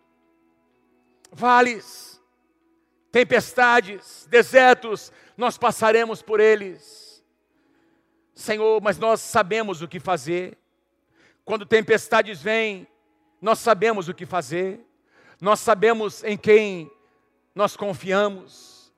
Vales, 1.30 2.13
tempestades, 3.14 4.26
desertos, 4.28 5.12
nós 5.36 5.56
passaremos 5.56 6.20
por 6.20 6.40
eles. 6.40 7.24
Senhor, 8.34 8.82
mas 8.82 8.98
nós 8.98 9.20
sabemos 9.20 9.80
o 9.82 9.86
que 9.86 10.00
fazer. 10.00 10.58
Quando 11.44 11.64
tempestades 11.64 12.42
vêm, 12.42 12.88
nós 13.40 13.60
sabemos 13.60 14.08
o 14.08 14.14
que 14.14 14.26
fazer. 14.26 14.80
Nós 15.40 15.60
sabemos 15.60 16.24
em 16.24 16.36
quem 16.36 16.90
nós 17.54 17.76
confiamos. 17.76 18.92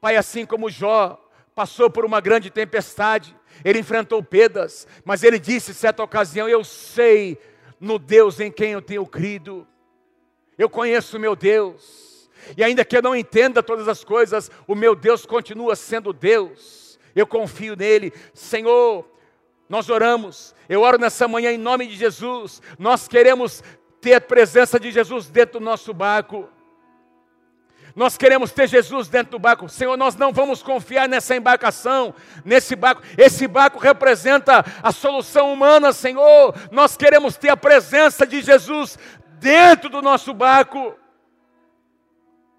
Pai, 0.00 0.14
assim 0.14 0.46
como 0.46 0.70
Jó 0.70 1.20
passou 1.52 1.90
por 1.90 2.04
uma 2.04 2.20
grande 2.20 2.50
tempestade, 2.50 3.34
ele 3.64 3.80
enfrentou 3.80 4.22
pedas, 4.22 4.86
mas 5.04 5.24
ele 5.24 5.40
disse 5.40 5.74
certa 5.74 6.00
ocasião: 6.00 6.48
Eu 6.48 6.62
sei 6.62 7.36
no 7.80 7.98
Deus 7.98 8.38
em 8.38 8.52
quem 8.52 8.70
eu 8.70 8.82
tenho 8.82 9.04
crido. 9.04 9.66
Eu 10.56 10.70
conheço 10.70 11.18
meu 11.18 11.34
Deus. 11.34 12.07
E 12.56 12.64
ainda 12.64 12.84
que 12.84 12.96
eu 12.96 13.02
não 13.02 13.14
entenda 13.14 13.62
todas 13.62 13.88
as 13.88 14.04
coisas, 14.04 14.50
o 14.66 14.74
meu 14.74 14.94
Deus 14.94 15.26
continua 15.26 15.76
sendo 15.76 16.12
Deus. 16.12 16.98
Eu 17.14 17.26
confio 17.26 17.74
nele. 17.76 18.12
Senhor, 18.32 19.08
nós 19.68 19.88
oramos. 19.88 20.54
Eu 20.68 20.82
oro 20.82 20.98
nessa 20.98 21.28
manhã 21.28 21.50
em 21.50 21.58
nome 21.58 21.86
de 21.86 21.96
Jesus. 21.96 22.62
Nós 22.78 23.08
queremos 23.08 23.62
ter 24.00 24.14
a 24.14 24.20
presença 24.20 24.78
de 24.78 24.90
Jesus 24.90 25.28
dentro 25.28 25.58
do 25.58 25.64
nosso 25.64 25.92
barco. 25.92 26.48
Nós 27.94 28.16
queremos 28.16 28.52
ter 28.52 28.68
Jesus 28.68 29.08
dentro 29.08 29.32
do 29.32 29.38
barco. 29.40 29.68
Senhor, 29.68 29.96
nós 29.96 30.14
não 30.14 30.32
vamos 30.32 30.62
confiar 30.62 31.08
nessa 31.08 31.34
embarcação, 31.34 32.14
nesse 32.44 32.76
barco. 32.76 33.02
Esse 33.16 33.48
barco 33.48 33.78
representa 33.78 34.64
a 34.80 34.92
solução 34.92 35.52
humana, 35.52 35.92
Senhor. 35.92 36.54
Nós 36.70 36.96
queremos 36.96 37.36
ter 37.36 37.48
a 37.48 37.56
presença 37.56 38.24
de 38.24 38.40
Jesus 38.40 38.96
dentro 39.40 39.88
do 39.88 40.00
nosso 40.00 40.32
barco. 40.32 40.94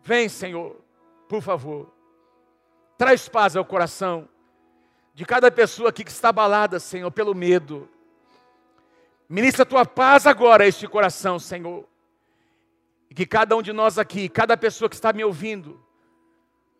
Vem, 0.09 0.27
Senhor, 0.27 0.75
por 1.27 1.39
favor. 1.39 1.93
Traz 2.97 3.29
paz 3.29 3.55
ao 3.55 3.63
coração 3.63 4.27
de 5.13 5.23
cada 5.23 5.51
pessoa 5.51 5.89
aqui 5.89 6.03
que 6.03 6.09
está 6.09 6.29
abalada, 6.29 6.79
Senhor, 6.79 7.11
pelo 7.11 7.35
medo. 7.35 7.87
Ministra 9.29 9.61
a 9.61 9.65
tua 9.67 9.85
paz 9.85 10.25
agora 10.25 10.63
a 10.63 10.67
este 10.67 10.87
coração, 10.87 11.37
Senhor. 11.37 11.87
E 13.07 13.13
que 13.13 13.23
cada 13.23 13.55
um 13.55 13.61
de 13.61 13.71
nós 13.71 13.99
aqui, 13.99 14.27
cada 14.27 14.57
pessoa 14.57 14.89
que 14.89 14.95
está 14.95 15.13
me 15.13 15.23
ouvindo, 15.23 15.79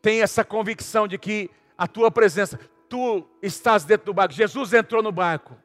tenha 0.02 0.24
essa 0.24 0.44
convicção 0.44 1.08
de 1.08 1.20
que 1.20 1.52
a 1.78 1.86
tua 1.86 2.10
presença, 2.10 2.60
tu 2.90 3.24
estás 3.44 3.84
dentro 3.84 4.08
do 4.08 4.14
barco. 4.16 4.34
Jesus 4.34 4.74
entrou 4.74 5.04
no 5.04 5.12
barco. 5.12 5.56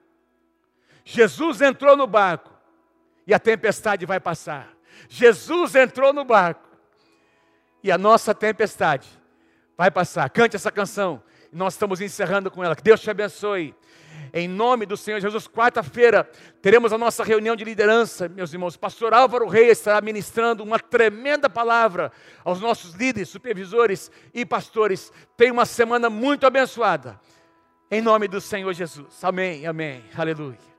Jesus 1.02 1.62
entrou 1.62 1.96
no 1.96 2.06
barco 2.06 2.52
e 3.26 3.32
a 3.32 3.38
tempestade 3.38 4.04
vai 4.04 4.20
passar. 4.20 4.68
Jesus 5.08 5.74
entrou 5.74 6.12
no 6.12 6.26
barco 6.26 6.63
e 7.84 7.92
a 7.92 7.98
nossa 7.98 8.34
tempestade 8.34 9.06
vai 9.76 9.90
passar. 9.90 10.28
Cante 10.30 10.56
essa 10.56 10.72
canção. 10.72 11.22
Nós 11.52 11.74
estamos 11.74 12.00
encerrando 12.00 12.50
com 12.50 12.64
ela. 12.64 12.74
Que 12.74 12.82
Deus 12.82 12.98
te 12.98 13.10
abençoe. 13.10 13.74
Em 14.32 14.48
nome 14.48 14.86
do 14.86 14.96
Senhor 14.96 15.20
Jesus, 15.20 15.46
quarta-feira 15.46 16.28
teremos 16.62 16.92
a 16.92 16.98
nossa 16.98 17.22
reunião 17.22 17.54
de 17.54 17.62
liderança, 17.62 18.26
meus 18.28 18.52
irmãos. 18.52 18.76
Pastor 18.76 19.12
Álvaro 19.12 19.46
Reis 19.46 19.78
estará 19.78 20.00
ministrando 20.00 20.64
uma 20.64 20.78
tremenda 20.78 21.48
palavra 21.50 22.10
aos 22.42 22.58
nossos 22.58 22.94
líderes, 22.94 23.28
supervisores 23.28 24.10
e 24.32 24.46
pastores. 24.46 25.12
Tenha 25.36 25.52
uma 25.52 25.66
semana 25.66 26.08
muito 26.08 26.46
abençoada. 26.46 27.20
Em 27.90 28.00
nome 28.00 28.26
do 28.26 28.40
Senhor 28.40 28.72
Jesus. 28.72 29.22
Amém, 29.22 29.66
amém. 29.66 30.02
Aleluia. 30.16 30.73